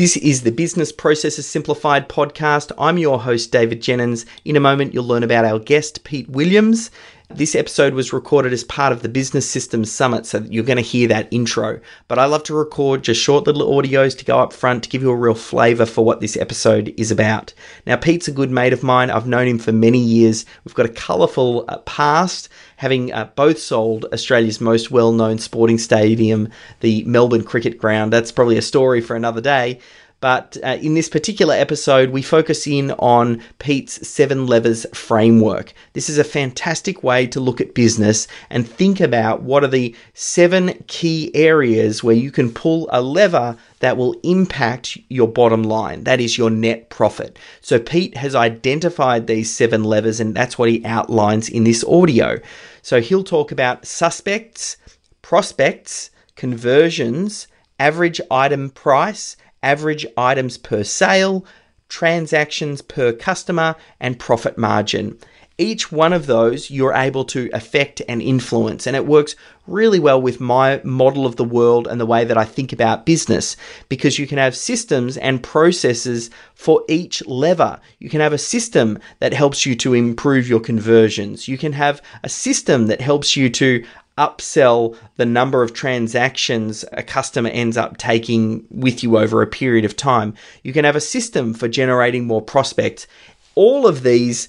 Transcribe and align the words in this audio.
This 0.00 0.16
is 0.16 0.44
the 0.44 0.50
Business 0.50 0.92
Processes 0.92 1.46
Simplified 1.46 2.08
podcast. 2.08 2.72
I'm 2.78 2.96
your 2.96 3.20
host, 3.20 3.52
David 3.52 3.82
Jennings. 3.82 4.24
In 4.46 4.56
a 4.56 4.58
moment, 4.58 4.94
you'll 4.94 5.04
learn 5.04 5.22
about 5.22 5.44
our 5.44 5.58
guest, 5.58 6.04
Pete 6.04 6.26
Williams. 6.30 6.90
This 7.32 7.54
episode 7.54 7.94
was 7.94 8.12
recorded 8.12 8.52
as 8.52 8.64
part 8.64 8.92
of 8.92 9.02
the 9.02 9.08
Business 9.08 9.48
Systems 9.48 9.90
Summit, 9.90 10.26
so 10.26 10.44
you're 10.50 10.64
going 10.64 10.78
to 10.78 10.82
hear 10.82 11.06
that 11.08 11.28
intro. 11.30 11.80
But 12.08 12.18
I 12.18 12.24
love 12.24 12.42
to 12.44 12.54
record 12.54 13.04
just 13.04 13.22
short 13.22 13.46
little 13.46 13.70
audios 13.70 14.18
to 14.18 14.24
go 14.24 14.40
up 14.40 14.52
front 14.52 14.82
to 14.82 14.88
give 14.88 15.02
you 15.02 15.10
a 15.10 15.16
real 15.16 15.34
flavour 15.34 15.86
for 15.86 16.04
what 16.04 16.20
this 16.20 16.36
episode 16.36 16.92
is 16.96 17.12
about. 17.12 17.54
Now, 17.86 17.94
Pete's 17.94 18.26
a 18.26 18.32
good 18.32 18.50
mate 18.50 18.72
of 18.72 18.82
mine. 18.82 19.10
I've 19.10 19.28
known 19.28 19.46
him 19.46 19.60
for 19.60 19.70
many 19.70 20.00
years. 20.00 20.44
We've 20.64 20.74
got 20.74 20.86
a 20.86 20.92
colourful 20.92 21.66
uh, 21.68 21.78
past, 21.78 22.48
having 22.78 23.12
uh, 23.12 23.26
both 23.36 23.60
sold 23.60 24.06
Australia's 24.12 24.60
most 24.60 24.90
well 24.90 25.12
known 25.12 25.38
sporting 25.38 25.78
stadium, 25.78 26.48
the 26.80 27.04
Melbourne 27.04 27.44
Cricket 27.44 27.78
Ground. 27.78 28.12
That's 28.12 28.32
probably 28.32 28.58
a 28.58 28.62
story 28.62 29.00
for 29.00 29.14
another 29.14 29.40
day. 29.40 29.78
But 30.20 30.58
uh, 30.62 30.78
in 30.82 30.94
this 30.94 31.08
particular 31.08 31.54
episode, 31.54 32.10
we 32.10 32.20
focus 32.20 32.66
in 32.66 32.90
on 32.92 33.42
Pete's 33.58 34.06
seven 34.06 34.46
levers 34.46 34.84
framework. 34.92 35.72
This 35.94 36.10
is 36.10 36.18
a 36.18 36.24
fantastic 36.24 37.02
way 37.02 37.26
to 37.28 37.40
look 37.40 37.60
at 37.60 37.74
business 37.74 38.28
and 38.50 38.68
think 38.68 39.00
about 39.00 39.42
what 39.42 39.64
are 39.64 39.68
the 39.68 39.94
seven 40.12 40.84
key 40.86 41.30
areas 41.34 42.04
where 42.04 42.14
you 42.14 42.30
can 42.30 42.52
pull 42.52 42.88
a 42.92 43.00
lever 43.00 43.56
that 43.78 43.96
will 43.96 44.20
impact 44.22 44.98
your 45.08 45.28
bottom 45.28 45.62
line. 45.62 46.04
That 46.04 46.20
is 46.20 46.36
your 46.36 46.50
net 46.50 46.90
profit. 46.90 47.38
So 47.62 47.78
Pete 47.78 48.16
has 48.16 48.34
identified 48.34 49.26
these 49.26 49.50
seven 49.50 49.84
levers, 49.84 50.20
and 50.20 50.34
that's 50.34 50.58
what 50.58 50.68
he 50.68 50.84
outlines 50.84 51.48
in 51.48 51.64
this 51.64 51.82
audio. 51.84 52.38
So 52.82 53.00
he'll 53.00 53.24
talk 53.24 53.52
about 53.52 53.86
suspects, 53.86 54.76
prospects, 55.22 56.10
conversions, 56.36 57.48
average 57.78 58.20
item 58.30 58.68
price, 58.68 59.36
average 59.62 60.06
items 60.16 60.56
per 60.56 60.82
sale, 60.82 61.44
transactions 61.88 62.82
per 62.82 63.12
customer, 63.12 63.76
and 64.00 64.18
profit 64.18 64.56
margin. 64.56 65.18
Each 65.58 65.92
one 65.92 66.14
of 66.14 66.24
those 66.24 66.70
you're 66.70 66.94
able 66.94 67.24
to 67.26 67.50
affect 67.52 68.00
and 68.08 68.22
influence, 68.22 68.86
and 68.86 68.96
it 68.96 69.04
works 69.04 69.36
really 69.66 70.00
well 70.00 70.20
with 70.20 70.40
my 70.40 70.80
model 70.84 71.26
of 71.26 71.36
the 71.36 71.44
world 71.44 71.86
and 71.86 72.00
the 72.00 72.06
way 72.06 72.24
that 72.24 72.38
I 72.38 72.44
think 72.44 72.72
about 72.72 73.04
business 73.04 73.58
because 73.90 74.18
you 74.18 74.26
can 74.26 74.38
have 74.38 74.56
systems 74.56 75.18
and 75.18 75.42
processes 75.42 76.30
for 76.54 76.82
each 76.88 77.24
lever. 77.26 77.78
You 77.98 78.08
can 78.08 78.20
have 78.20 78.32
a 78.32 78.38
system 78.38 78.98
that 79.18 79.34
helps 79.34 79.66
you 79.66 79.74
to 79.76 79.92
improve 79.92 80.48
your 80.48 80.60
conversions. 80.60 81.46
You 81.46 81.58
can 81.58 81.74
have 81.74 82.00
a 82.24 82.28
system 82.30 82.86
that 82.86 83.02
helps 83.02 83.36
you 83.36 83.50
to 83.50 83.84
upsell 84.20 84.96
the 85.16 85.26
number 85.26 85.62
of 85.62 85.72
transactions 85.72 86.84
a 86.92 87.02
customer 87.02 87.48
ends 87.48 87.76
up 87.76 87.96
taking 87.96 88.64
with 88.70 89.02
you 89.02 89.18
over 89.18 89.40
a 89.40 89.46
period 89.46 89.84
of 89.84 89.96
time. 89.96 90.34
You 90.62 90.72
can 90.72 90.84
have 90.84 90.94
a 90.94 91.00
system 91.00 91.54
for 91.54 91.66
generating 91.66 92.26
more 92.26 92.42
prospects. 92.42 93.06
All 93.54 93.86
of 93.86 94.02
these 94.02 94.48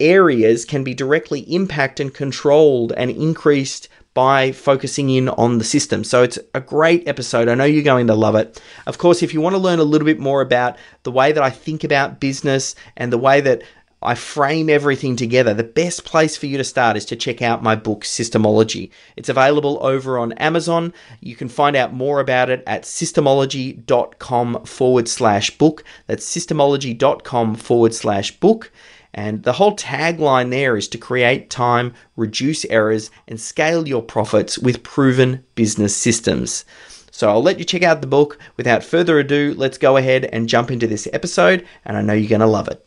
areas 0.00 0.64
can 0.64 0.82
be 0.82 0.94
directly 0.94 1.40
impacted 1.40 2.06
and 2.06 2.14
controlled 2.14 2.92
and 2.96 3.10
increased 3.10 3.88
by 4.14 4.50
focusing 4.50 5.10
in 5.10 5.28
on 5.28 5.58
the 5.58 5.64
system. 5.64 6.02
So 6.02 6.22
it's 6.22 6.38
a 6.54 6.60
great 6.60 7.06
episode. 7.06 7.48
I 7.48 7.54
know 7.54 7.64
you're 7.64 7.84
going 7.84 8.08
to 8.08 8.14
love 8.14 8.34
it. 8.34 8.60
Of 8.86 8.98
course, 8.98 9.22
if 9.22 9.32
you 9.32 9.40
want 9.40 9.54
to 9.54 9.58
learn 9.58 9.78
a 9.78 9.84
little 9.84 10.06
bit 10.06 10.18
more 10.18 10.40
about 10.40 10.76
the 11.04 11.12
way 11.12 11.30
that 11.30 11.42
I 11.42 11.50
think 11.50 11.84
about 11.84 12.18
business 12.18 12.74
and 12.96 13.12
the 13.12 13.18
way 13.18 13.40
that 13.42 13.62
I 14.02 14.14
frame 14.14 14.70
everything 14.70 15.14
together. 15.14 15.52
The 15.52 15.62
best 15.62 16.04
place 16.04 16.36
for 16.36 16.46
you 16.46 16.56
to 16.56 16.64
start 16.64 16.96
is 16.96 17.04
to 17.06 17.16
check 17.16 17.42
out 17.42 17.62
my 17.62 17.76
book, 17.76 18.02
Systemology. 18.04 18.90
It's 19.16 19.28
available 19.28 19.78
over 19.82 20.18
on 20.18 20.32
Amazon. 20.34 20.94
You 21.20 21.36
can 21.36 21.48
find 21.48 21.76
out 21.76 21.92
more 21.92 22.18
about 22.18 22.48
it 22.48 22.62
at 22.66 22.84
systemology.com 22.84 24.64
forward 24.64 25.08
slash 25.08 25.56
book. 25.58 25.84
That's 26.06 26.24
systemology.com 26.24 27.56
forward 27.56 27.94
slash 27.94 28.40
book. 28.40 28.72
And 29.12 29.42
the 29.42 29.54
whole 29.54 29.76
tagline 29.76 30.50
there 30.50 30.76
is 30.76 30.88
to 30.88 30.98
create 30.98 31.50
time, 31.50 31.92
reduce 32.16 32.64
errors, 32.66 33.10
and 33.28 33.40
scale 33.40 33.86
your 33.86 34.02
profits 34.02 34.58
with 34.58 34.82
proven 34.82 35.44
business 35.56 35.96
systems. 35.96 36.64
So 37.10 37.28
I'll 37.28 37.42
let 37.42 37.58
you 37.58 37.64
check 37.66 37.82
out 37.82 38.00
the 38.00 38.06
book. 38.06 38.38
Without 38.56 38.84
further 38.84 39.18
ado, 39.18 39.52
let's 39.58 39.78
go 39.78 39.98
ahead 39.98 40.24
and 40.26 40.48
jump 40.48 40.70
into 40.70 40.86
this 40.86 41.08
episode, 41.12 41.66
and 41.84 41.98
I 41.98 42.02
know 42.02 42.14
you're 42.14 42.30
going 42.30 42.40
to 42.40 42.46
love 42.46 42.68
it. 42.68 42.86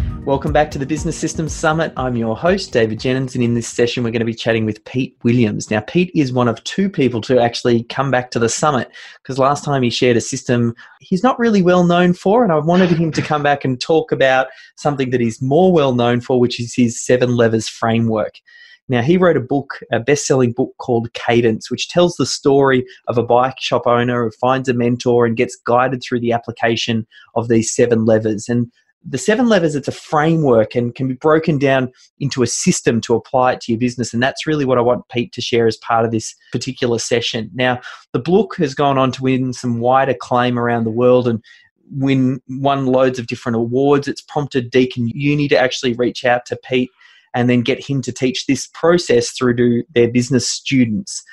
Welcome 0.25 0.53
back 0.53 0.69
to 0.71 0.77
the 0.77 0.85
Business 0.85 1.17
Systems 1.17 1.51
Summit. 1.51 1.91
I'm 1.97 2.15
your 2.15 2.37
host, 2.37 2.71
David 2.71 2.99
Jennings, 2.99 3.33
and 3.33 3.43
in 3.43 3.55
this 3.55 3.67
session, 3.67 4.03
we're 4.03 4.11
going 4.11 4.19
to 4.19 4.25
be 4.25 4.35
chatting 4.35 4.65
with 4.65 4.85
Pete 4.85 5.17
Williams. 5.23 5.71
Now, 5.71 5.79
Pete 5.79 6.11
is 6.13 6.31
one 6.31 6.47
of 6.47 6.63
two 6.63 6.91
people 6.91 7.21
to 7.21 7.41
actually 7.41 7.85
come 7.85 8.11
back 8.11 8.29
to 8.31 8.39
the 8.39 8.47
summit 8.47 8.91
because 9.23 9.39
last 9.39 9.63
time 9.63 9.81
he 9.81 9.89
shared 9.89 10.17
a 10.17 10.21
system 10.21 10.75
he's 10.99 11.23
not 11.23 11.39
really 11.39 11.63
well 11.63 11.83
known 11.83 12.13
for, 12.13 12.43
and 12.43 12.53
I 12.53 12.59
wanted 12.59 12.91
him 12.91 13.11
to 13.13 13.21
come 13.23 13.41
back 13.41 13.65
and 13.65 13.81
talk 13.81 14.11
about 14.11 14.47
something 14.77 15.09
that 15.09 15.21
he's 15.21 15.41
more 15.41 15.73
well 15.73 15.95
known 15.95 16.21
for, 16.21 16.39
which 16.39 16.59
is 16.59 16.75
his 16.75 17.03
seven 17.03 17.35
levers 17.35 17.67
framework. 17.67 18.35
Now, 18.89 19.01
he 19.01 19.17
wrote 19.17 19.37
a 19.37 19.41
book, 19.41 19.79
a 19.91 19.99
best 19.99 20.27
selling 20.27 20.51
book 20.51 20.73
called 20.77 21.11
Cadence, 21.13 21.71
which 21.71 21.89
tells 21.89 22.15
the 22.17 22.27
story 22.27 22.85
of 23.07 23.17
a 23.17 23.23
bike 23.23 23.59
shop 23.59 23.87
owner 23.87 24.25
who 24.25 24.31
finds 24.39 24.69
a 24.69 24.73
mentor 24.75 25.25
and 25.25 25.35
gets 25.35 25.55
guided 25.55 26.03
through 26.03 26.19
the 26.19 26.31
application 26.31 27.07
of 27.35 27.47
these 27.47 27.73
seven 27.73 28.05
levers. 28.05 28.47
And 28.47 28.71
the 29.03 29.17
seven 29.17 29.49
levers 29.49 29.75
it's 29.75 29.87
a 29.87 29.91
framework 29.91 30.75
and 30.75 30.93
can 30.93 31.07
be 31.07 31.15
broken 31.15 31.57
down 31.57 31.91
into 32.19 32.43
a 32.43 32.47
system 32.47 33.01
to 33.01 33.15
apply 33.15 33.53
it 33.53 33.61
to 33.61 33.71
your 33.71 33.79
business. 33.79 34.13
And 34.13 34.21
that's 34.21 34.45
really 34.45 34.65
what 34.65 34.77
i 34.77 34.81
want 34.81 35.07
pete 35.09 35.31
to 35.33 35.41
share 35.41 35.67
as 35.67 35.77
part 35.77 36.05
of 36.05 36.11
this 36.11 36.35
particular 36.51 36.99
session. 36.99 37.49
Now 37.53 37.79
the 38.13 38.19
book 38.19 38.55
has 38.57 38.75
gone 38.75 38.97
on 38.97 39.11
to 39.13 39.23
win 39.23 39.53
some 39.53 39.79
wide 39.79 40.09
acclaim 40.09 40.59
around 40.59 40.83
the 40.83 40.91
world 40.91 41.27
and 41.27 41.43
win 41.91 42.41
won 42.47 42.85
loads 42.85 43.19
of 43.19 43.27
different 43.27 43.55
awards. 43.55 44.07
It's 44.07 44.21
prompted 44.21 44.71
deakin 44.71 45.07
uni 45.09 45.47
to 45.47 45.57
actually 45.57 45.93
reach 45.93 46.23
out 46.23 46.45
to 46.47 46.57
pete 46.63 46.89
and 47.33 47.49
then 47.49 47.61
get 47.61 47.83
him 47.83 48.01
to 48.03 48.11
teach 48.11 48.45
this 48.45 48.67
process 48.67 49.31
through 49.31 49.55
to 49.55 49.83
their 49.95 50.09
business 50.09 50.47
students. 50.47 51.23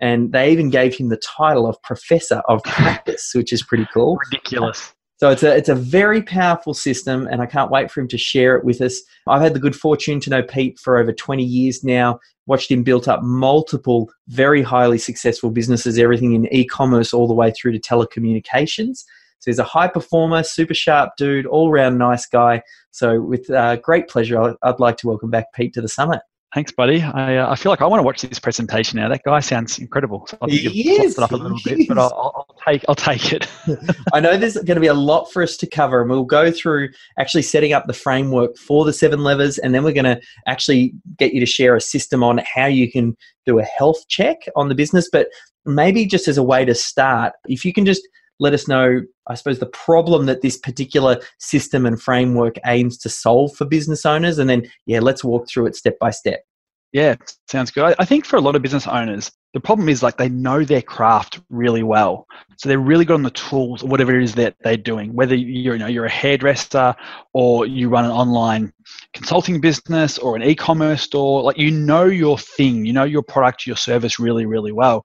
And 0.00 0.32
they 0.32 0.52
even 0.52 0.70
gave 0.70 0.94
him 0.94 1.08
the 1.08 1.16
title 1.16 1.66
of 1.66 1.82
professor 1.82 2.42
of 2.48 2.62
practice 2.62 3.32
which 3.34 3.52
is 3.52 3.62
pretty 3.62 3.86
cool. 3.92 4.16
Ridiculous. 4.30 4.94
So 5.18 5.30
it's 5.30 5.42
a 5.42 5.56
it's 5.56 5.68
a 5.68 5.74
very 5.74 6.22
powerful 6.22 6.74
system, 6.74 7.26
and 7.26 7.42
I 7.42 7.46
can't 7.46 7.72
wait 7.72 7.90
for 7.90 8.00
him 8.00 8.08
to 8.08 8.18
share 8.18 8.56
it 8.56 8.64
with 8.64 8.80
us. 8.80 9.00
I've 9.26 9.42
had 9.42 9.52
the 9.52 9.60
good 9.60 9.74
fortune 9.74 10.20
to 10.20 10.30
know 10.30 10.42
Pete 10.44 10.78
for 10.78 10.96
over 10.96 11.12
20 11.12 11.42
years 11.42 11.82
now. 11.82 12.20
Watched 12.46 12.70
him 12.70 12.84
build 12.84 13.08
up 13.08 13.22
multiple 13.22 14.08
very 14.28 14.62
highly 14.62 14.96
successful 14.96 15.50
businesses, 15.50 15.98
everything 15.98 16.34
in 16.34 16.52
e-commerce 16.54 17.12
all 17.12 17.26
the 17.26 17.34
way 17.34 17.50
through 17.50 17.72
to 17.72 17.80
telecommunications. 17.80 19.04
So 19.40 19.50
he's 19.50 19.58
a 19.58 19.64
high 19.64 19.88
performer, 19.88 20.42
super 20.44 20.74
sharp 20.74 21.10
dude, 21.18 21.46
all 21.46 21.70
round 21.70 21.98
nice 21.98 22.24
guy. 22.26 22.62
So 22.92 23.20
with 23.20 23.50
uh, 23.50 23.76
great 23.76 24.08
pleasure, 24.08 24.54
I'd 24.62 24.80
like 24.80 24.96
to 24.98 25.08
welcome 25.08 25.30
back 25.30 25.52
Pete 25.52 25.74
to 25.74 25.80
the 25.80 25.88
summit. 25.88 26.20
Thanks, 26.54 26.72
buddy. 26.72 27.02
I, 27.02 27.36
uh, 27.36 27.52
I 27.52 27.56
feel 27.56 27.70
like 27.70 27.82
I 27.82 27.86
want 27.86 28.00
to 28.00 28.04
watch 28.04 28.22
this 28.22 28.38
presentation 28.38 28.98
now. 28.98 29.08
That 29.08 29.22
guy 29.24 29.40
sounds 29.40 29.78
incredible. 29.78 30.26
So 30.28 30.38
I 30.40 30.46
think 30.46 30.60
He 30.72 30.92
is, 30.92 31.18
it 31.18 31.22
up 31.22 31.32
a 31.32 31.36
little 31.36 31.58
bit, 31.62 31.86
but 31.86 31.98
I'll 31.98 32.46
take 32.66 32.84
I'll 32.88 32.94
take 32.94 33.32
it. 33.32 33.48
I 34.12 34.20
know 34.20 34.36
there's 34.36 34.54
going 34.54 34.76
to 34.76 34.80
be 34.80 34.86
a 34.86 34.94
lot 34.94 35.32
for 35.32 35.42
us 35.42 35.56
to 35.58 35.66
cover, 35.66 36.00
and 36.00 36.10
we'll 36.10 36.24
go 36.24 36.50
through 36.50 36.90
actually 37.18 37.42
setting 37.42 37.72
up 37.72 37.86
the 37.86 37.92
framework 37.92 38.56
for 38.56 38.84
the 38.84 38.92
seven 38.92 39.22
levers, 39.24 39.58
and 39.58 39.74
then 39.74 39.84
we're 39.84 39.92
going 39.92 40.04
to 40.04 40.20
actually 40.46 40.94
get 41.16 41.32
you 41.32 41.40
to 41.40 41.46
share 41.46 41.76
a 41.76 41.80
system 41.80 42.22
on 42.22 42.40
how 42.54 42.66
you 42.66 42.90
can 42.90 43.16
do 43.46 43.58
a 43.58 43.64
health 43.64 44.06
check 44.08 44.38
on 44.56 44.68
the 44.68 44.74
business. 44.74 45.08
But 45.10 45.28
maybe 45.64 46.06
just 46.06 46.28
as 46.28 46.38
a 46.38 46.42
way 46.42 46.64
to 46.64 46.74
start, 46.74 47.34
if 47.46 47.64
you 47.64 47.72
can 47.72 47.86
just 47.86 48.06
let 48.40 48.54
us 48.54 48.68
know, 48.68 49.02
I 49.26 49.34
suppose, 49.34 49.58
the 49.58 49.66
problem 49.66 50.26
that 50.26 50.42
this 50.42 50.56
particular 50.56 51.20
system 51.38 51.84
and 51.84 52.00
framework 52.00 52.56
aims 52.66 52.96
to 52.98 53.08
solve 53.08 53.54
for 53.56 53.64
business 53.64 54.06
owners, 54.06 54.38
and 54.38 54.48
then, 54.48 54.70
yeah, 54.86 55.00
let's 55.00 55.24
walk 55.24 55.48
through 55.48 55.66
it 55.66 55.76
step 55.76 55.98
by 55.98 56.10
step. 56.10 56.44
Yeah, 56.92 57.16
sounds 57.50 57.70
good. 57.70 57.94
I, 57.98 58.04
think 58.06 58.24
for 58.24 58.36
a 58.36 58.40
lot 58.40 58.56
of 58.56 58.62
business 58.62 58.86
owners, 58.86 59.30
the 59.52 59.60
problem 59.60 59.90
is 59.90 60.02
like 60.02 60.16
they 60.16 60.30
know 60.30 60.64
their 60.64 60.80
craft 60.80 61.38
really 61.50 61.82
well, 61.82 62.26
so 62.56 62.66
they're 62.68 62.78
really 62.78 63.04
good 63.04 63.14
on 63.14 63.22
the 63.22 63.30
tools, 63.30 63.82
or 63.82 63.88
whatever 63.88 64.16
it 64.16 64.22
is 64.22 64.34
that 64.36 64.56
they're 64.62 64.78
doing. 64.78 65.12
Whether 65.12 65.34
you're 65.34 65.74
you 65.74 65.78
know 65.78 65.86
you're 65.86 66.06
a 66.06 66.10
hairdresser 66.10 66.94
or 67.34 67.66
you 67.66 67.90
run 67.90 68.06
an 68.06 68.10
online 68.10 68.72
consulting 69.12 69.60
business 69.60 70.16
or 70.16 70.34
an 70.34 70.42
e-commerce 70.42 71.02
store, 71.02 71.42
like 71.42 71.58
you 71.58 71.70
know 71.70 72.04
your 72.04 72.38
thing, 72.38 72.86
you 72.86 72.94
know 72.94 73.04
your 73.04 73.22
product, 73.22 73.66
your 73.66 73.76
service 73.76 74.18
really 74.18 74.46
really 74.46 74.72
well, 74.72 75.04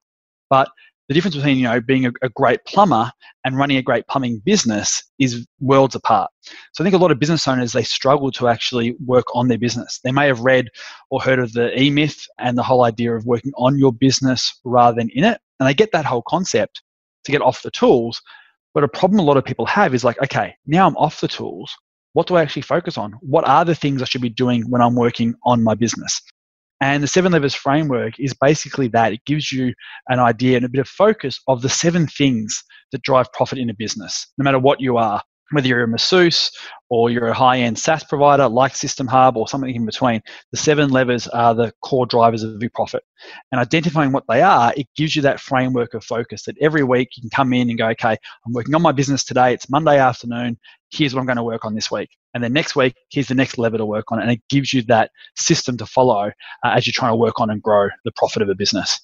but 0.49 0.69
the 1.07 1.13
difference 1.13 1.35
between 1.35 1.57
you 1.57 1.63
know 1.63 1.81
being 1.81 2.05
a, 2.05 2.11
a, 2.21 2.29
great 2.29 2.63
plumber 2.65 3.11
and 3.45 3.57
running 3.57 3.77
a 3.77 3.81
great 3.81 4.07
plumbing 4.07 4.41
business 4.45 5.03
is 5.19 5.45
worlds 5.59 5.95
apart. 5.95 6.31
So 6.71 6.83
i 6.83 6.85
think 6.85 6.95
a 6.95 6.97
lot 6.97 7.11
of 7.11 7.19
business 7.19 7.47
owners 7.47 7.73
they 7.73 7.83
struggle 7.83 8.31
to 8.31 8.47
actually 8.47 8.95
work 9.05 9.25
on 9.35 9.47
their 9.47 9.57
business. 9.57 9.99
They 10.03 10.11
may 10.11 10.27
have 10.27 10.39
read 10.41 10.69
or 11.09 11.21
heard 11.21 11.39
of 11.39 11.53
the 11.53 11.77
e-myth 11.79 12.25
and 12.39 12.57
the 12.57 12.63
whole 12.63 12.83
idea 12.83 13.15
of 13.15 13.25
working 13.25 13.51
on 13.57 13.77
your 13.77 13.91
business 13.93 14.59
rather 14.63 14.95
than 14.95 15.09
in 15.13 15.23
it 15.23 15.39
and 15.59 15.69
they 15.69 15.73
get 15.73 15.91
that 15.91 16.05
whole 16.05 16.23
concept 16.27 16.81
to 17.23 17.31
get 17.31 17.41
off 17.41 17.61
the 17.61 17.71
tools 17.71 18.21
but 18.73 18.83
a 18.83 18.87
problem 18.87 19.19
a 19.19 19.23
lot 19.23 19.37
of 19.37 19.45
people 19.45 19.65
have 19.65 19.93
is 19.93 20.03
like 20.03 20.21
okay 20.21 20.53
now 20.65 20.87
i'm 20.87 20.97
off 20.97 21.21
the 21.21 21.27
tools 21.27 21.73
what 22.13 22.27
do 22.27 22.35
i 22.35 22.41
actually 22.41 22.61
focus 22.61 22.95
on? 22.97 23.13
What 23.21 23.47
are 23.47 23.65
the 23.65 23.73
things 23.73 24.01
i 24.01 24.05
should 24.05 24.21
be 24.21 24.29
doing 24.29 24.69
when 24.69 24.81
i'm 24.81 24.95
working 24.95 25.35
on 25.45 25.63
my 25.63 25.75
business 25.75 26.21
and 26.83 27.01
the 27.01 27.07
seven 27.07 27.31
levers 27.31 27.55
framework 27.55 28.19
is 28.19 28.33
basically 28.33 28.89
that. 28.89 29.13
It 29.13 29.23
gives 29.25 29.51
you 29.51 29.73
an 30.09 30.19
idea 30.19 30.57
and 30.57 30.65
a 30.65 30.69
bit 30.69 30.81
of 30.81 30.87
focus 30.87 31.39
of 31.47 31.61
the 31.61 31.69
seven 31.69 32.07
things 32.07 32.61
that 32.91 33.01
drive 33.03 33.31
profit 33.31 33.57
in 33.57 33.69
a 33.69 33.73
business, 33.73 34.27
no 34.37 34.43
matter 34.43 34.59
what 34.59 34.81
you 34.81 34.97
are 34.97 35.21
whether 35.51 35.67
you're 35.67 35.83
a 35.83 35.87
masseuse 35.87 36.51
or 36.89 37.11
you're 37.11 37.27
a 37.27 37.33
high-end 37.33 37.77
SaaS 37.77 38.03
provider 38.03 38.47
like 38.47 38.75
System 38.75 39.05
Hub 39.05 39.37
or 39.37 39.47
something 39.47 39.73
in 39.73 39.85
between, 39.85 40.19
the 40.51 40.57
seven 40.57 40.89
levers 40.89 41.27
are 41.27 41.53
the 41.53 41.71
core 41.83 42.07
drivers 42.07 42.41
of 42.41 42.59
your 42.59 42.71
profit. 42.73 43.03
And 43.51 43.61
identifying 43.61 44.11
what 44.11 44.23
they 44.27 44.41
are, 44.41 44.73
it 44.75 44.87
gives 44.95 45.15
you 45.15 45.21
that 45.21 45.39
framework 45.39 45.93
of 45.93 46.03
focus 46.03 46.43
that 46.45 46.57
every 46.59 46.83
week 46.83 47.09
you 47.15 47.21
can 47.21 47.29
come 47.29 47.53
in 47.53 47.69
and 47.69 47.77
go, 47.77 47.89
okay, 47.89 48.17
I'm 48.45 48.53
working 48.53 48.73
on 48.73 48.81
my 48.81 48.91
business 48.91 49.23
today. 49.23 49.53
It's 49.53 49.69
Monday 49.69 49.99
afternoon. 49.99 50.57
Here's 50.91 51.13
what 51.13 51.19
I'm 51.19 51.27
going 51.27 51.37
to 51.37 51.43
work 51.43 51.65
on 51.65 51.75
this 51.75 51.91
week. 51.91 52.09
And 52.33 52.43
then 52.43 52.53
next 52.53 52.75
week, 52.75 52.95
here's 53.11 53.27
the 53.27 53.35
next 53.35 53.57
lever 53.57 53.77
to 53.77 53.85
work 53.85 54.11
on. 54.11 54.19
And 54.19 54.31
it 54.31 54.41
gives 54.49 54.73
you 54.73 54.81
that 54.83 55.11
system 55.35 55.77
to 55.77 55.85
follow 55.85 56.31
uh, 56.63 56.69
as 56.69 56.87
you're 56.87 56.93
trying 56.93 57.11
to 57.11 57.17
work 57.17 57.39
on 57.39 57.49
and 57.49 57.61
grow 57.61 57.89
the 58.05 58.11
profit 58.11 58.41
of 58.41 58.49
a 58.49 58.55
business. 58.55 58.99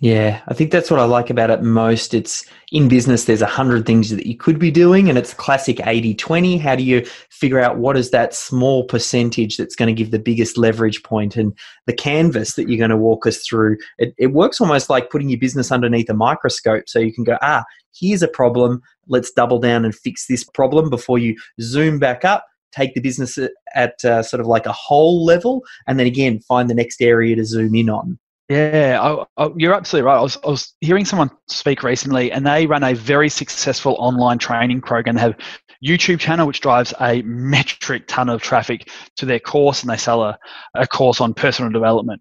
Yeah, 0.00 0.42
I 0.48 0.54
think 0.54 0.72
that's 0.72 0.90
what 0.90 0.98
I 0.98 1.04
like 1.04 1.30
about 1.30 1.50
it 1.50 1.62
most. 1.62 2.14
It's 2.14 2.44
in 2.72 2.88
business, 2.88 3.24
there's 3.24 3.42
a 3.42 3.46
hundred 3.46 3.86
things 3.86 4.10
that 4.10 4.26
you 4.26 4.36
could 4.36 4.58
be 4.58 4.72
doing, 4.72 5.08
and 5.08 5.16
it's 5.16 5.32
classic 5.32 5.80
80 5.86 6.14
20. 6.14 6.58
How 6.58 6.74
do 6.74 6.82
you 6.82 7.06
figure 7.30 7.60
out 7.60 7.78
what 7.78 7.96
is 7.96 8.10
that 8.10 8.34
small 8.34 8.84
percentage 8.84 9.56
that's 9.56 9.76
going 9.76 9.94
to 9.94 10.02
give 10.02 10.10
the 10.10 10.18
biggest 10.18 10.58
leverage 10.58 11.04
point 11.04 11.36
and 11.36 11.56
the 11.86 11.92
canvas 11.92 12.54
that 12.54 12.68
you're 12.68 12.78
going 12.78 12.90
to 12.90 12.96
walk 12.96 13.24
us 13.24 13.46
through? 13.46 13.76
It, 13.98 14.14
it 14.18 14.32
works 14.32 14.60
almost 14.60 14.90
like 14.90 15.10
putting 15.10 15.28
your 15.28 15.38
business 15.38 15.70
underneath 15.70 16.10
a 16.10 16.14
microscope 16.14 16.88
so 16.88 16.98
you 16.98 17.14
can 17.14 17.24
go, 17.24 17.38
ah, 17.40 17.64
here's 17.98 18.22
a 18.22 18.28
problem. 18.28 18.82
Let's 19.06 19.30
double 19.30 19.60
down 19.60 19.84
and 19.84 19.94
fix 19.94 20.26
this 20.26 20.42
problem 20.42 20.90
before 20.90 21.20
you 21.20 21.36
zoom 21.60 22.00
back 22.00 22.24
up 22.24 22.44
take 22.74 22.94
the 22.94 23.00
business 23.00 23.38
at, 23.74 24.04
uh, 24.04 24.22
sort 24.22 24.40
of 24.40 24.46
like 24.46 24.66
a 24.66 24.72
whole 24.72 25.24
level 25.24 25.62
and 25.86 25.98
then 25.98 26.06
again 26.06 26.40
find 26.40 26.68
the 26.68 26.74
next 26.74 27.00
area 27.00 27.36
to 27.36 27.44
zoom 27.44 27.74
in 27.74 27.88
on 27.88 28.18
yeah, 28.48 28.98
I, 29.00 29.42
I, 29.42 29.50
you're 29.56 29.72
absolutely 29.72 30.06
right. 30.06 30.18
I 30.18 30.22
was, 30.22 30.36
I 30.44 30.48
was 30.48 30.74
hearing 30.82 31.06
someone 31.06 31.30
speak 31.48 31.82
recently, 31.82 32.30
and 32.30 32.46
they 32.46 32.66
run 32.66 32.84
a 32.84 32.92
very 32.94 33.30
successful 33.30 33.96
online 33.98 34.38
training 34.38 34.82
program. 34.82 35.14
They 35.14 35.22
have 35.22 35.38
YouTube 35.84 36.20
channel 36.20 36.46
which 36.46 36.60
drives 36.60 36.92
a 37.00 37.22
metric 37.22 38.04
ton 38.06 38.28
of 38.28 38.42
traffic 38.42 38.90
to 39.16 39.24
their 39.24 39.40
course, 39.40 39.82
and 39.82 39.90
they 39.90 39.96
sell 39.96 40.22
a, 40.22 40.38
a 40.74 40.86
course 40.86 41.22
on 41.22 41.32
personal 41.32 41.72
development. 41.72 42.20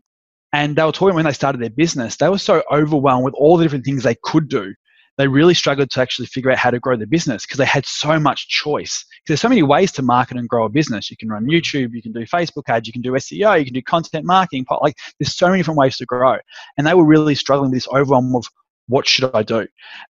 And 0.53 0.77
they 0.77 0.83
were 0.83 0.94
talking 0.94 1.15
when 1.15 1.25
they 1.25 1.33
started 1.33 1.59
their 1.59 1.69
business, 1.69 2.15
they 2.15 2.29
were 2.29 2.38
so 2.38 2.63
overwhelmed 2.71 3.25
with 3.25 3.33
all 3.33 3.57
the 3.57 3.65
different 3.65 3.83
things 3.83 4.03
they 4.03 4.15
could 4.23 4.47
do 4.47 4.73
they 5.18 5.27
really 5.27 5.54
struggled 5.54 5.92
to 5.92 6.01
actually 6.01 6.25
figure 6.27 6.51
out 6.51 6.57
how 6.57 6.71
to 6.71 6.80
grow 6.80 6.95
their 6.95 7.07
business 7.07 7.45
because 7.45 7.57
they 7.57 7.65
had 7.65 7.86
so 7.86 8.19
much 8.19 8.48
choice. 8.48 9.06
There's 9.27 9.42
so 9.42 9.50
many 9.50 9.63
ways 9.63 9.92
to 9.94 10.01
market 10.01 10.38
and 10.38 10.50
grow 10.50 10.65
a 10.65 10.69
business. 10.69 11.12
You 11.12 11.18
can 11.18 11.30
run 11.30 11.45
YouTube, 11.45 11.92
you 11.94 12.01
can 12.01 12.12
do 12.12 12.21
Facebook 12.21 12.63
ads, 12.68 12.88
you 12.88 12.94
can 12.94 13.01
do 13.01 13.12
SEO, 13.12 13.60
you 13.60 13.65
can 13.65 13.74
do 13.74 13.81
content 13.81 14.25
marketing. 14.25 14.65
Like 14.81 14.95
there's 15.19 15.36
so 15.36 15.48
many 15.48 15.60
different 15.60 15.77
ways 15.77 15.98
to 15.98 16.06
grow. 16.06 16.38
And 16.77 16.88
they 16.88 16.94
were 16.94 17.06
really 17.06 17.36
struggling 17.36 17.69
with 17.69 17.77
this 17.77 17.88
overwhelm 17.88 18.36
of 18.36 18.45
what 18.88 19.07
should 19.07 19.33
I 19.33 19.44
do? 19.44 19.65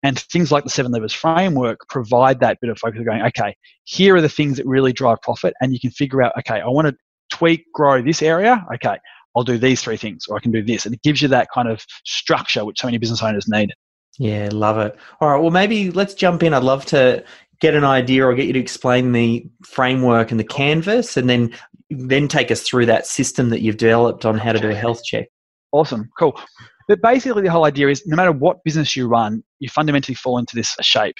And 0.03 0.17
things 0.17 0.51
like 0.51 0.63
the 0.63 0.69
seven 0.69 0.91
levers 0.91 1.13
framework 1.13 1.79
provide 1.89 2.39
that 2.39 2.59
bit 2.61 2.69
of 2.69 2.79
focus 2.79 2.99
of 2.99 3.05
going, 3.05 3.21
okay, 3.23 3.55
here 3.83 4.15
are 4.15 4.21
the 4.21 4.29
things 4.29 4.57
that 4.57 4.65
really 4.65 4.93
drive 4.93 5.21
profit. 5.21 5.53
And 5.61 5.73
you 5.73 5.79
can 5.79 5.91
figure 5.91 6.21
out, 6.21 6.37
okay, 6.39 6.61
I 6.61 6.67
want 6.67 6.87
to 6.87 6.95
tweak, 7.31 7.65
grow 7.73 8.01
this 8.01 8.21
area. 8.21 8.65
Okay, 8.75 8.97
I'll 9.35 9.43
do 9.43 9.57
these 9.57 9.81
three 9.81 9.97
things, 9.97 10.25
or 10.27 10.37
I 10.37 10.39
can 10.39 10.51
do 10.51 10.63
this. 10.63 10.85
And 10.85 10.95
it 10.95 11.01
gives 11.01 11.21
you 11.21 11.27
that 11.29 11.47
kind 11.53 11.69
of 11.69 11.83
structure 12.05 12.63
which 12.63 12.79
so 12.79 12.87
many 12.87 12.97
business 12.97 13.21
owners 13.21 13.47
need. 13.47 13.73
Yeah, 14.19 14.49
love 14.51 14.77
it. 14.77 14.95
All 15.19 15.29
right, 15.29 15.41
well, 15.41 15.51
maybe 15.51 15.91
let's 15.91 16.13
jump 16.13 16.43
in. 16.43 16.53
I'd 16.53 16.63
love 16.63 16.85
to 16.87 17.23
get 17.59 17.75
an 17.75 17.83
idea 17.83 18.25
or 18.25 18.33
get 18.33 18.47
you 18.47 18.53
to 18.53 18.59
explain 18.59 19.11
the 19.11 19.47
framework 19.65 20.31
and 20.31 20.39
the 20.39 20.45
canvas, 20.45 21.15
and 21.17 21.29
then 21.29 21.53
then 21.89 22.27
take 22.27 22.51
us 22.51 22.61
through 22.61 22.85
that 22.85 23.05
system 23.05 23.49
that 23.49 23.61
you've 23.61 23.77
developed 23.77 24.25
on 24.25 24.37
how 24.37 24.51
to 24.51 24.59
do 24.59 24.69
a 24.69 24.75
health 24.75 25.03
check. 25.03 25.27
Awesome, 25.71 26.09
cool. 26.17 26.39
But 26.87 27.01
basically, 27.01 27.43
the 27.43 27.51
whole 27.51 27.65
idea 27.65 27.89
is 27.89 28.05
no 28.05 28.15
matter 28.15 28.31
what 28.31 28.63
business 28.63 28.95
you 28.95 29.07
run, 29.07 29.43
you 29.59 29.69
fundamentally 29.69 30.15
fall 30.15 30.37
into 30.37 30.55
this 30.55 30.75
shape. 30.81 31.15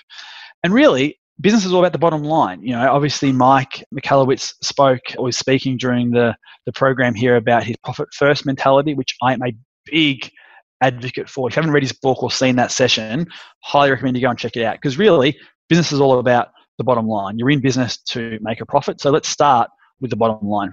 And 0.64 0.74
really, 0.74 1.18
business 1.40 1.66
is 1.66 1.74
all 1.74 1.80
about 1.80 1.94
the 1.94 2.00
bottom 2.00 2.24
line. 2.24 2.62
You 2.62 2.74
know, 2.74 2.92
obviously, 2.92 3.32
Mike 3.32 3.84
Michalowicz 3.94 4.54
spoke 4.62 5.02
or 5.18 5.26
was 5.26 5.38
speaking 5.38 5.78
during 5.78 6.12
the, 6.12 6.36
the 6.66 6.74
program 6.74 7.16
here 7.16 7.36
about 7.36 7.64
his 7.64 7.78
profit 7.84 8.10
first 8.14 8.46
mentality, 8.46 8.94
which 8.94 9.16
I 9.22 9.34
am 9.34 9.42
a 9.44 9.56
big 9.86 10.30
advocate 10.82 11.30
for. 11.30 11.48
If 11.48 11.56
you 11.56 11.62
haven't 11.62 11.74
read 11.74 11.84
his 11.84 11.94
book 11.94 12.24
or 12.24 12.32
seen 12.32 12.56
that 12.58 12.72
session, 12.72 13.28
highly 13.64 13.92
recommend 13.92 14.16
you 14.18 14.22
go 14.22 14.30
and 14.30 14.40
check 14.40 14.56
it 14.56 14.64
out 14.64 14.76
because 14.76 14.98
really, 14.98 15.38
business 15.70 15.92
is 15.92 16.02
all 16.02 16.20
about 16.20 16.50
the 16.78 16.84
bottom 16.84 17.08
line. 17.08 17.38
You're 17.38 17.52
in 17.52 17.62
business 17.62 17.98
to 18.10 18.38
make 18.42 18.62
a 18.62 18.66
profit. 18.66 19.00
So 19.00 19.12
let's 19.12 19.30
start 19.30 19.70
with 20.00 20.10
the 20.10 20.18
bottom 20.18 20.48
line. 20.48 20.72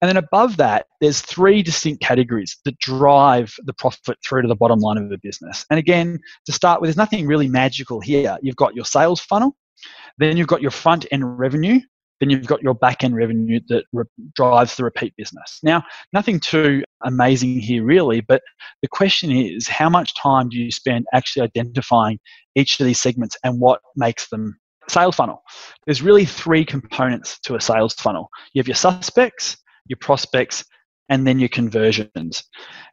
And 0.00 0.08
then 0.08 0.16
above 0.16 0.56
that, 0.56 0.86
there's 1.00 1.20
three 1.20 1.62
distinct 1.62 2.02
categories 2.02 2.56
that 2.64 2.78
drive 2.78 3.54
the 3.64 3.74
profit 3.74 4.16
through 4.26 4.42
to 4.42 4.48
the 4.48 4.54
bottom 4.54 4.78
line 4.78 4.96
of 4.96 5.10
the 5.10 5.18
business. 5.18 5.66
And 5.68 5.78
again, 5.78 6.18
to 6.46 6.52
start 6.52 6.80
with, 6.80 6.88
there's 6.88 6.96
nothing 6.96 7.26
really 7.26 7.48
magical 7.48 8.00
here. 8.00 8.38
You've 8.40 8.56
got 8.56 8.74
your 8.74 8.86
sales 8.86 9.20
funnel, 9.20 9.56
then 10.16 10.38
you've 10.38 10.46
got 10.46 10.62
your 10.62 10.70
front 10.70 11.06
end 11.10 11.38
revenue, 11.38 11.80
then 12.20 12.30
you've 12.30 12.46
got 12.46 12.62
your 12.62 12.74
back 12.74 13.02
end 13.02 13.16
revenue 13.16 13.60
that 13.68 13.84
re- 13.92 14.04
drives 14.34 14.76
the 14.76 14.84
repeat 14.84 15.14
business. 15.16 15.58
Now, 15.62 15.82
nothing 16.12 16.38
too 16.38 16.84
amazing 17.02 17.60
here, 17.60 17.82
really, 17.82 18.20
but 18.20 18.42
the 18.82 18.88
question 18.88 19.32
is 19.32 19.66
how 19.66 19.88
much 19.88 20.14
time 20.14 20.50
do 20.50 20.58
you 20.58 20.70
spend 20.70 21.06
actually 21.12 21.42
identifying 21.42 22.20
each 22.54 22.78
of 22.78 22.86
these 22.86 23.00
segments 23.00 23.36
and 23.42 23.58
what 23.58 23.80
makes 23.96 24.28
them 24.28 24.58
sales 24.88 25.16
funnel? 25.16 25.42
There's 25.86 26.02
really 26.02 26.26
three 26.26 26.64
components 26.64 27.40
to 27.40 27.54
a 27.54 27.60
sales 27.60 27.94
funnel 27.94 28.28
you 28.52 28.60
have 28.60 28.68
your 28.68 28.74
suspects, 28.74 29.56
your 29.86 29.98
prospects, 30.00 30.64
and 31.08 31.26
then 31.26 31.38
your 31.38 31.48
conversions. 31.48 32.44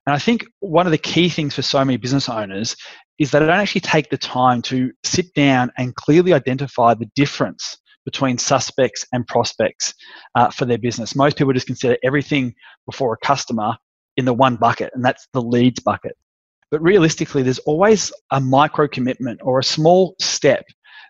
And 0.06 0.15
I 0.15 0.19
think 0.19 0.45
one 0.59 0.88
of 0.88 0.91
the 0.91 0.97
key 0.97 1.29
things 1.29 1.53
for 1.53 1.62
so 1.62 1.83
many 1.83 1.97
business 1.97 2.29
owners 2.29 2.75
is 3.19 3.31
they 3.31 3.39
don't 3.39 3.50
actually 3.50 3.81
take 3.81 4.09
the 4.09 4.18
time 4.18 4.62
to 4.63 4.91
sit 5.03 5.33
down 5.33 5.71
and 5.77 5.95
clearly 5.95 6.33
identify 6.33 6.94
the 6.94 7.09
difference 7.15 7.77
between 8.07 8.38
suspects 8.38 9.06
and 9.12 9.27
prospects 9.27 9.93
uh, 10.36 10.50
for 10.50 10.63
their 10.63 10.77
business. 10.77 11.13
Most 11.13 11.36
people 11.36 11.51
just 11.51 11.67
consider 11.67 11.98
everything 12.05 12.55
before 12.86 13.12
a 13.12 13.17
customer 13.17 13.75
in 14.15 14.24
the 14.24 14.34
one 14.34 14.55
bucket, 14.55 14.91
and 14.93 15.03
that's 15.03 15.27
the 15.34 15.41
leads 15.41 15.81
bucket. 15.81 16.13
But 16.72 16.81
realistically, 16.81 17.43
there's 17.43 17.60
always 17.60 18.13
a 18.31 18.39
micro 18.39 18.88
commitment 18.88 19.41
or 19.43 19.60
a 19.60 19.63
small 19.63 20.15
step 20.22 20.63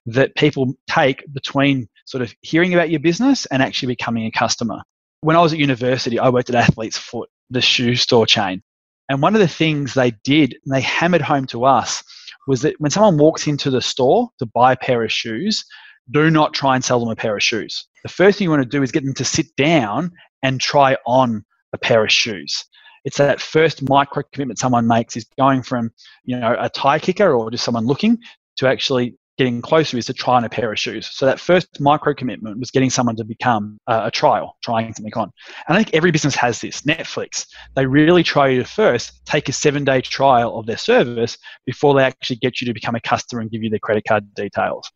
that 0.07 0.33
people 0.35 0.73
take 0.89 1.23
between 1.33 1.87
sort 2.07 2.23
of 2.23 2.33
hearing 2.41 2.73
about 2.73 2.89
your 2.89 2.99
business 2.99 3.45
and 3.47 3.61
actually 3.61 3.93
becoming 3.93 4.25
a 4.25 4.31
customer. 4.31 4.81
When 5.21 5.35
I 5.35 5.41
was 5.41 5.53
at 5.53 5.59
university, 5.59 6.17
I 6.17 6.29
worked 6.29 6.49
at 6.49 6.55
Athlete's 6.55 6.97
Foot, 6.97 7.29
the 7.51 7.61
shoe 7.61 7.95
store 7.95 8.25
chain. 8.25 8.63
And 9.07 9.21
one 9.21 9.35
of 9.35 9.41
the 9.41 9.47
things 9.47 9.93
they 9.93 10.13
did, 10.23 10.57
and 10.65 10.73
they 10.73 10.81
hammered 10.81 11.21
home 11.21 11.45
to 11.47 11.65
us, 11.65 12.03
was 12.47 12.63
that 12.63 12.73
when 12.79 12.89
someone 12.89 13.19
walks 13.19 13.45
into 13.45 13.69
the 13.69 13.81
store 13.81 14.29
to 14.39 14.47
buy 14.47 14.73
a 14.73 14.77
pair 14.77 15.03
of 15.03 15.11
shoes, 15.11 15.63
do 16.11 16.29
not 16.31 16.53
try 16.53 16.75
and 16.75 16.83
sell 16.83 16.99
them 16.99 17.09
a 17.09 17.15
pair 17.15 17.35
of 17.35 17.43
shoes. 17.43 17.85
The 18.03 18.09
first 18.09 18.37
thing 18.37 18.45
you 18.45 18.49
want 18.49 18.63
to 18.63 18.69
do 18.69 18.83
is 18.83 18.91
get 18.91 19.03
them 19.03 19.13
to 19.15 19.25
sit 19.25 19.55
down 19.55 20.11
and 20.43 20.59
try 20.59 20.97
on 21.05 21.43
a 21.73 21.77
pair 21.77 22.03
of 22.03 22.11
shoes. 22.11 22.65
It's 23.03 23.17
that 23.17 23.41
first 23.41 23.87
micro 23.87 24.23
commitment 24.33 24.59
someone 24.59 24.87
makes 24.87 25.15
is 25.15 25.25
going 25.37 25.63
from, 25.63 25.91
you 26.25 26.37
know, 26.37 26.55
a 26.59 26.69
tie 26.69 26.99
kicker 26.99 27.33
or 27.33 27.51
just 27.51 27.63
someone 27.63 27.85
looking 27.85 28.17
to 28.57 28.67
actually 28.67 29.17
getting 29.37 29.61
closer 29.61 29.97
is 29.97 30.07
to 30.07 30.13
try 30.13 30.35
on 30.35 30.43
a 30.43 30.49
pair 30.49 30.71
of 30.71 30.79
shoes. 30.79 31.09
So 31.11 31.25
that 31.25 31.39
first 31.39 31.79
micro 31.79 32.13
commitment 32.13 32.59
was 32.59 32.71
getting 32.71 32.89
someone 32.89 33.15
to 33.17 33.23
become 33.23 33.77
uh, 33.87 34.01
a 34.05 34.11
trial, 34.11 34.57
trying 34.63 34.93
something 34.93 35.13
on. 35.15 35.31
And 35.67 35.77
I 35.77 35.83
think 35.83 35.93
every 35.93 36.11
business 36.11 36.35
has 36.35 36.59
this. 36.59 36.81
Netflix, 36.81 37.45
they 37.75 37.85
really 37.85 38.23
try 38.23 38.47
you 38.47 38.63
to 38.63 38.67
first 38.67 39.23
take 39.25 39.47
a 39.47 39.53
seven 39.53 39.83
day 39.83 40.01
trial 40.01 40.57
of 40.57 40.65
their 40.65 40.77
service 40.77 41.37
before 41.65 41.93
they 41.93 42.03
actually 42.03 42.37
get 42.37 42.59
you 42.59 42.65
to 42.65 42.73
become 42.73 42.95
a 42.95 42.99
customer 42.99 43.41
and 43.41 43.51
give 43.51 43.61
you 43.61 43.69
their 43.69 43.79
credit 43.79 44.05
card 44.07 44.33
details. 44.33 44.91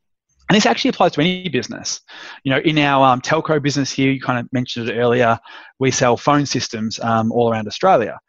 And 0.51 0.58
this 0.58 0.65
actually 0.65 0.89
applies 0.89 1.13
to 1.13 1.22
any 1.22 1.48
business. 1.48 2.01
You 2.43 2.51
know, 2.51 2.60
in 2.60 2.77
our 2.77 3.13
um, 3.13 3.22
telco 3.22 3.63
business 3.63 3.89
here, 3.89 4.12
you 4.12 4.20
kind 4.20 4.38
of 4.38 4.51
mentioned 4.51 4.89
it 4.89 4.98
earlier, 4.98 5.39
we 5.79 5.91
sell 5.91 6.17
phone 6.17 6.46
systems 6.46 7.00
um, 7.00 7.31
all 7.31 7.50
around 7.50 7.67
Australia. 7.67 8.20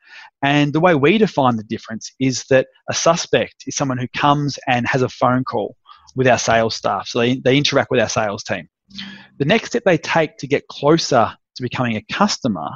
And 0.40 0.72
the 0.72 0.78
way 0.78 0.94
we 0.94 1.18
define 1.18 1.56
the 1.56 1.64
difference 1.64 2.12
is 2.20 2.44
that 2.48 2.68
a 2.88 2.94
suspect 2.94 3.64
is 3.66 3.74
someone 3.74 3.98
who 3.98 4.06
comes 4.16 4.56
and 4.68 4.86
has 4.86 5.02
a 5.02 5.08
phone 5.08 5.42
call 5.42 5.74
with 6.14 6.28
our 6.28 6.38
sales 6.38 6.76
staff. 6.76 7.08
So 7.08 7.18
they, 7.18 7.40
they 7.40 7.58
interact 7.58 7.90
with 7.90 7.98
our 7.98 8.08
sales 8.08 8.44
team. 8.44 8.68
The 9.40 9.44
next 9.44 9.70
step 9.70 9.82
they 9.84 9.98
take 9.98 10.36
to 10.36 10.46
get 10.46 10.68
closer 10.68 11.34
to 11.56 11.62
becoming 11.62 11.96
a 11.96 12.04
customer 12.12 12.68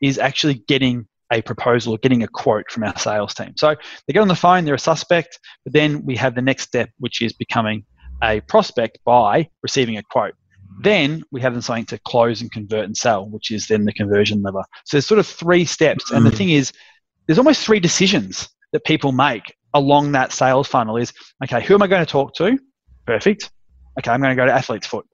is 0.00 0.18
actually 0.18 0.64
getting 0.66 1.06
a 1.32 1.42
proposal 1.42 1.94
or 1.94 1.98
getting 1.98 2.24
a 2.24 2.28
quote 2.28 2.68
from 2.68 2.82
our 2.82 2.98
sales 2.98 3.34
team. 3.34 3.52
So 3.56 3.76
they 4.08 4.14
get 4.14 4.18
on 4.18 4.26
the 4.26 4.34
phone, 4.34 4.64
they're 4.64 4.74
a 4.74 4.80
suspect, 4.80 5.38
but 5.62 5.74
then 5.74 6.04
we 6.04 6.16
have 6.16 6.34
the 6.34 6.42
next 6.42 6.64
step, 6.64 6.90
which 6.98 7.22
is 7.22 7.32
becoming 7.32 7.84
a 8.22 8.40
prospect 8.42 8.98
by 9.04 9.48
receiving 9.62 9.96
a 9.96 10.02
quote. 10.02 10.34
Hmm. 10.76 10.82
Then 10.82 11.22
we 11.30 11.40
have 11.40 11.52
them 11.52 11.62
something 11.62 11.86
to 11.86 11.98
close 11.98 12.40
and 12.40 12.50
convert 12.50 12.84
and 12.84 12.96
sell, 12.96 13.26
which 13.26 13.50
is 13.50 13.66
then 13.66 13.84
the 13.84 13.92
conversion 13.92 14.42
lever. 14.42 14.64
So 14.84 14.96
there's 14.96 15.06
sort 15.06 15.20
of 15.20 15.26
three 15.26 15.64
steps. 15.64 16.10
And 16.10 16.24
the 16.24 16.30
hmm. 16.30 16.36
thing 16.36 16.50
is, 16.50 16.72
there's 17.26 17.38
almost 17.38 17.64
three 17.64 17.80
decisions 17.80 18.48
that 18.72 18.84
people 18.84 19.12
make 19.12 19.54
along 19.74 20.12
that 20.12 20.32
sales 20.32 20.66
funnel 20.66 20.96
is 20.96 21.12
okay, 21.44 21.62
who 21.62 21.74
am 21.74 21.82
I 21.82 21.86
going 21.86 22.04
to 22.04 22.10
talk 22.10 22.34
to? 22.34 22.58
Perfect. 23.06 23.50
Okay, 23.98 24.10
I'm 24.10 24.20
going 24.20 24.30
to 24.30 24.40
go 24.40 24.46
to 24.46 24.52
Athlete's 24.52 24.86
Foot. 24.86 25.06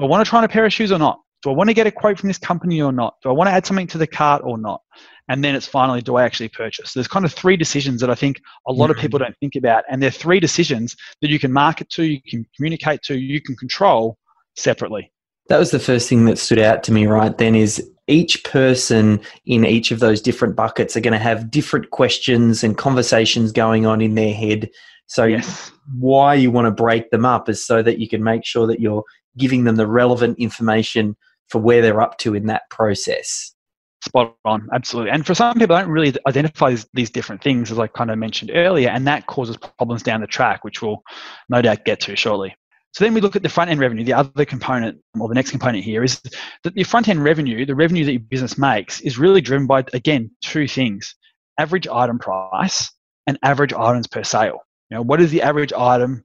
I 0.00 0.06
want 0.06 0.24
to 0.24 0.28
try 0.28 0.38
on 0.38 0.44
a 0.44 0.48
pair 0.48 0.64
of 0.64 0.72
shoes 0.72 0.92
or 0.92 0.98
not? 0.98 1.20
Do 1.42 1.50
I 1.50 1.54
want 1.54 1.70
to 1.70 1.74
get 1.74 1.86
a 1.86 1.90
quote 1.90 2.18
from 2.18 2.28
this 2.28 2.38
company 2.38 2.82
or 2.82 2.92
not? 2.92 3.14
Do 3.22 3.30
I 3.30 3.32
want 3.32 3.48
to 3.48 3.52
add 3.52 3.64
something 3.64 3.86
to 3.88 3.98
the 3.98 4.06
cart 4.06 4.42
or 4.44 4.58
not? 4.58 4.82
And 5.28 5.44
then 5.44 5.54
it's 5.54 5.66
finally, 5.66 6.02
do 6.02 6.16
I 6.16 6.24
actually 6.24 6.48
purchase? 6.48 6.92
There's 6.92 7.08
kind 7.08 7.24
of 7.24 7.32
three 7.32 7.56
decisions 7.56 8.00
that 8.00 8.10
I 8.10 8.14
think 8.14 8.40
a 8.66 8.72
lot 8.72 8.90
of 8.90 8.96
mm-hmm. 8.96 9.02
people 9.02 9.18
don't 9.20 9.36
think 9.38 9.54
about. 9.54 9.84
And 9.88 10.02
they're 10.02 10.10
three 10.10 10.40
decisions 10.40 10.96
that 11.22 11.30
you 11.30 11.38
can 11.38 11.52
market 11.52 11.88
to, 11.90 12.02
you 12.02 12.20
can 12.20 12.44
communicate 12.56 13.02
to, 13.02 13.16
you 13.16 13.40
can 13.40 13.56
control 13.56 14.18
separately. 14.56 15.12
That 15.48 15.58
was 15.58 15.70
the 15.70 15.78
first 15.78 16.08
thing 16.08 16.24
that 16.26 16.38
stood 16.38 16.58
out 16.58 16.82
to 16.84 16.92
me 16.92 17.06
right 17.06 17.36
then 17.36 17.54
is 17.54 17.90
each 18.06 18.42
person 18.44 19.20
in 19.46 19.64
each 19.64 19.92
of 19.92 20.00
those 20.00 20.20
different 20.20 20.56
buckets 20.56 20.96
are 20.96 21.00
going 21.00 21.12
to 21.12 21.18
have 21.18 21.50
different 21.50 21.90
questions 21.90 22.64
and 22.64 22.76
conversations 22.76 23.52
going 23.52 23.86
on 23.86 24.00
in 24.00 24.16
their 24.16 24.34
head. 24.34 24.68
So 25.06 25.24
Yes. 25.24 25.70
why 25.98 26.34
you 26.34 26.50
want 26.50 26.66
to 26.66 26.70
break 26.70 27.10
them 27.10 27.24
up 27.24 27.48
is 27.48 27.64
so 27.64 27.82
that 27.82 27.98
you 27.98 28.08
can 28.08 28.22
make 28.22 28.44
sure 28.44 28.66
that 28.66 28.80
you're 28.80 29.04
giving 29.38 29.64
them 29.64 29.76
the 29.76 29.86
relevant 29.86 30.38
information 30.38 31.16
for 31.50 31.58
where 31.58 31.82
they're 31.82 32.00
up 32.00 32.18
to 32.18 32.34
in 32.34 32.46
that 32.46 32.62
process. 32.70 33.54
Spot 34.02 34.34
on, 34.46 34.66
absolutely. 34.72 35.10
And 35.10 35.26
for 35.26 35.34
some 35.34 35.58
people, 35.58 35.76
don't 35.76 35.90
really 35.90 36.14
identify 36.26 36.70
these, 36.70 36.86
these 36.94 37.10
different 37.10 37.42
things, 37.42 37.70
as 37.70 37.78
I 37.78 37.86
kind 37.86 38.10
of 38.10 38.18
mentioned 38.18 38.50
earlier, 38.54 38.88
and 38.88 39.06
that 39.06 39.26
causes 39.26 39.58
problems 39.58 40.02
down 40.02 40.22
the 40.22 40.26
track, 40.26 40.64
which 40.64 40.80
we'll 40.80 41.02
no 41.50 41.60
doubt 41.60 41.84
get 41.84 42.00
to 42.00 42.16
shortly. 42.16 42.54
So 42.92 43.04
then 43.04 43.14
we 43.14 43.20
look 43.20 43.36
at 43.36 43.42
the 43.42 43.48
front 43.48 43.70
end 43.70 43.78
revenue. 43.78 44.04
The 44.04 44.14
other 44.14 44.44
component, 44.44 44.98
or 45.18 45.28
the 45.28 45.34
next 45.34 45.50
component 45.50 45.84
here, 45.84 46.02
is 46.02 46.20
that 46.64 46.74
the 46.74 46.82
front 46.82 47.08
end 47.08 47.22
revenue, 47.22 47.64
the 47.66 47.74
revenue 47.74 48.04
that 48.04 48.12
your 48.12 48.20
business 48.20 48.58
makes, 48.58 49.00
is 49.02 49.18
really 49.18 49.40
driven 49.40 49.66
by, 49.66 49.84
again, 49.92 50.30
two 50.42 50.66
things 50.66 51.14
average 51.58 51.86
item 51.86 52.18
price 52.18 52.90
and 53.26 53.38
average 53.42 53.74
items 53.74 54.06
per 54.06 54.24
sale. 54.24 54.60
You 54.88 54.96
know, 54.96 55.02
what 55.02 55.20
is 55.20 55.30
the 55.30 55.42
average 55.42 55.72
item 55.72 56.24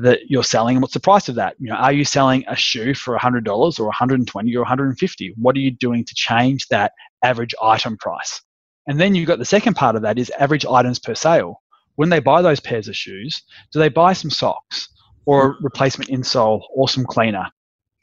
that 0.00 0.20
you're 0.28 0.44
selling 0.44 0.76
and 0.76 0.82
what's 0.82 0.94
the 0.94 1.00
price 1.00 1.28
of 1.28 1.34
that? 1.34 1.54
You 1.58 1.68
know, 1.68 1.76
are 1.76 1.92
you 1.92 2.04
selling 2.04 2.44
a 2.48 2.56
shoe 2.56 2.94
for 2.94 3.16
$100 3.16 3.46
or 3.78 3.84
120 3.84 4.56
or 4.56 4.60
150? 4.60 5.34
What 5.36 5.56
are 5.56 5.60
you 5.60 5.70
doing 5.70 6.04
to 6.04 6.14
change 6.14 6.66
that 6.68 6.92
average 7.22 7.54
item 7.62 7.98
price? 7.98 8.40
And 8.86 8.98
then 8.98 9.14
you've 9.14 9.28
got 9.28 9.38
the 9.38 9.44
second 9.44 9.74
part 9.74 9.94
of 9.94 10.02
that 10.02 10.18
is 10.18 10.30
average 10.38 10.64
items 10.64 10.98
per 10.98 11.14
sale. 11.14 11.60
When 11.96 12.08
they 12.08 12.20
buy 12.20 12.40
those 12.40 12.58
pairs 12.58 12.88
of 12.88 12.96
shoes, 12.96 13.42
do 13.70 13.78
they 13.78 13.90
buy 13.90 14.14
some 14.14 14.30
socks 14.30 14.88
or 15.26 15.50
a 15.50 15.54
replacement 15.60 16.10
insole 16.10 16.62
or 16.74 16.88
some 16.88 17.04
cleaner? 17.04 17.46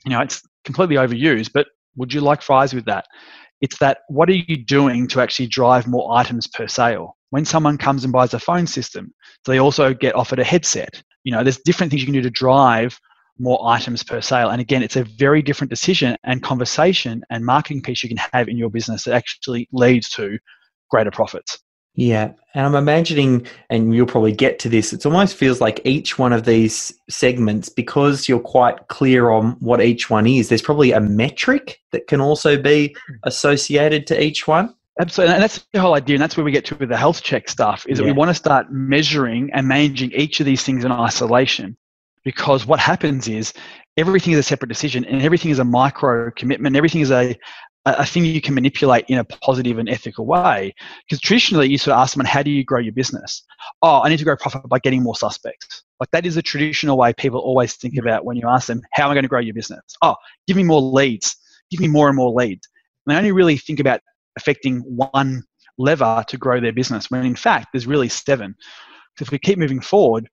You 0.05 0.11
know, 0.11 0.21
it's 0.21 0.41
completely 0.63 0.95
overused, 0.95 1.51
but 1.53 1.67
would 1.95 2.13
you 2.13 2.21
like 2.21 2.41
fries 2.41 2.73
with 2.73 2.85
that? 2.85 3.05
It's 3.61 3.79
that 3.79 3.99
what 4.07 4.29
are 4.29 4.33
you 4.33 4.63
doing 4.63 5.07
to 5.07 5.21
actually 5.21 5.47
drive 5.47 5.87
more 5.87 6.15
items 6.15 6.47
per 6.47 6.67
sale? 6.67 7.17
When 7.31 7.45
someone 7.45 7.77
comes 7.77 8.03
and 8.03 8.13
buys 8.13 8.33
a 8.33 8.39
phone 8.39 8.67
system, 8.67 9.13
do 9.43 9.51
they 9.51 9.59
also 9.59 9.93
get 9.93 10.15
offered 10.15 10.39
a 10.39 10.43
headset? 10.43 11.01
You 11.23 11.31
know, 11.31 11.43
there's 11.43 11.57
different 11.57 11.91
things 11.91 12.01
you 12.01 12.07
can 12.07 12.13
do 12.13 12.21
to 12.21 12.29
drive 12.29 12.99
more 13.39 13.59
items 13.65 14.03
per 14.03 14.21
sale. 14.21 14.49
And 14.49 14.59
again, 14.61 14.83
it's 14.83 14.97
a 14.97 15.03
very 15.03 15.41
different 15.41 15.69
decision 15.69 16.17
and 16.23 16.43
conversation 16.43 17.23
and 17.29 17.45
marketing 17.45 17.81
piece 17.81 18.03
you 18.03 18.09
can 18.09 18.19
have 18.33 18.49
in 18.49 18.57
your 18.57 18.69
business 18.69 19.05
that 19.05 19.13
actually 19.13 19.67
leads 19.71 20.09
to 20.09 20.37
greater 20.89 21.11
profits. 21.11 21.59
Yeah, 21.95 22.31
and 22.53 22.65
I'm 22.65 22.75
imagining, 22.75 23.45
and 23.69 23.93
you'll 23.93 24.05
probably 24.05 24.31
get 24.31 24.57
to 24.59 24.69
this, 24.69 24.93
it 24.93 25.05
almost 25.05 25.35
feels 25.35 25.59
like 25.59 25.81
each 25.83 26.17
one 26.17 26.31
of 26.31 26.45
these 26.45 26.93
segments, 27.09 27.67
because 27.67 28.29
you're 28.29 28.39
quite 28.39 28.87
clear 28.87 29.31
on 29.31 29.57
what 29.59 29.81
each 29.81 30.09
one 30.09 30.25
is, 30.25 30.47
there's 30.47 30.61
probably 30.61 30.91
a 30.93 31.01
metric 31.01 31.79
that 31.91 32.07
can 32.07 32.21
also 32.21 32.61
be 32.61 32.95
hmm. 33.07 33.15
associated 33.23 34.07
to 34.07 34.23
each 34.23 34.47
one. 34.47 34.73
Absolutely, 34.99 35.35
and 35.35 35.43
that's 35.43 35.65
the 35.71 35.79
whole 35.79 35.95
idea, 35.95 36.15
and 36.15 36.21
that's 36.21 36.35
where 36.35 36.43
we 36.43 36.51
get 36.51 36.65
to 36.65 36.75
with 36.75 36.89
the 36.89 36.97
health 36.97 37.23
check 37.23 37.47
stuff. 37.47 37.85
Is 37.87 37.99
that 37.99 38.03
we 38.03 38.11
want 38.11 38.29
to 38.29 38.35
start 38.35 38.67
measuring 38.69 39.49
and 39.53 39.65
managing 39.65 40.11
each 40.11 40.41
of 40.41 40.45
these 40.45 40.61
things 40.63 40.83
in 40.83 40.91
isolation, 40.91 41.77
because 42.25 42.65
what 42.65 42.79
happens 42.81 43.29
is 43.29 43.53
everything 43.95 44.33
is 44.33 44.39
a 44.39 44.43
separate 44.43 44.67
decision, 44.67 45.05
and 45.05 45.21
everything 45.21 45.51
is 45.51 45.59
a 45.59 45.63
micro 45.63 46.29
commitment. 46.31 46.75
Everything 46.75 46.99
is 46.99 47.11
a 47.11 47.37
a 47.85 47.95
a 47.99 48.05
thing 48.05 48.25
you 48.25 48.41
can 48.41 48.53
manipulate 48.53 49.05
in 49.07 49.19
a 49.19 49.23
positive 49.23 49.77
and 49.77 49.87
ethical 49.87 50.25
way. 50.25 50.75
Because 51.07 51.21
traditionally, 51.21 51.69
you 51.69 51.77
sort 51.77 51.95
of 51.95 52.01
ask 52.01 52.13
someone, 52.13 52.25
"How 52.25 52.43
do 52.43 52.51
you 52.51 52.65
grow 52.65 52.79
your 52.79 52.91
business?" 52.93 53.43
Oh, 53.81 54.01
I 54.03 54.09
need 54.09 54.17
to 54.17 54.25
grow 54.25 54.35
profit 54.35 54.67
by 54.67 54.79
getting 54.79 55.01
more 55.01 55.15
suspects. 55.15 55.83
Like 56.01 56.11
that 56.11 56.25
is 56.25 56.35
a 56.35 56.41
traditional 56.41 56.97
way 56.97 57.13
people 57.13 57.39
always 57.39 57.75
think 57.77 57.95
about 57.97 58.25
when 58.25 58.35
you 58.35 58.49
ask 58.49 58.67
them, 58.67 58.81
"How 58.91 59.05
am 59.05 59.11
I 59.11 59.13
going 59.13 59.23
to 59.23 59.29
grow 59.29 59.39
your 59.39 59.53
business?" 59.53 59.81
Oh, 60.01 60.15
give 60.45 60.57
me 60.57 60.63
more 60.63 60.81
leads. 60.81 61.37
Give 61.71 61.79
me 61.79 61.87
more 61.87 62.09
and 62.09 62.17
more 62.17 62.33
leads. 62.33 62.67
And 63.05 63.15
they 63.15 63.17
only 63.17 63.31
really 63.31 63.55
think 63.55 63.79
about 63.79 64.01
affecting 64.39 64.79
one 64.79 65.43
lever 65.77 66.23
to 66.27 66.37
grow 66.37 66.59
their 66.59 66.73
business 66.73 67.11
when 67.11 67.25
in 67.25 67.35
fact 67.35 67.67
there's 67.71 67.87
really 67.87 68.09
seven. 68.09 68.55
So 69.17 69.23
if 69.23 69.31
we 69.31 69.37
keep 69.37 69.57
moving 69.57 69.81
forward, 69.81 70.29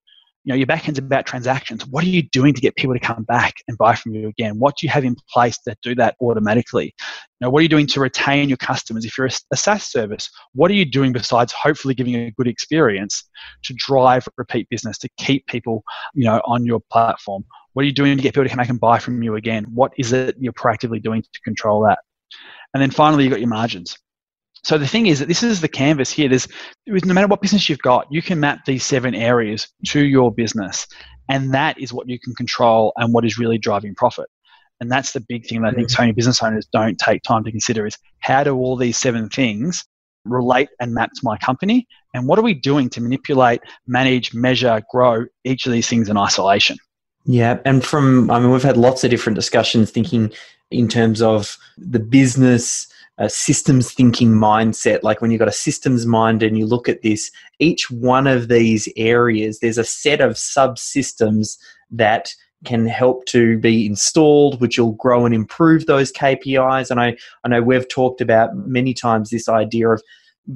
you 0.47 0.53
know, 0.53 0.57
your 0.57 0.67
back 0.67 0.87
end's 0.87 1.01
about 1.01 1.27
transactions. 1.27 1.85
What 1.89 2.05
are 2.05 2.09
you 2.09 2.23
doing 2.23 2.55
to 2.55 2.61
get 2.61 2.77
people 2.77 2.95
to 2.95 3.01
come 3.01 3.25
back 3.25 3.55
and 3.67 3.77
buy 3.77 3.97
from 3.97 4.15
you 4.15 4.29
again? 4.29 4.61
What 4.61 4.77
do 4.77 4.87
you 4.87 4.93
have 4.93 5.05
in 5.05 5.17
place 5.33 5.59
that 5.67 5.77
do 5.83 5.93
that 5.97 6.15
automatically? 6.21 6.95
You 6.95 7.41
know, 7.41 7.51
what 7.51 7.59
are 7.59 7.63
you 7.65 7.69
doing 7.69 7.89
to 7.89 8.01
retain 8.01 8.49
your 8.49 8.57
customers? 8.59 9.05
If 9.05 9.19
you're 9.19 9.27
a, 9.27 9.33
a 9.53 9.57
SaaS 9.57 9.91
service, 9.91 10.31
what 10.55 10.71
are 10.71 10.75
you 10.75 10.85
doing 10.85 11.13
besides 11.13 11.53
hopefully 11.53 11.95
giving 11.95 12.15
a 12.15 12.31
good 12.31 12.47
experience 12.47 13.25
to 13.65 13.75
drive 13.77 14.29
repeat 14.37 14.69
business, 14.71 14.99
to 14.99 15.09
keep 15.19 15.45
people, 15.47 15.83
you 16.15 16.25
know, 16.25 16.41
on 16.45 16.65
your 16.65 16.81
platform? 16.93 17.45
What 17.73 17.83
are 17.83 17.87
you 17.87 17.93
doing 17.93 18.17
to 18.17 18.23
get 18.23 18.33
people 18.33 18.45
to 18.45 18.49
come 18.49 18.59
back 18.59 18.69
and 18.69 18.79
buy 18.79 19.01
from 19.01 19.25
you 19.25 19.35
again? 19.35 19.65
What 19.75 19.95
is 19.99 20.13
it 20.13 20.37
you're 20.39 20.53
proactively 20.53 21.03
doing 21.03 21.23
to 21.23 21.41
control 21.41 21.83
that? 21.89 21.99
And 22.77 22.83
then 22.83 22.91
finally, 22.91 23.25
you've 23.25 23.31
got 23.31 23.41
your 23.41 23.49
margins. 23.49 23.97
So 24.63 24.77
the 24.77 24.87
thing 24.87 25.07
is 25.07 25.21
that 25.21 25.29
this 25.29 25.43
is 25.43 25.63
the 25.63 25.69
canvas 25.69 26.11
here. 26.11 26.29
There's 26.29 26.47
no 26.87 27.15
matter 27.15 27.27
what 27.27 27.41
business 27.41 27.71
you've 27.71 27.79
got, 27.79 28.07
you 28.11 28.21
can 28.21 28.39
map 28.39 28.67
these 28.67 28.85
seven 28.85 29.15
areas 29.15 29.67
to 29.87 30.05
your 30.05 30.31
business, 30.31 30.87
and 31.31 31.55
that 31.55 31.81
is 31.81 31.95
what 31.95 32.07
you 32.07 32.19
can 32.21 32.35
control 32.35 32.93
and 32.99 33.15
what 33.15 33.25
is 33.25 33.39
really 33.39 33.57
driving 33.57 33.95
profit. 33.95 34.27
And 34.79 34.93
that's 34.93 35.13
the 35.13 35.25
big 35.27 35.47
thing 35.47 35.63
that 35.63 35.69
I 35.69 35.73
think 35.73 35.89
so 35.89 36.03
many 36.03 36.13
business 36.13 36.43
owners 36.43 36.67
don't 36.71 36.99
take 36.99 37.23
time 37.23 37.45
to 37.45 37.51
consider 37.51 37.87
is 37.87 37.97
how 38.19 38.45
do 38.45 38.55
all 38.55 38.77
these 38.77 38.99
seven 38.99 39.31
things 39.31 39.83
relate 40.27 40.69
and 40.79 40.93
map 40.93 41.13
to 41.15 41.21
my 41.23 41.39
company, 41.39 41.87
and 42.13 42.29
what 42.29 42.39
are 42.39 42.43
we 42.43 42.53
doing 42.53 42.91
to 42.91 43.01
manipulate, 43.01 43.63
manage, 43.87 44.35
measure, 44.35 44.83
grow 44.91 45.25
each 45.45 45.65
of 45.65 45.73
these 45.73 45.89
things 45.89 46.11
in 46.11 46.19
isolation? 46.19 46.77
Yeah, 47.25 47.59
and 47.65 47.83
from 47.83 48.31
I 48.31 48.39
mean, 48.39 48.51
we've 48.51 48.63
had 48.63 48.77
lots 48.77 49.03
of 49.03 49.11
different 49.11 49.37
discussions 49.37 49.91
thinking 49.91 50.31
in 50.71 50.89
terms 50.89 51.23
of 51.23 51.57
the 51.77 52.01
business 52.01 52.87
uh, 53.19 53.29
systems 53.29 53.93
thinking 53.93 54.31
mindset. 54.31 55.03
Like 55.03 55.21
when 55.21 55.31
you've 55.31 55.39
got 55.39 55.49
a 55.49 55.53
systems 55.53 56.05
mind 56.05 56.43
and 56.43 56.59
you 56.59 56.67
look 56.67 56.89
at 56.89 57.03
this, 57.03 57.31
each 57.59 57.91
one 57.91 58.27
of 58.27 58.49
these 58.49 58.89
areas, 58.97 59.61
there's 59.61 59.79
a 59.79 59.85
set 59.85 60.21
of 60.21 60.33
subsystems 60.33 61.57
that 61.91 62.35
can 62.65 62.87
help 62.87 63.25
to 63.27 63.59
be 63.59 63.87
installed, 63.87 64.61
which 64.61 64.79
will 64.79 64.93
grow 64.93 65.25
and 65.25 65.35
improve 65.35 65.87
those 65.87 66.13
KPIs. 66.13 66.91
And 66.91 67.01
I, 67.01 67.17
I 67.45 67.49
know 67.49 67.63
we've 67.63 67.89
talked 67.89 68.21
about 68.21 68.57
many 68.57 68.93
times 68.93 69.31
this 69.31 69.49
idea 69.49 69.89
of 69.91 70.03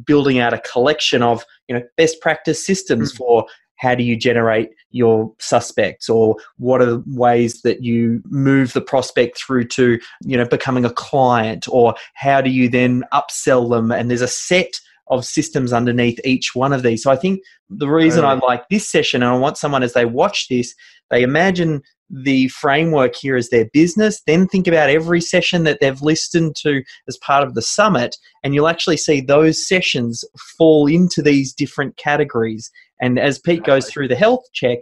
building 0.05 0.39
out 0.39 0.55
a 0.55 0.59
collection 0.61 1.23
of 1.23 1.45
you 1.69 1.75
know 1.75 1.83
best 1.97 2.21
practice 2.21 2.65
systems 2.65 3.13
for 3.13 3.47
how 3.81 3.95
do 3.95 4.05
you 4.05 4.17
generate 4.17 4.71
your 4.91 5.33
suspects? 5.39 6.09
Or 6.09 6.37
what 6.59 6.83
are 6.83 6.87
the 6.87 7.05
ways 7.07 7.63
that 7.63 7.83
you 7.83 8.23
move 8.27 8.73
the 8.73 8.81
prospect 8.81 9.39
through 9.39 9.65
to 9.69 9.99
you 10.23 10.37
know 10.37 10.45
becoming 10.45 10.85
a 10.85 10.91
client? 10.91 11.67
Or 11.69 11.95
how 12.15 12.41
do 12.41 12.51
you 12.51 12.69
then 12.69 13.05
upsell 13.13 13.71
them? 13.71 13.91
And 13.91 14.11
there's 14.11 14.21
a 14.21 14.29
set 14.29 14.73
of 15.11 15.25
systems 15.25 15.73
underneath 15.73 16.21
each 16.25 16.55
one 16.55 16.73
of 16.73 16.83
these. 16.83 17.03
So 17.03 17.11
i 17.11 17.17
think 17.17 17.41
the 17.69 17.89
reason 17.89 18.25
i 18.25 18.35
like 18.35 18.69
this 18.69 18.91
session 18.91 19.23
and 19.23 19.31
i 19.31 19.37
want 19.37 19.57
someone 19.57 19.83
as 19.83 19.93
they 19.93 20.05
watch 20.05 20.49
this 20.49 20.75
they 21.11 21.23
imagine 21.23 21.83
the 22.11 22.49
framework 22.49 23.15
here 23.15 23.37
as 23.37 23.49
their 23.51 23.67
business 23.73 24.21
then 24.27 24.49
think 24.49 24.67
about 24.67 24.91
every 24.91 25.21
session 25.21 25.63
that 25.63 25.79
they've 25.81 26.03
listened 26.03 26.57
to 26.57 26.83
as 27.09 27.17
part 27.19 27.47
of 27.47 27.55
the 27.55 27.63
summit 27.63 28.17
and 28.43 28.55
you'll 28.55 28.69
actually 28.69 28.97
see 28.97 29.21
those 29.21 29.67
sessions 29.67 30.25
fall 30.59 30.87
into 30.89 31.23
these 31.23 31.53
different 31.53 31.97
categories 31.97 32.71
and 33.01 33.19
as 33.19 33.39
Pete 33.39 33.65
goes 33.65 33.91
through 33.91 34.09
the 34.09 34.17
health 34.17 34.45
check, 34.53 34.79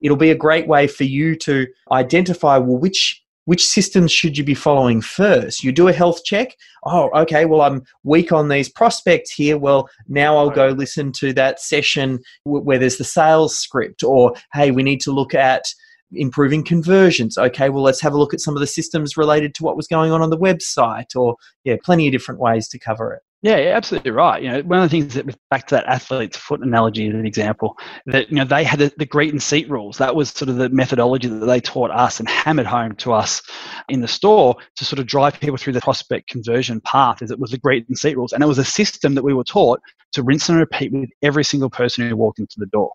it'll 0.00 0.16
be 0.16 0.30
a 0.30 0.36
great 0.36 0.66
way 0.66 0.86
for 0.86 1.04
you 1.04 1.36
to 1.36 1.66
identify 1.92 2.58
well 2.58 2.78
which 2.78 3.22
which 3.46 3.66
systems 3.66 4.12
should 4.12 4.38
you 4.38 4.44
be 4.44 4.54
following 4.54 5.00
first? 5.00 5.64
You 5.64 5.72
do 5.72 5.88
a 5.88 5.92
health 5.92 6.22
check. 6.24 6.54
Oh, 6.84 7.10
okay. 7.22 7.46
Well, 7.46 7.62
I'm 7.62 7.82
weak 8.04 8.30
on 8.30 8.48
these 8.48 8.68
prospects 8.68 9.32
here. 9.32 9.58
Well, 9.58 9.88
now 10.06 10.36
I'll 10.36 10.50
go 10.50 10.68
listen 10.68 11.10
to 11.12 11.32
that 11.32 11.58
session 11.58 12.20
where 12.44 12.78
there's 12.78 12.98
the 12.98 13.02
sales 13.02 13.58
script. 13.58 14.04
Or 14.04 14.34
hey, 14.52 14.70
we 14.70 14.84
need 14.84 15.00
to 15.00 15.10
look 15.10 15.34
at 15.34 15.64
improving 16.12 16.62
conversions. 16.62 17.38
Okay, 17.38 17.70
well, 17.70 17.82
let's 17.82 18.00
have 18.02 18.12
a 18.12 18.18
look 18.18 18.34
at 18.34 18.40
some 18.40 18.54
of 18.54 18.60
the 18.60 18.66
systems 18.66 19.16
related 19.16 19.54
to 19.56 19.64
what 19.64 19.76
was 19.76 19.88
going 19.88 20.12
on 20.12 20.22
on 20.22 20.30
the 20.30 20.38
website. 20.38 21.16
Or 21.16 21.34
yeah, 21.64 21.76
plenty 21.82 22.06
of 22.06 22.12
different 22.12 22.40
ways 22.40 22.68
to 22.68 22.78
cover 22.78 23.14
it. 23.14 23.22
Yeah, 23.42 23.56
absolutely 23.74 24.10
right. 24.10 24.42
You 24.42 24.50
know, 24.50 24.62
one 24.62 24.80
of 24.80 24.90
the 24.90 24.90
things 24.90 25.14
that 25.14 25.24
back 25.48 25.66
to 25.68 25.76
that 25.76 25.86
athlete's 25.86 26.36
foot 26.36 26.60
analogy 26.60 27.08
as 27.08 27.14
an 27.14 27.24
example, 27.24 27.78
that 28.04 28.28
you 28.28 28.36
know 28.36 28.44
they 28.44 28.64
had 28.64 28.80
the, 28.80 28.92
the 28.98 29.06
greet 29.06 29.32
and 29.32 29.42
seat 29.42 29.68
rules. 29.70 29.96
That 29.96 30.14
was 30.14 30.28
sort 30.28 30.50
of 30.50 30.56
the 30.56 30.68
methodology 30.68 31.28
that 31.28 31.46
they 31.46 31.58
taught 31.60 31.90
us 31.90 32.20
and 32.20 32.28
hammered 32.28 32.66
home 32.66 32.96
to 32.96 33.14
us 33.14 33.40
in 33.88 34.02
the 34.02 34.08
store 34.08 34.56
to 34.76 34.84
sort 34.84 34.98
of 34.98 35.06
drive 35.06 35.40
people 35.40 35.56
through 35.56 35.72
the 35.72 35.80
prospect 35.80 36.28
conversion 36.28 36.82
path. 36.82 37.22
Is 37.22 37.30
it 37.30 37.38
was 37.40 37.50
the 37.50 37.58
greet 37.58 37.88
and 37.88 37.96
seat 37.96 38.16
rules, 38.18 38.34
and 38.34 38.42
it 38.42 38.46
was 38.46 38.58
a 38.58 38.64
system 38.64 39.14
that 39.14 39.24
we 39.24 39.32
were 39.32 39.44
taught 39.44 39.80
to 40.12 40.22
rinse 40.22 40.48
and 40.48 40.58
repeat 40.58 40.92
with 40.92 41.08
every 41.22 41.44
single 41.44 41.70
person 41.70 42.06
who 42.08 42.16
walked 42.16 42.40
into 42.40 42.56
the 42.58 42.66
door. 42.66 42.90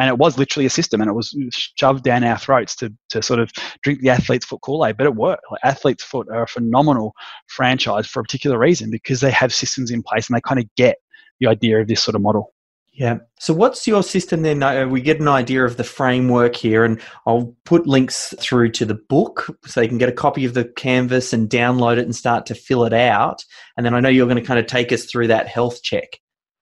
And 0.00 0.08
it 0.08 0.18
was 0.18 0.38
literally 0.38 0.66
a 0.66 0.70
system, 0.70 1.00
and 1.00 1.08
it 1.08 1.14
was 1.14 1.34
shoved 1.78 2.04
down 2.04 2.24
our 2.24 2.38
throats 2.38 2.76
to 2.76 2.92
to 3.08 3.22
sort 3.22 3.40
of 3.40 3.50
drink 3.82 4.00
the 4.00 4.10
athlete's 4.10 4.44
foot 4.44 4.60
Kool 4.60 4.84
Aid. 4.84 4.98
But 4.98 5.06
it 5.06 5.14
worked. 5.14 5.44
Like 5.50 5.60
athlete's 5.64 6.04
foot 6.04 6.28
are 6.30 6.42
a 6.42 6.48
phenomenal 6.48 7.14
franchise 7.46 8.06
for 8.06 8.20
a 8.20 8.22
particular 8.22 8.58
reason 8.58 8.90
because 8.90 9.20
they 9.20 9.30
have 9.30 9.54
systems 9.54 9.77
systems 9.78 9.90
in 9.90 10.02
place 10.02 10.28
and 10.28 10.36
they 10.36 10.40
kind 10.40 10.60
of 10.60 10.66
get 10.76 10.98
the 11.40 11.46
idea 11.46 11.80
of 11.80 11.88
this 11.88 12.02
sort 12.02 12.14
of 12.14 12.22
model. 12.22 12.52
Yeah. 12.92 13.18
So, 13.38 13.54
what's 13.54 13.86
your 13.86 14.02
system 14.02 14.42
then? 14.42 14.60
Uh, 14.60 14.88
we 14.88 15.00
get 15.00 15.20
an 15.20 15.28
idea 15.28 15.64
of 15.64 15.76
the 15.76 15.84
framework 15.84 16.56
here, 16.56 16.84
and 16.84 17.00
I'll 17.26 17.54
put 17.64 17.86
links 17.86 18.34
through 18.40 18.72
to 18.72 18.84
the 18.84 18.94
book 18.94 19.56
so 19.66 19.80
you 19.80 19.88
can 19.88 19.98
get 19.98 20.08
a 20.08 20.12
copy 20.12 20.44
of 20.44 20.54
the 20.54 20.64
canvas 20.64 21.32
and 21.32 21.48
download 21.48 21.98
it 21.98 22.04
and 22.06 22.16
start 22.16 22.44
to 22.46 22.56
fill 22.56 22.84
it 22.84 22.92
out. 22.92 23.44
And 23.76 23.86
then 23.86 23.94
I 23.94 24.00
know 24.00 24.08
you're 24.08 24.26
going 24.26 24.42
to 24.42 24.44
kind 24.44 24.58
of 24.58 24.66
take 24.66 24.90
us 24.90 25.04
through 25.04 25.28
that 25.28 25.46
health 25.46 25.80
check. 25.84 26.18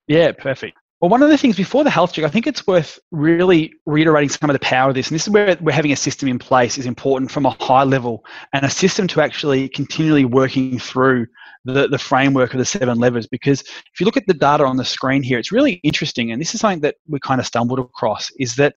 Yeah, 0.08 0.32
perfect. 0.32 0.76
Well, 1.00 1.10
one 1.10 1.22
of 1.22 1.28
the 1.28 1.36
things 1.36 1.56
before 1.56 1.84
the 1.84 1.90
health 1.90 2.14
check, 2.14 2.24
I 2.24 2.28
think 2.28 2.46
it's 2.46 2.66
worth 2.66 2.98
really 3.10 3.74
reiterating 3.84 4.30
some 4.30 4.48
of 4.48 4.54
the 4.54 4.60
power 4.60 4.88
of 4.88 4.94
this. 4.94 5.08
And 5.08 5.14
this 5.14 5.26
is 5.26 5.30
where 5.30 5.54
we're 5.60 5.72
having 5.72 5.92
a 5.92 5.96
system 5.96 6.26
in 6.26 6.38
place 6.38 6.78
is 6.78 6.86
important 6.86 7.30
from 7.30 7.44
a 7.44 7.50
high 7.50 7.82
level 7.82 8.24
and 8.54 8.64
a 8.64 8.70
system 8.70 9.06
to 9.08 9.20
actually 9.20 9.68
continually 9.68 10.24
working 10.24 10.78
through 10.78 11.26
the, 11.66 11.86
the 11.88 11.98
framework 11.98 12.54
of 12.54 12.58
the 12.58 12.64
seven 12.64 12.98
levers. 12.98 13.26
Because 13.26 13.60
if 13.60 14.00
you 14.00 14.06
look 14.06 14.16
at 14.16 14.26
the 14.26 14.32
data 14.32 14.64
on 14.64 14.78
the 14.78 14.86
screen 14.86 15.22
here 15.22 15.38
it's 15.38 15.52
really 15.52 15.74
interesting. 15.84 16.32
And 16.32 16.40
this 16.40 16.54
is 16.54 16.60
something 16.60 16.80
that 16.80 16.96
we 17.06 17.20
kind 17.20 17.42
of 17.42 17.46
stumbled 17.46 17.78
across 17.78 18.30
is 18.38 18.56
that 18.56 18.74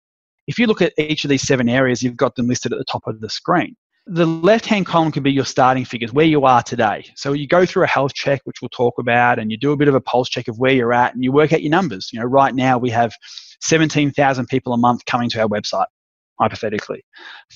if 0.47 0.59
you 0.59 0.67
look 0.67 0.81
at 0.81 0.91
each 0.97 1.23
of 1.23 1.29
these 1.29 1.43
seven 1.43 1.69
areas 1.69 2.03
you've 2.03 2.17
got 2.17 2.35
them 2.35 2.49
listed 2.49 2.73
at 2.73 2.79
the 2.79 2.85
top 2.85 3.03
of 3.07 3.21
the 3.21 3.29
screen 3.29 3.77
the 4.11 4.25
left 4.25 4.65
hand 4.65 4.87
column 4.87 5.11
can 5.11 5.21
be 5.21 5.31
your 5.31 5.45
starting 5.45 5.85
figures 5.85 6.11
where 6.11 6.25
you 6.25 6.43
are 6.43 6.63
today. 6.63 7.05
So 7.15 7.33
you 7.33 7.47
go 7.47 7.63
through 7.65 7.83
a 7.83 7.87
health 7.87 8.15
check 8.15 8.41
which 8.45 8.57
we'll 8.59 8.69
talk 8.69 8.97
about 8.97 9.37
and 9.37 9.51
you 9.51 9.57
do 9.57 9.71
a 9.71 9.77
bit 9.77 9.87
of 9.87 9.93
a 9.93 10.01
pulse 10.01 10.29
check 10.29 10.47
of 10.47 10.57
where 10.57 10.71
you're 10.71 10.93
at 10.93 11.13
and 11.13 11.23
you 11.23 11.31
work 11.31 11.53
out 11.53 11.61
your 11.61 11.69
numbers. 11.69 12.09
You 12.11 12.19
know 12.19 12.25
right 12.25 12.55
now 12.55 12.79
we 12.79 12.89
have 12.89 13.13
17,000 13.61 14.47
people 14.47 14.73
a 14.73 14.77
month 14.77 15.05
coming 15.05 15.29
to 15.29 15.41
our 15.41 15.47
website 15.47 15.85
hypothetically. 16.39 17.03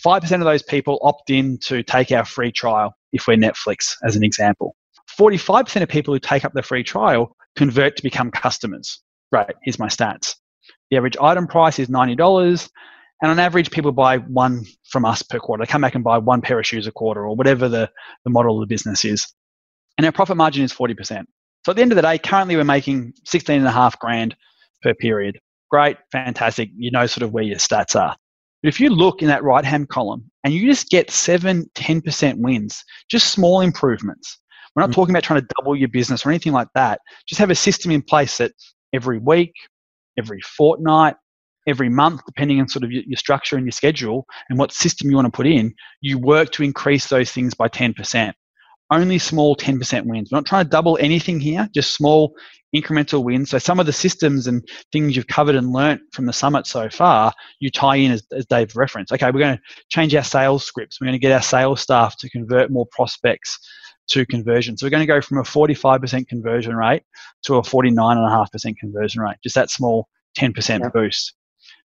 5% 0.06 0.34
of 0.34 0.42
those 0.42 0.62
people 0.62 1.00
opt 1.02 1.32
in 1.32 1.58
to 1.60 1.82
take 1.82 2.12
our 2.12 2.24
free 2.24 2.52
trial 2.52 2.94
if 3.14 3.28
we're 3.28 3.38
netflix 3.38 3.96
as 4.04 4.16
an 4.16 4.24
example. 4.24 4.76
45% 5.18 5.82
of 5.82 5.90
people 5.90 6.14
who 6.14 6.20
take 6.20 6.46
up 6.46 6.54
the 6.54 6.62
free 6.62 6.84
trial 6.84 7.36
convert 7.56 7.96
to 7.98 8.04
become 8.04 8.30
customers. 8.30 9.02
Right, 9.32 9.56
here's 9.64 9.80
my 9.80 9.88
stats. 9.88 10.36
The 10.92 10.98
average 10.98 11.18
item 11.20 11.48
price 11.48 11.80
is 11.80 11.88
$90, 11.88 12.70
and 13.24 13.32
on 13.32 13.40
average, 13.40 13.72
people 13.72 13.94
buy 13.94 14.18
one 14.18 14.66
from 14.90 15.06
us 15.06 15.24
per 15.24 15.40
quarter. 15.40 15.64
They 15.64 15.72
come 15.72 15.80
back 15.80 15.96
and 15.96 16.04
buy 16.04 16.18
one 16.18 16.42
pair 16.42 16.60
of 16.60 16.66
shoes 16.66 16.88
a 16.88 16.92
quarter 16.92 17.26
or 17.26 17.34
whatever 17.38 17.70
the, 17.70 17.90
the 18.26 18.30
model 18.30 18.58
of 18.58 18.68
the 18.68 18.72
business 18.72 19.06
is. 19.06 19.34
And 19.98 20.06
our 20.06 20.12
profit 20.12 20.36
margin 20.36 20.62
is 20.62 20.74
40%. 20.74 21.24
So 21.66 21.70
at 21.70 21.78
the 21.78 21.82
end 21.82 21.94
of 21.94 21.96
the 21.96 22.02
day, 22.02 22.18
currently 22.18 22.58
we're 22.58 22.66
making 22.66 23.14
16 23.26 23.60
and 23.60 23.66
a 23.66 23.72
half 23.72 23.98
grand 23.98 24.36
per 24.82 24.94
period. 24.94 25.40
Great, 25.72 25.96
fantastic. 26.12 26.70
You 26.76 26.92
know 26.92 27.06
sort 27.06 27.24
of 27.24 27.32
where 27.32 27.46
your 27.46 27.56
stats 27.56 27.98
are. 27.98 28.14
But 28.62 28.68
if 28.68 28.82
you 28.82 28.90
look 28.90 29.22
in 29.22 29.30
that 29.30 29.44
right 29.44 29.64
hand 29.64 29.88
column 29.88 30.30
and 30.44 30.54
you 30.54 30.68
just 30.70 30.90
get 30.90 31.10
7, 31.10 31.66
10% 31.76 32.38
wins, 32.40 32.84
just 33.10 33.32
small 33.32 33.62
improvements, 33.62 34.38
we're 34.76 34.84
not 34.84 34.90
mm. 34.90 34.96
talking 34.96 35.16
about 35.16 35.24
trying 35.24 35.40
to 35.40 35.48
double 35.58 35.78
your 35.78 35.88
business 35.88 36.26
or 36.26 36.30
anything 36.30 36.52
like 36.52 36.68
that. 36.76 37.00
Just 37.26 37.40
have 37.40 37.52
a 37.52 37.56
system 37.56 37.90
in 37.90 38.02
place 38.02 38.38
that 38.40 38.52
every 38.92 39.20
week, 39.20 39.54
every 40.20 40.42
fortnight, 40.42 41.16
every 41.68 41.90
month, 41.90 42.22
depending 42.26 42.60
on 42.60 42.68
sort 42.68 42.84
of 42.84 42.92
your, 42.92 43.04
your 43.06 43.18
structure 43.18 43.56
and 43.56 43.66
your 43.66 43.72
schedule 43.72 44.26
and 44.50 44.60
what 44.60 44.72
system 44.72 45.10
you 45.10 45.16
want 45.16 45.26
to 45.26 45.32
put 45.32 45.48
in, 45.48 45.74
you 46.02 46.18
work 46.18 46.52
to 46.52 46.64
increase 46.64 47.08
those 47.08 47.32
things 47.32 47.54
by 47.54 47.68
10%. 47.68 48.34
Only 48.92 49.18
small 49.18 49.56
10% 49.56 50.06
wins. 50.06 50.30
We're 50.32 50.38
not 50.38 50.46
trying 50.46 50.66
to 50.66 50.70
double 50.70 50.98
anything 51.00 51.40
here, 51.40 51.68
just 51.74 51.96
small 51.96 52.36
incremental 52.76 53.24
wins. 53.24 53.50
So 53.50 53.58
some 53.58 53.80
of 53.80 53.86
the 53.86 53.94
systems 53.94 54.48
and 54.48 54.68
things 54.92 55.16
you've 55.16 55.28
covered 55.28 55.56
and 55.56 55.72
learnt 55.72 56.02
from 56.12 56.26
the 56.26 56.34
summit 56.34 56.68
so 56.68 56.90
far, 56.90 57.32
you 57.60 57.70
tie 57.70 57.96
in 57.96 58.12
as, 58.12 58.24
as 58.34 58.46
Dave 58.46 58.76
referenced. 58.76 59.12
Okay, 59.14 59.28
we're 59.28 59.40
going 59.40 59.58
to 59.58 59.62
change 59.90 60.14
our 60.16 60.24
sales 60.24 60.66
scripts. 60.66 61.00
We're 61.00 61.06
going 61.06 61.14
to 61.14 61.20
get 61.20 61.32
our 61.32 61.42
sales 61.42 61.82
staff 61.82 62.18
to 62.18 62.30
convert 62.30 62.72
more 62.72 62.88
prospects 62.92 63.60
to 64.10 64.26
conversion. 64.26 64.76
So 64.76 64.86
we're 64.86 64.92
going 64.92 65.08
to 65.08 65.14
go 65.14 65.22
from 65.22 65.38
a 65.38 65.44
45% 65.44 66.28
conversion 66.28 66.76
rate 66.76 67.04
to 67.44 67.56
a 67.56 67.62
49.5% 67.62 68.78
conversion 68.78 69.22
rate, 69.22 69.38
just 69.44 69.56
that 69.56 69.70
small 69.70 70.08
10% 70.38 70.80
yep. 70.80 70.94
boost. 70.94 71.34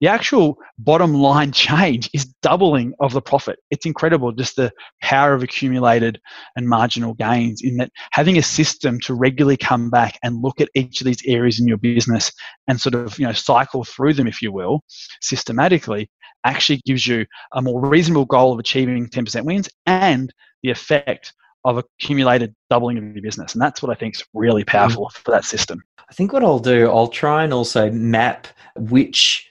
The 0.01 0.07
actual 0.07 0.57
bottom 0.79 1.13
line 1.13 1.51
change 1.53 2.09
is 2.13 2.25
doubling 2.41 2.93
of 2.99 3.13
the 3.13 3.21
profit. 3.21 3.59
It's 3.69 3.85
incredible, 3.85 4.31
just 4.31 4.55
the 4.55 4.71
power 5.01 5.33
of 5.33 5.43
accumulated 5.43 6.19
and 6.55 6.67
marginal 6.67 7.13
gains 7.13 7.61
in 7.63 7.77
that 7.77 7.91
having 8.11 8.37
a 8.37 8.43
system 8.43 8.99
to 9.01 9.13
regularly 9.13 9.57
come 9.57 9.89
back 9.89 10.19
and 10.23 10.41
look 10.41 10.59
at 10.59 10.69
each 10.75 10.99
of 10.99 11.05
these 11.05 11.23
areas 11.25 11.59
in 11.59 11.67
your 11.67 11.77
business 11.77 12.31
and 12.67 12.81
sort 12.81 12.95
of, 12.95 13.17
you 13.17 13.25
know, 13.25 13.31
cycle 13.31 13.83
through 13.83 14.13
them, 14.13 14.27
if 14.27 14.41
you 14.41 14.51
will, 14.51 14.83
systematically 15.21 16.09
actually 16.43 16.81
gives 16.85 17.05
you 17.05 17.25
a 17.53 17.61
more 17.61 17.79
reasonable 17.79 18.25
goal 18.25 18.51
of 18.51 18.57
achieving 18.59 19.07
10% 19.07 19.45
wins 19.45 19.69
and 19.85 20.33
the 20.63 20.71
effect 20.71 21.33
of 21.63 21.77
accumulated 21.77 22.55
doubling 22.71 22.97
of 22.97 23.03
your 23.03 23.21
business. 23.21 23.53
And 23.53 23.61
that's 23.61 23.83
what 23.83 23.91
I 23.91 23.99
think 23.99 24.15
is 24.15 24.23
really 24.33 24.63
powerful 24.63 25.05
mm. 25.05 25.17
for 25.17 25.29
that 25.29 25.45
system. 25.45 25.83
I 26.09 26.13
think 26.13 26.33
what 26.33 26.43
I'll 26.43 26.59
do, 26.59 26.89
I'll 26.89 27.07
try 27.07 27.43
and 27.43 27.53
also 27.53 27.91
map 27.91 28.47
which 28.75 29.50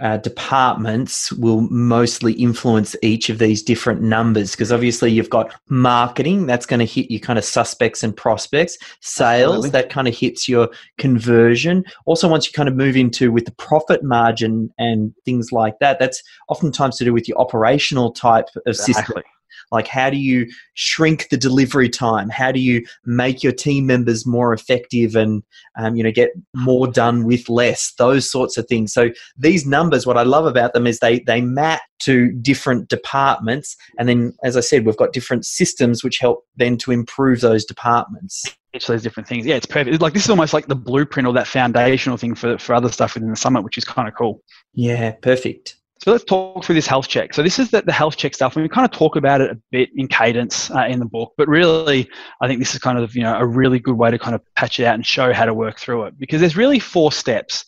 uh, 0.00 0.16
departments 0.18 1.32
will 1.32 1.62
mostly 1.70 2.32
influence 2.34 2.94
each 3.02 3.28
of 3.28 3.38
these 3.38 3.62
different 3.62 4.00
numbers 4.00 4.52
because 4.52 4.70
obviously 4.70 5.10
you've 5.10 5.30
got 5.30 5.52
marketing 5.68 6.46
that's 6.46 6.66
going 6.66 6.78
to 6.78 6.86
hit 6.86 7.10
your 7.10 7.20
kind 7.20 7.38
of 7.38 7.44
suspects 7.44 8.02
and 8.02 8.16
prospects 8.16 8.78
sales 9.00 9.66
Absolutely. 9.66 9.70
that 9.70 9.90
kind 9.90 10.08
of 10.08 10.16
hits 10.16 10.48
your 10.48 10.68
conversion 10.98 11.84
also 12.06 12.28
once 12.28 12.46
you 12.46 12.52
kind 12.52 12.68
of 12.68 12.76
move 12.76 12.96
into 12.96 13.32
with 13.32 13.44
the 13.44 13.52
profit 13.52 14.02
margin 14.02 14.72
and 14.78 15.14
things 15.24 15.52
like 15.52 15.78
that 15.80 15.98
that's 15.98 16.22
oftentimes 16.48 16.96
to 16.98 17.04
do 17.04 17.12
with 17.12 17.28
your 17.28 17.38
operational 17.38 18.12
type 18.12 18.46
of 18.54 18.62
exactly. 18.66 18.94
system 18.94 19.22
like, 19.70 19.86
how 19.86 20.10
do 20.10 20.16
you 20.16 20.46
shrink 20.74 21.28
the 21.28 21.36
delivery 21.36 21.88
time? 21.88 22.28
How 22.28 22.52
do 22.52 22.60
you 22.60 22.84
make 23.04 23.42
your 23.42 23.52
team 23.52 23.86
members 23.86 24.26
more 24.26 24.52
effective 24.52 25.16
and, 25.16 25.42
um, 25.78 25.96
you 25.96 26.02
know, 26.02 26.12
get 26.12 26.30
more 26.54 26.86
done 26.86 27.24
with 27.24 27.48
less? 27.48 27.92
Those 27.98 28.30
sorts 28.30 28.56
of 28.56 28.66
things. 28.66 28.92
So 28.92 29.10
these 29.36 29.66
numbers, 29.66 30.06
what 30.06 30.18
I 30.18 30.22
love 30.22 30.46
about 30.46 30.72
them 30.72 30.86
is 30.86 30.98
they 30.98 31.20
they 31.20 31.40
map 31.40 31.82
to 32.00 32.30
different 32.32 32.88
departments, 32.88 33.76
and 33.98 34.08
then, 34.08 34.32
as 34.44 34.56
I 34.56 34.60
said, 34.60 34.86
we've 34.86 34.96
got 34.96 35.12
different 35.12 35.44
systems 35.44 36.04
which 36.04 36.18
help 36.18 36.44
then 36.56 36.76
to 36.78 36.92
improve 36.92 37.40
those 37.40 37.64
departments 37.64 38.44
each 38.74 38.84
of 38.84 38.88
those 38.88 39.02
different 39.02 39.28
things. 39.28 39.46
Yeah, 39.46 39.56
it's 39.56 39.66
perfect. 39.66 40.00
Like 40.00 40.12
this 40.12 40.24
is 40.24 40.30
almost 40.30 40.52
like 40.52 40.66
the 40.66 40.76
blueprint 40.76 41.26
or 41.26 41.32
that 41.34 41.46
foundational 41.46 42.18
thing 42.18 42.34
for 42.34 42.58
for 42.58 42.74
other 42.74 42.90
stuff 42.92 43.14
within 43.14 43.30
the 43.30 43.36
summit, 43.36 43.62
which 43.62 43.78
is 43.78 43.84
kind 43.84 44.08
of 44.08 44.14
cool. 44.14 44.42
Yeah, 44.74 45.12
perfect. 45.12 45.76
So 46.08 46.12
let's 46.12 46.24
talk 46.24 46.64
through 46.64 46.76
this 46.76 46.86
health 46.86 47.06
check. 47.06 47.34
So 47.34 47.42
this 47.42 47.58
is 47.58 47.70
the, 47.70 47.82
the 47.82 47.92
health 47.92 48.16
check 48.16 48.34
stuff, 48.34 48.56
and 48.56 48.62
we 48.62 48.68
kind 48.70 48.86
of 48.86 48.92
talk 48.92 49.14
about 49.14 49.42
it 49.42 49.50
a 49.50 49.60
bit 49.70 49.90
in 49.94 50.08
cadence 50.08 50.70
uh, 50.70 50.86
in 50.88 51.00
the 51.00 51.04
book. 51.04 51.34
But 51.36 51.48
really, 51.48 52.08
I 52.40 52.48
think 52.48 52.60
this 52.60 52.72
is 52.72 52.80
kind 52.80 52.98
of 52.98 53.14
you 53.14 53.22
know 53.22 53.36
a 53.36 53.44
really 53.44 53.78
good 53.78 53.98
way 53.98 54.10
to 54.10 54.18
kind 54.18 54.34
of 54.34 54.40
patch 54.56 54.80
it 54.80 54.86
out 54.86 54.94
and 54.94 55.04
show 55.04 55.34
how 55.34 55.44
to 55.44 55.52
work 55.52 55.78
through 55.78 56.04
it 56.04 56.18
because 56.18 56.40
there's 56.40 56.56
really 56.56 56.78
four 56.78 57.12
steps 57.12 57.62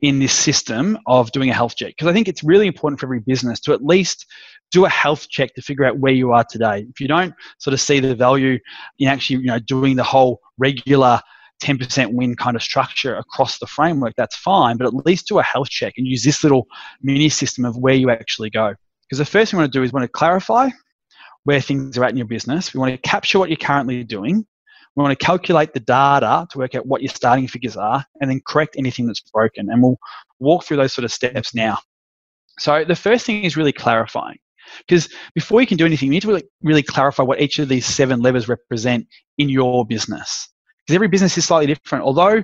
in 0.00 0.18
this 0.18 0.32
system 0.32 0.98
of 1.06 1.30
doing 1.30 1.50
a 1.50 1.54
health 1.54 1.76
check. 1.76 1.90
Because 1.90 2.08
I 2.08 2.12
think 2.12 2.26
it's 2.26 2.42
really 2.42 2.66
important 2.66 2.98
for 2.98 3.06
every 3.06 3.20
business 3.20 3.60
to 3.60 3.72
at 3.72 3.84
least 3.84 4.26
do 4.72 4.86
a 4.86 4.90
health 4.90 5.28
check 5.28 5.54
to 5.54 5.62
figure 5.62 5.84
out 5.84 5.96
where 5.98 6.12
you 6.12 6.32
are 6.32 6.44
today. 6.50 6.88
If 6.90 7.00
you 7.00 7.06
don't 7.06 7.32
sort 7.58 7.74
of 7.74 7.80
see 7.80 8.00
the 8.00 8.16
value 8.16 8.58
in 8.98 9.06
actually 9.06 9.36
you 9.36 9.46
know 9.46 9.60
doing 9.60 9.94
the 9.94 10.02
whole 10.02 10.40
regular 10.58 11.20
10% 11.62 12.12
win 12.12 12.34
kind 12.36 12.56
of 12.56 12.62
structure 12.62 13.16
across 13.16 13.58
the 13.58 13.66
framework, 13.66 14.14
that's 14.16 14.36
fine, 14.36 14.76
but 14.76 14.86
at 14.86 14.94
least 15.06 15.28
do 15.28 15.38
a 15.38 15.42
health 15.42 15.68
check 15.68 15.94
and 15.96 16.06
use 16.06 16.22
this 16.22 16.42
little 16.42 16.66
mini 17.02 17.28
system 17.28 17.64
of 17.64 17.76
where 17.76 17.94
you 17.94 18.10
actually 18.10 18.50
go. 18.50 18.74
Because 19.08 19.18
the 19.18 19.24
first 19.24 19.50
thing 19.50 19.58
we 19.58 19.62
want 19.62 19.72
to 19.72 19.78
do 19.78 19.82
is 19.82 19.92
we 19.92 19.98
want 19.98 20.10
to 20.10 20.18
clarify 20.18 20.68
where 21.44 21.60
things 21.60 21.96
are 21.96 22.04
at 22.04 22.10
in 22.10 22.16
your 22.16 22.26
business. 22.26 22.72
We 22.72 22.80
want 22.80 22.92
to 22.92 23.08
capture 23.08 23.38
what 23.38 23.48
you're 23.48 23.56
currently 23.56 24.02
doing. 24.02 24.46
We 24.96 25.02
want 25.02 25.18
to 25.18 25.24
calculate 25.24 25.74
the 25.74 25.80
data 25.80 26.46
to 26.50 26.58
work 26.58 26.74
out 26.74 26.86
what 26.86 27.02
your 27.02 27.10
starting 27.10 27.48
figures 27.48 27.76
are 27.76 28.04
and 28.20 28.30
then 28.30 28.40
correct 28.46 28.76
anything 28.78 29.06
that's 29.06 29.20
broken. 29.20 29.70
And 29.70 29.82
we'll 29.82 29.98
walk 30.38 30.64
through 30.64 30.78
those 30.78 30.92
sort 30.92 31.04
of 31.04 31.12
steps 31.12 31.54
now. 31.54 31.78
So 32.58 32.84
the 32.84 32.94
first 32.94 33.26
thing 33.26 33.44
is 33.44 33.56
really 33.56 33.72
clarifying. 33.72 34.38
Because 34.86 35.12
before 35.34 35.60
you 35.60 35.66
can 35.66 35.76
do 35.76 35.84
anything, 35.84 36.06
you 36.06 36.12
need 36.12 36.22
to 36.22 36.28
really, 36.28 36.44
really 36.62 36.82
clarify 36.82 37.22
what 37.22 37.40
each 37.40 37.58
of 37.58 37.68
these 37.68 37.84
seven 37.84 38.20
levers 38.20 38.48
represent 38.48 39.06
in 39.36 39.48
your 39.48 39.84
business 39.84 40.48
because 40.86 40.94
every 40.94 41.08
business 41.08 41.36
is 41.38 41.44
slightly 41.44 41.66
different. 41.66 42.04
Although 42.04 42.42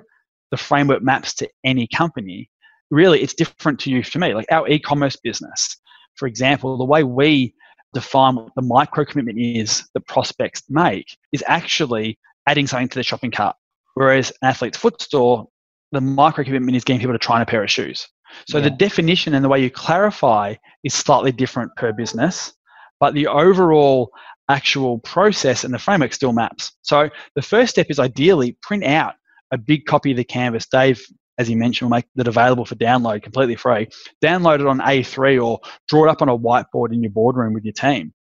the 0.50 0.56
framework 0.56 1.02
maps 1.02 1.34
to 1.34 1.48
any 1.64 1.86
company, 1.86 2.50
really 2.90 3.20
it's 3.22 3.34
different 3.34 3.78
to 3.80 3.90
you, 3.90 4.02
to 4.02 4.18
me. 4.18 4.34
Like 4.34 4.50
our 4.50 4.68
e-commerce 4.68 5.16
business, 5.16 5.76
for 6.16 6.26
example, 6.26 6.76
the 6.76 6.84
way 6.84 7.04
we 7.04 7.54
define 7.92 8.36
what 8.36 8.52
the 8.56 8.62
micro 8.62 9.04
commitment 9.04 9.38
is 9.38 9.88
that 9.94 10.06
prospects 10.06 10.62
make 10.68 11.16
is 11.32 11.42
actually 11.46 12.18
adding 12.46 12.66
something 12.66 12.88
to 12.88 12.98
the 12.98 13.02
shopping 13.02 13.30
cart. 13.30 13.56
Whereas 13.94 14.30
an 14.42 14.48
athlete's 14.48 14.78
foot 14.78 15.00
store, 15.02 15.48
the 15.92 16.00
micro 16.00 16.44
commitment 16.44 16.76
is 16.76 16.84
getting 16.84 17.00
people 17.00 17.14
to 17.14 17.18
try 17.18 17.36
on 17.36 17.42
a 17.42 17.46
pair 17.46 17.62
of 17.62 17.70
shoes. 17.70 18.06
So 18.46 18.58
Yeah. 18.58 18.64
the 18.64 18.70
definition 18.70 19.34
and 19.34 19.44
the 19.44 19.48
way 19.48 19.60
you 19.60 19.70
clarify 19.70 20.54
is 20.84 20.94
slightly 20.94 21.32
different 21.32 21.74
per 21.76 21.92
business, 21.92 22.52
but 23.00 23.14
the 23.14 23.26
overall 23.26 24.10
actual 24.50 24.98
process 24.98 25.64
and 25.64 25.72
the 25.72 25.78
framework 25.78 26.12
still 26.12 26.32
maps. 26.32 26.72
So 26.82 27.08
the 27.36 27.42
first 27.42 27.70
step 27.70 27.86
is 27.88 27.98
ideally 27.98 28.58
print 28.62 28.84
out 28.84 29.14
a 29.52 29.58
big 29.58 29.86
copy 29.86 30.10
of 30.10 30.16
the 30.16 30.24
canvas. 30.24 30.66
Dave, 30.66 31.00
as 31.38 31.48
you 31.48 31.56
mentioned, 31.56 31.90
will 31.90 31.96
make 31.96 32.06
that 32.16 32.28
available 32.28 32.64
for 32.64 32.74
download 32.74 33.22
completely 33.22 33.56
free. 33.56 33.88
Download 34.22 34.60
it 34.60 34.66
on 34.66 34.80
A3 34.80 35.42
or 35.42 35.60
draw 35.88 36.04
it 36.04 36.10
up 36.10 36.20
on 36.20 36.28
a 36.28 36.36
whiteboard 36.36 36.92
in 36.92 37.02
your 37.02 37.12
boardroom 37.12 37.54
with 37.54 37.64
your 37.64 37.72
team. 37.72 38.12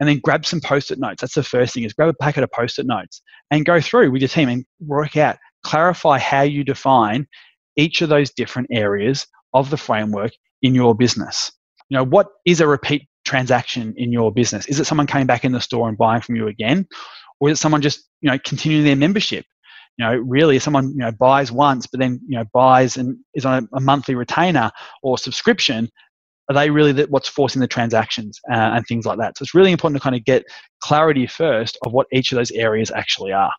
And 0.00 0.08
then 0.08 0.20
grab 0.22 0.46
some 0.46 0.60
post-it 0.60 0.98
notes. 0.98 1.20
That's 1.20 1.34
the 1.34 1.42
first 1.42 1.74
thing 1.74 1.84
is 1.84 1.92
grab 1.92 2.08
a 2.08 2.14
packet 2.14 2.42
of 2.42 2.50
post-it 2.50 2.86
notes 2.86 3.22
and 3.50 3.64
go 3.64 3.80
through 3.80 4.10
with 4.10 4.22
your 4.22 4.28
team 4.28 4.48
and 4.48 4.64
work 4.80 5.16
out, 5.16 5.36
clarify 5.64 6.18
how 6.18 6.42
you 6.42 6.64
define 6.64 7.26
each 7.76 8.02
of 8.02 8.08
those 8.08 8.30
different 8.30 8.68
areas 8.72 9.26
of 9.54 9.70
the 9.70 9.76
framework 9.76 10.32
in 10.62 10.74
your 10.74 10.94
business. 10.94 11.52
You 11.88 11.98
know, 11.98 12.04
what 12.04 12.28
is 12.46 12.60
a 12.60 12.66
repeat 12.66 13.06
transaction 13.24 13.94
in 13.96 14.12
your 14.12 14.32
business? 14.32 14.66
Is 14.66 14.80
it 14.80 14.86
someone 14.86 15.06
coming 15.06 15.26
back 15.26 15.44
in 15.44 15.52
the 15.52 15.60
store 15.60 15.88
and 15.88 15.96
buying 15.96 16.20
from 16.20 16.36
you 16.36 16.48
again? 16.48 16.86
Or 17.40 17.50
is 17.50 17.58
it 17.58 17.60
someone 17.60 17.82
just, 17.82 18.08
you 18.20 18.30
know, 18.30 18.38
continuing 18.44 18.84
their 18.84 18.96
membership? 18.96 19.44
You 19.98 20.06
know, 20.06 20.14
really, 20.16 20.56
if 20.56 20.62
someone, 20.62 20.90
you 20.90 20.98
know, 20.98 21.12
buys 21.12 21.52
once, 21.52 21.86
but 21.86 22.00
then, 22.00 22.20
you 22.26 22.38
know, 22.38 22.44
buys 22.54 22.96
and 22.96 23.16
is 23.34 23.44
on 23.44 23.68
a, 23.72 23.76
a 23.76 23.80
monthly 23.80 24.14
retainer 24.14 24.70
or 25.02 25.18
subscription, 25.18 25.88
are 26.48 26.54
they 26.54 26.70
really 26.70 26.92
the, 26.92 27.04
what's 27.04 27.28
forcing 27.28 27.60
the 27.60 27.68
transactions 27.68 28.40
uh, 28.50 28.54
and 28.74 28.86
things 28.86 29.06
like 29.06 29.18
that? 29.18 29.36
So 29.36 29.42
it's 29.42 29.54
really 29.54 29.72
important 29.72 30.00
to 30.00 30.02
kind 30.02 30.16
of 30.16 30.24
get 30.24 30.44
clarity 30.82 31.26
first 31.26 31.78
of 31.84 31.92
what 31.92 32.06
each 32.12 32.32
of 32.32 32.36
those 32.36 32.50
areas 32.52 32.90
actually 32.90 33.32
are. 33.32 33.52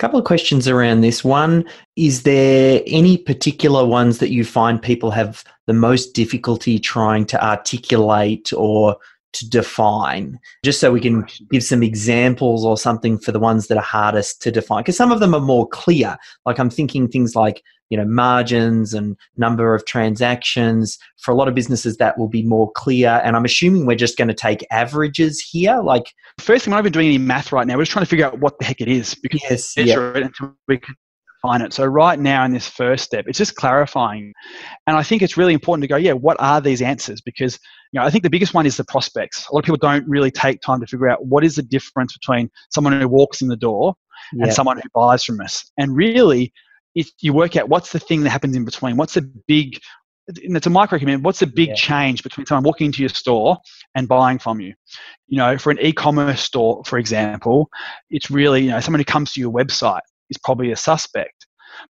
Couple 0.00 0.18
of 0.18 0.24
questions 0.24 0.66
around 0.66 1.02
this. 1.02 1.22
One, 1.22 1.64
is 1.94 2.22
there 2.22 2.82
any 2.86 3.18
particular 3.18 3.84
ones 3.84 4.18
that 4.18 4.30
you 4.30 4.44
find 4.44 4.80
people 4.80 5.10
have 5.10 5.44
the 5.66 5.74
most 5.74 6.14
difficulty 6.14 6.78
trying 6.78 7.26
to 7.26 7.44
articulate 7.44 8.50
or 8.56 8.96
to 9.32 9.48
define? 9.48 10.38
Just 10.64 10.80
so 10.80 10.92
we 10.92 11.00
can 11.00 11.26
give 11.50 11.64
some 11.64 11.82
examples 11.82 12.64
or 12.64 12.76
something 12.76 13.18
for 13.18 13.32
the 13.32 13.40
ones 13.40 13.66
that 13.68 13.78
are 13.78 13.82
hardest 13.82 14.42
to 14.42 14.50
define. 14.50 14.82
Because 14.82 14.96
some 14.96 15.12
of 15.12 15.20
them 15.20 15.34
are 15.34 15.40
more 15.40 15.68
clear. 15.68 16.16
Like 16.46 16.58
I'm 16.58 16.70
thinking 16.70 17.08
things 17.08 17.34
like, 17.34 17.62
you 17.90 17.96
know, 17.96 18.04
margins 18.04 18.94
and 18.94 19.16
number 19.36 19.74
of 19.74 19.84
transactions. 19.84 20.98
For 21.18 21.32
a 21.32 21.34
lot 21.34 21.48
of 21.48 21.54
businesses, 21.54 21.96
that 21.96 22.18
will 22.18 22.28
be 22.28 22.44
more 22.44 22.70
clear. 22.72 23.20
And 23.24 23.36
I'm 23.36 23.44
assuming 23.44 23.86
we're 23.86 23.96
just 23.96 24.16
going 24.16 24.28
to 24.28 24.34
take 24.34 24.64
averages 24.70 25.40
here. 25.40 25.80
Like, 25.82 26.12
First 26.40 26.64
thing, 26.64 26.72
we're 26.72 26.76
not 26.76 26.82
even 26.82 26.92
doing 26.92 27.06
any 27.06 27.18
math 27.18 27.52
right 27.52 27.66
now. 27.66 27.76
We're 27.76 27.82
just 27.82 27.92
trying 27.92 28.04
to 28.04 28.08
figure 28.08 28.26
out 28.26 28.38
what 28.38 28.58
the 28.58 28.64
heck 28.64 28.80
it 28.80 28.88
is 28.88 29.14
because 29.14 29.74
yes, 29.76 29.76
yeah, 29.76 30.10
it 30.14 30.22
until 30.22 30.56
we 30.68 30.78
can 30.78 30.94
define 31.42 31.62
it. 31.62 31.72
So 31.72 31.84
right 31.84 32.18
now 32.18 32.44
in 32.44 32.52
this 32.52 32.68
first 32.68 33.04
step, 33.04 33.24
it's 33.28 33.38
just 33.38 33.56
clarifying. 33.56 34.32
And 34.86 34.96
I 34.96 35.02
think 35.02 35.22
it's 35.22 35.36
really 35.36 35.54
important 35.54 35.82
to 35.82 35.88
go, 35.88 35.96
yeah, 35.96 36.12
what 36.12 36.36
are 36.40 36.60
these 36.60 36.82
answers? 36.82 37.20
Because 37.20 37.58
you 37.92 38.00
know, 38.00 38.06
I 38.06 38.10
think 38.10 38.22
the 38.22 38.30
biggest 38.30 38.54
one 38.54 38.66
is 38.66 38.76
the 38.76 38.84
prospects. 38.84 39.48
A 39.48 39.54
lot 39.54 39.60
of 39.60 39.64
people 39.64 39.78
don't 39.78 40.08
really 40.08 40.30
take 40.30 40.60
time 40.60 40.80
to 40.80 40.86
figure 40.86 41.08
out 41.08 41.24
what 41.26 41.44
is 41.44 41.56
the 41.56 41.62
difference 41.62 42.16
between 42.16 42.50
someone 42.70 42.98
who 42.98 43.08
walks 43.08 43.42
in 43.42 43.48
the 43.48 43.56
door 43.56 43.94
yeah. 44.32 44.44
and 44.44 44.54
someone 44.54 44.76
who 44.76 44.88
buys 44.94 45.24
from 45.24 45.40
us. 45.40 45.70
And 45.76 45.96
really, 45.96 46.52
if 46.94 47.10
you 47.20 47.32
work 47.32 47.56
out 47.56 47.68
what's 47.68 47.92
the 47.92 47.98
thing 47.98 48.22
that 48.22 48.30
happens 48.30 48.56
in 48.56 48.64
between, 48.64 48.96
what's 48.96 49.14
the 49.14 49.22
big, 49.48 49.78
and 50.28 50.56
it's 50.56 50.66
a 50.66 50.70
micro 50.70 50.98
commitment, 50.98 51.24
what's 51.24 51.40
the 51.40 51.46
big 51.46 51.70
Yeah. 51.70 51.74
change 51.74 52.22
between 52.22 52.46
someone 52.46 52.62
walking 52.62 52.86
into 52.86 53.02
your 53.02 53.08
store 53.08 53.58
and 53.96 54.06
buying 54.06 54.38
from 54.38 54.60
you? 54.60 54.74
You 55.26 55.38
know, 55.38 55.58
for 55.58 55.70
an 55.70 55.78
e-commerce 55.80 56.40
store, 56.40 56.82
for 56.84 56.98
example, 56.98 57.70
it's 58.10 58.30
really, 58.30 58.64
you 58.64 58.70
know, 58.70 58.80
someone 58.80 59.00
who 59.00 59.04
comes 59.04 59.32
to 59.32 59.40
your 59.40 59.52
website 59.52 60.00
is 60.30 60.38
probably 60.38 60.72
a 60.72 60.76
suspect. 60.76 61.46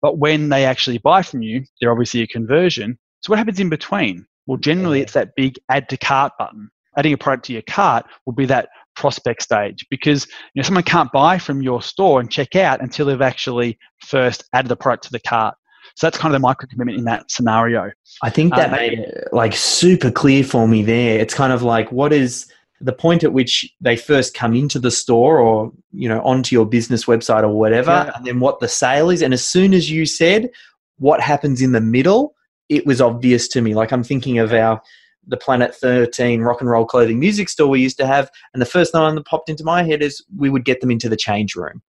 But 0.02 0.18
when 0.18 0.48
they 0.48 0.64
actually 0.64 0.98
buy 0.98 1.22
from 1.22 1.42
you, 1.42 1.64
they're 1.80 1.92
obviously 1.92 2.22
a 2.22 2.26
conversion. 2.26 2.98
So 3.20 3.30
what 3.30 3.38
happens 3.38 3.60
in 3.60 3.68
between? 3.68 4.26
Well, 4.46 4.58
generally 4.58 5.00
it's 5.00 5.14
that 5.14 5.34
big 5.36 5.58
add 5.70 5.88
to 5.88 5.96
cart 5.96 6.32
button. 6.38 6.70
Adding 6.96 7.12
a 7.12 7.18
product 7.18 7.46
to 7.46 7.52
your 7.52 7.62
cart 7.62 8.06
will 8.24 8.32
be 8.32 8.46
that 8.46 8.68
prospect 8.94 9.42
stage 9.42 9.84
because 9.90 10.26
you 10.54 10.60
know 10.60 10.62
someone 10.62 10.82
can't 10.82 11.12
buy 11.12 11.36
from 11.36 11.60
your 11.60 11.82
store 11.82 12.20
and 12.20 12.30
check 12.30 12.56
out 12.56 12.80
until 12.80 13.06
they've 13.06 13.20
actually 13.20 13.78
first 14.00 14.44
added 14.54 14.68
the 14.68 14.76
product 14.76 15.04
to 15.04 15.12
the 15.12 15.20
cart. 15.20 15.54
So 15.96 16.06
that's 16.06 16.18
kind 16.18 16.34
of 16.34 16.40
the 16.40 16.46
micro 16.46 16.66
commitment 16.68 16.98
in 16.98 17.04
that 17.04 17.30
scenario. 17.30 17.90
I 18.22 18.30
think 18.30 18.54
that 18.54 18.70
Um, 18.70 18.76
made 18.76 18.98
it 18.98 19.28
like 19.32 19.54
super 19.54 20.10
clear 20.10 20.42
for 20.42 20.66
me 20.66 20.82
there. 20.82 21.18
It's 21.18 21.34
kind 21.34 21.52
of 21.52 21.62
like 21.62 21.92
what 21.92 22.12
is 22.12 22.46
the 22.80 22.92
point 22.92 23.24
at 23.24 23.32
which 23.32 23.72
they 23.80 23.96
first 23.96 24.34
come 24.34 24.54
into 24.54 24.78
the 24.78 24.90
store 24.90 25.38
or 25.38 25.72
you 25.92 26.08
know 26.08 26.20
onto 26.22 26.54
your 26.54 26.66
business 26.66 27.06
website 27.06 27.42
or 27.42 27.48
whatever 27.48 27.90
Yeah. 27.90 28.12
and 28.16 28.24
then 28.26 28.40
what 28.40 28.60
the 28.60 28.68
sale 28.68 29.10
is 29.10 29.22
and 29.22 29.32
as 29.32 29.46
soon 29.46 29.72
as 29.74 29.90
you 29.90 30.04
said 30.06 30.50
what 30.98 31.20
happens 31.20 31.62
in 31.62 31.72
the 31.72 31.80
middle 31.80 32.34
it 32.68 32.84
was 32.86 33.00
obvious 33.00 33.48
to 33.48 33.60
me 33.62 33.74
like 33.74 33.92
i'm 33.92 34.04
thinking 34.04 34.38
of 34.38 34.52
our 34.52 34.80
the 35.26 35.36
planet 35.36 35.74
13 35.74 36.42
rock 36.42 36.60
and 36.60 36.70
roll 36.70 36.84
clothing 36.84 37.18
music 37.18 37.48
store 37.48 37.68
we 37.68 37.80
used 37.80 37.96
to 37.98 38.06
have 38.06 38.30
and 38.52 38.60
the 38.60 38.66
first 38.66 38.92
line 38.94 39.14
that 39.14 39.24
popped 39.26 39.48
into 39.48 39.64
my 39.64 39.82
head 39.82 40.02
is 40.02 40.22
we 40.36 40.50
would 40.50 40.64
get 40.64 40.80
them 40.80 40.90
into 40.90 41.08
the 41.08 41.16
change 41.16 41.56
room 41.56 41.82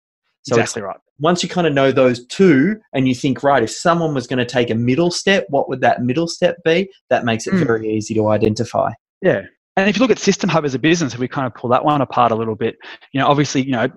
so 0.42 0.55
exactly 0.57 0.83
right. 0.83 0.99
once 1.18 1.42
you 1.42 1.49
kind 1.49 1.66
of 1.66 1.73
know 1.73 1.90
those 1.90 2.27
two 2.27 2.77
and 2.92 3.09
you 3.09 3.14
think 3.14 3.42
right 3.42 3.62
if 3.62 3.70
someone 3.70 4.12
was 4.14 4.27
going 4.27 4.38
to 4.38 4.44
take 4.44 4.68
a 4.68 4.75
middle 4.75 5.11
step 5.11 5.47
what 5.49 5.68
would 5.68 5.81
that 5.81 6.03
middle 6.03 6.29
step 6.29 6.57
be 6.64 6.90
that 7.09 7.25
makes 7.25 7.47
it 7.47 7.55
Mm. 7.55 7.64
very 7.66 7.88
easy 7.90 8.12
to 8.14 8.29
identify 8.29 8.90
Yeah. 9.23 9.42
And 9.76 9.88
if 9.88 9.96
you 9.96 10.00
look 10.00 10.10
at 10.10 10.18
System 10.18 10.48
Hub 10.48 10.64
as 10.64 10.74
a 10.74 10.78
business, 10.78 11.14
if 11.14 11.20
we 11.20 11.28
kind 11.28 11.46
of 11.46 11.54
pull 11.54 11.70
that 11.70 11.84
one 11.84 12.00
apart 12.00 12.30
a 12.32 12.34
little 12.34 12.54
bit, 12.54 12.76
you 13.12 13.20
know, 13.20 13.26
obviously, 13.26 13.62
you 13.62 13.72
know, 13.72 13.88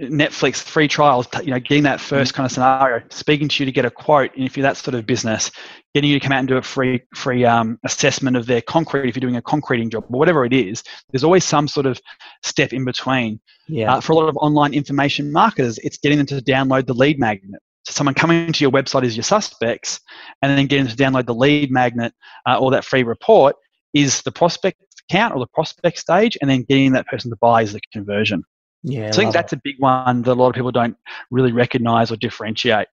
Netflix 0.00 0.62
free 0.62 0.88
trials, 0.88 1.26
you 1.42 1.50
know, 1.50 1.60
getting 1.60 1.84
that 1.84 2.00
first 2.00 2.34
kind 2.34 2.44
of 2.44 2.52
scenario, 2.52 3.04
speaking 3.10 3.48
to 3.48 3.62
you 3.62 3.66
to 3.66 3.72
get 3.72 3.84
a 3.84 3.90
quote, 3.90 4.34
and 4.34 4.44
if 4.44 4.56
you're 4.56 4.62
that 4.62 4.76
sort 4.76 4.94
of 4.94 5.06
business, 5.06 5.50
getting 5.94 6.10
you 6.10 6.18
to 6.18 6.24
come 6.24 6.32
out 6.32 6.40
and 6.40 6.48
do 6.48 6.56
a 6.56 6.62
free 6.62 7.02
free 7.14 7.44
um, 7.44 7.78
assessment 7.84 8.36
of 8.36 8.46
their 8.46 8.60
concrete 8.60 9.08
if 9.08 9.16
you're 9.16 9.20
doing 9.20 9.36
a 9.36 9.42
concreting 9.42 9.90
job 9.90 10.04
or 10.08 10.18
whatever 10.18 10.44
it 10.44 10.52
is, 10.52 10.82
there's 11.10 11.24
always 11.24 11.44
some 11.44 11.68
sort 11.68 11.86
of 11.86 12.00
step 12.42 12.72
in 12.72 12.84
between. 12.84 13.40
yeah 13.68 13.94
Uh, 13.94 14.00
for 14.00 14.12
a 14.12 14.16
lot 14.16 14.28
of 14.28 14.36
online 14.38 14.74
information 14.74 15.30
marketers, 15.30 15.78
it's 15.78 15.98
getting 15.98 16.18
them 16.18 16.26
to 16.26 16.36
download 16.36 16.86
the 16.86 16.94
lead 16.94 17.18
magnet. 17.18 17.60
So 17.84 17.92
someone 17.92 18.14
coming 18.14 18.52
to 18.52 18.64
your 18.64 18.72
website 18.72 19.04
is 19.04 19.16
your 19.16 19.24
suspects, 19.24 20.00
and 20.42 20.56
then 20.56 20.66
getting 20.66 20.86
them 20.86 20.96
to 20.96 21.02
download 21.02 21.26
the 21.26 21.34
lead 21.34 21.70
magnet 21.70 22.12
uh, 22.46 22.58
or 22.58 22.70
that 22.72 22.84
free 22.84 23.02
report 23.02 23.56
is 23.94 24.22
the 24.22 24.32
prospect 24.32 24.78
count 25.10 25.34
or 25.34 25.40
the 25.40 25.46
prospect 25.46 25.98
stage, 25.98 26.36
and 26.40 26.50
then 26.50 26.64
getting 26.68 26.92
that 26.92 27.06
person 27.06 27.30
to 27.30 27.36
buy 27.40 27.62
is 27.62 27.72
the 27.72 27.80
conversion. 27.92 28.42
yeah 28.82 29.10
So 29.12 29.20
I 29.20 29.24
think 29.24 29.34
that's 29.34 29.52
a 29.52 29.60
big 29.62 29.76
one 29.78 30.22
that 30.22 30.32
a 30.32 30.34
lot 30.34 30.48
of 30.48 30.54
people 30.54 30.72
don't 30.72 30.96
really 31.30 31.52
recognize 31.52 32.10
or 32.12 32.16
differentiate. 32.16 32.88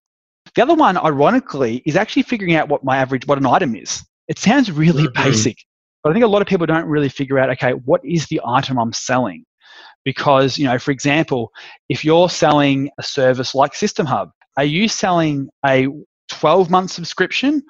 The 0.56 0.62
other 0.62 0.76
one, 0.76 0.98
ironically, 0.98 1.82
is 1.86 1.96
actually 1.96 2.24
figuring 2.24 2.56
out 2.56 2.70
what 2.70 2.84
my 2.84 2.98
average, 2.98 3.26
what 3.28 3.38
an 3.38 3.46
item 3.46 3.76
is. 3.76 4.04
It 4.28 4.40
sounds 4.40 4.72
really 4.72 5.08
Mhm. 5.08 5.14
basic, 5.14 5.58
but 6.04 6.10
I 6.10 6.14
think 6.14 6.26
a 6.26 6.28
lot 6.28 6.42
of 6.42 6.48
people 6.48 6.66
don't 6.66 6.86
really 6.86 7.10
figure 7.10 7.40
out, 7.40 7.50
okay, 7.52 7.72
what 7.74 8.02
is 8.04 8.28
the 8.28 8.42
item 8.46 8.78
I'm 8.78 8.94
selling? 8.94 9.44
Because, 10.04 10.58
you 10.58 10.66
know, 10.66 10.78
for 10.78 10.92
example, 10.92 11.52
if 11.90 12.06
you're 12.06 12.30
selling 12.30 12.90
a 13.00 13.04
service 13.04 13.56
like 13.56 13.74
System 13.74 14.06
Hub, 14.06 14.30
are 14.58 14.64
you 14.64 14.88
selling 14.88 15.50
a 15.66 15.88
12 16.30 16.70
month 16.70 16.92
subscription 16.92 17.64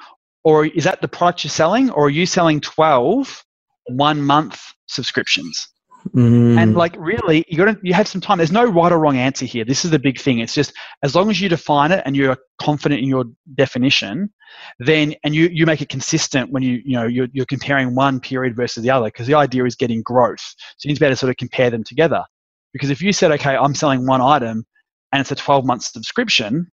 or 0.44 0.66
is 0.66 0.84
that 0.84 1.02
the 1.02 1.08
product 1.08 1.44
you're 1.44 1.50
selling 1.50 1.90
or 1.92 2.06
are 2.06 2.10
you 2.10 2.26
selling 2.26 2.60
12 2.62 3.44
one 3.88 4.22
month 4.22 4.62
subscriptions? 4.88 5.68
Mm, 6.14 6.58
And 6.58 6.76
like 6.76 6.96
really, 6.98 7.44
you 7.48 7.58
got 7.58 7.66
to 7.66 7.80
you 7.82 7.94
have 7.94 8.08
some 8.08 8.22
time. 8.22 8.38
There's 8.38 8.52
no 8.52 8.66
right 8.66 8.92
or 8.92 9.00
wrong 9.00 9.18
answer 9.18 9.46
here. 9.46 9.66
This 9.66 9.84
is 9.86 9.92
the 9.92 9.98
big 10.00 10.20
thing. 10.20 10.40
It's 10.40 10.54
just 10.54 10.72
as 11.02 11.16
long 11.16 11.30
as 11.32 11.42
you 11.42 11.50
define 11.50 11.92
it 11.92 12.04
and 12.06 12.16
you're 12.16 12.38
confident 12.62 13.02
in 13.02 13.08
your 13.08 13.26
definition, 13.56 14.32
then 14.80 15.16
and 15.24 15.34
you 15.34 15.50
you 15.52 15.66
make 15.66 15.82
it 15.82 15.90
consistent 15.90 16.52
when 16.52 16.62
you 16.62 16.80
you 16.86 16.96
know 16.96 17.08
you're, 17.08 17.28
you're 17.34 17.48
comparing 17.48 17.96
one 17.96 18.20
period 18.20 18.56
versus 18.56 18.84
the 18.84 18.92
other 18.92 19.08
because 19.08 19.26
the 19.26 19.34
idea 19.34 19.66
is 19.66 19.76
getting 19.76 20.04
growth. 20.04 20.42
So 20.78 20.86
you 20.86 20.90
need 20.90 20.96
to 20.96 21.00
be 21.00 21.06
able 21.08 21.14
to 21.14 21.20
sort 21.20 21.32
of 21.32 21.38
compare 21.38 21.72
them 21.72 21.84
together. 21.84 22.24
Because 22.72 22.92
if 22.92 23.02
you 23.02 23.12
said, 23.12 23.32
okay, 23.32 23.56
I'm 23.56 23.74
selling 23.74 24.06
one 24.06 24.22
item 24.22 24.64
and 25.12 25.22
it's 25.22 25.32
a 25.32 25.36
12 25.36 25.66
month 25.66 25.84
subscription, 25.84 26.70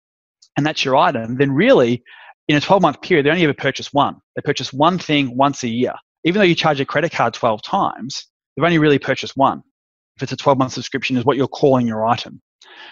and 0.58 0.65
that's 0.65 0.84
your 0.84 0.95
item, 0.95 1.38
then 1.38 1.52
really 1.52 2.04
in 2.48 2.56
a 2.56 2.62
12 2.62 2.82
month 2.82 3.02
period 3.02 3.26
they 3.26 3.30
only 3.30 3.43
ever 3.43 3.54
purchase 3.54 3.93
one. 3.93 4.15
They 4.36 4.41
purchase 4.41 4.74
one 4.74 4.98
thing 4.98 5.38
once 5.38 5.63
a 5.63 5.67
year. 5.67 5.93
Even 6.25 6.39
though 6.39 6.45
you 6.45 6.55
charge 6.55 6.79
a 6.79 6.86
credit 6.86 7.12
card 7.12 7.34
12 7.34 7.62
times, 7.62 8.27
they've 8.55 8.63
only 8.65 8.77
really 8.77 8.99
purchased 8.99 9.38
one. 9.38 9.62
If 10.17 10.23
it's 10.23 10.32
a 10.32 10.38
12 10.38 10.58
month 10.58 10.73
subscription, 10.73 11.17
is 11.17 11.25
what 11.25 11.38
you're 11.38 11.47
calling 11.47 11.88
your 11.88 12.05
item. 12.05 12.41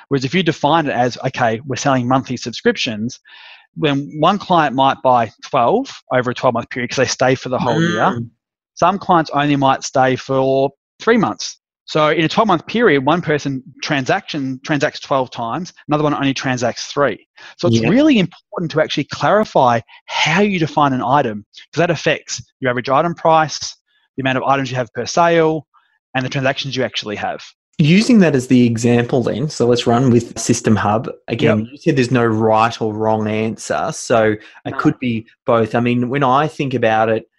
Whereas 0.08 0.26
if 0.26 0.34
you 0.34 0.44
define 0.44 0.86
it 0.88 0.94
as, 0.94 1.18
okay, 1.26 1.60
we're 1.66 1.76
selling 1.76 2.08
monthly 2.08 2.38
subscriptions, 2.38 3.20
then 3.76 4.10
one 4.20 4.40
client 4.40 4.76
might 4.76 5.02
buy 5.04 5.32
12 5.50 6.02
over 6.14 6.32
a 6.32 6.34
12 6.34 6.54
month 6.54 6.70
period 6.70 6.90
because 6.90 6.98
they 6.98 7.10
stay 7.12 7.36
for 7.36 7.50
the 7.50 7.60
whole 7.60 7.82
year. 7.82 8.02
mm, 8.02 8.30
Some 8.76 8.98
clients 8.98 9.30
only 9.32 9.56
might 9.56 9.84
stay 9.84 10.16
for 10.16 10.72
three 11.00 11.18
months. 11.18 11.60
So 11.88 12.10
in 12.10 12.24
a 12.26 12.28
12 12.28 12.48
month 12.48 12.68
period, 12.68 13.06
one 13.06 13.22
person 13.22 13.64
transaction 13.82 14.60
transacts 14.66 15.00
12 15.00 15.32
times, 15.32 15.74
another 15.88 16.04
one 16.04 16.14
only 16.14 16.34
transacts 16.34 16.86
three. 16.88 17.28
So 17.58 17.68
it's 17.70 17.80
Yeah. 17.80 17.90
really 17.90 18.20
important 18.20 18.72
to 18.72 18.82
actually 18.82 19.06
clarify 19.06 19.80
how 20.06 20.42
you 20.42 20.60
define 20.60 20.92
an 20.92 21.02
item 21.02 21.46
because 21.56 21.80
that 21.80 21.90
affects 21.90 22.44
your 22.60 22.70
average 22.70 22.90
item 22.90 23.16
price, 23.16 23.76
the 24.18 24.22
amount 24.22 24.38
of 24.38 24.44
items 24.44 24.70
you 24.70 24.76
have 24.76 24.92
per 24.94 25.06
sale, 25.06 25.66
and 26.14 26.26
the 26.26 26.30
transactions 26.30 26.76
you 26.76 26.84
actually 26.84 27.16
have. 27.16 27.42
Using 27.78 28.20
that 28.20 28.36
as 28.36 28.48
the 28.48 28.66
example, 28.66 29.24
then, 29.24 29.50
so 29.50 29.66
let's 29.68 29.88
run 29.88 30.10
with 30.10 30.38
System 30.38 30.76
Hub. 30.76 31.10
Again, 31.28 31.60
Yep. 31.60 31.68
you 31.72 31.78
said 31.78 31.96
there's 31.96 32.12
no 32.12 32.26
right 32.26 32.82
or 32.82 32.94
wrong 32.94 33.28
answer. 33.28 33.92
So 33.94 34.32
it 34.32 34.72
No. 34.72 34.78
could 34.78 35.00
be 35.00 35.26
both. 35.46 35.74
I 35.76 35.80
mean, 35.80 36.10
when 36.10 36.24
I 36.24 36.48
think 36.48 36.74
about 36.74 37.08
it, 37.08 37.30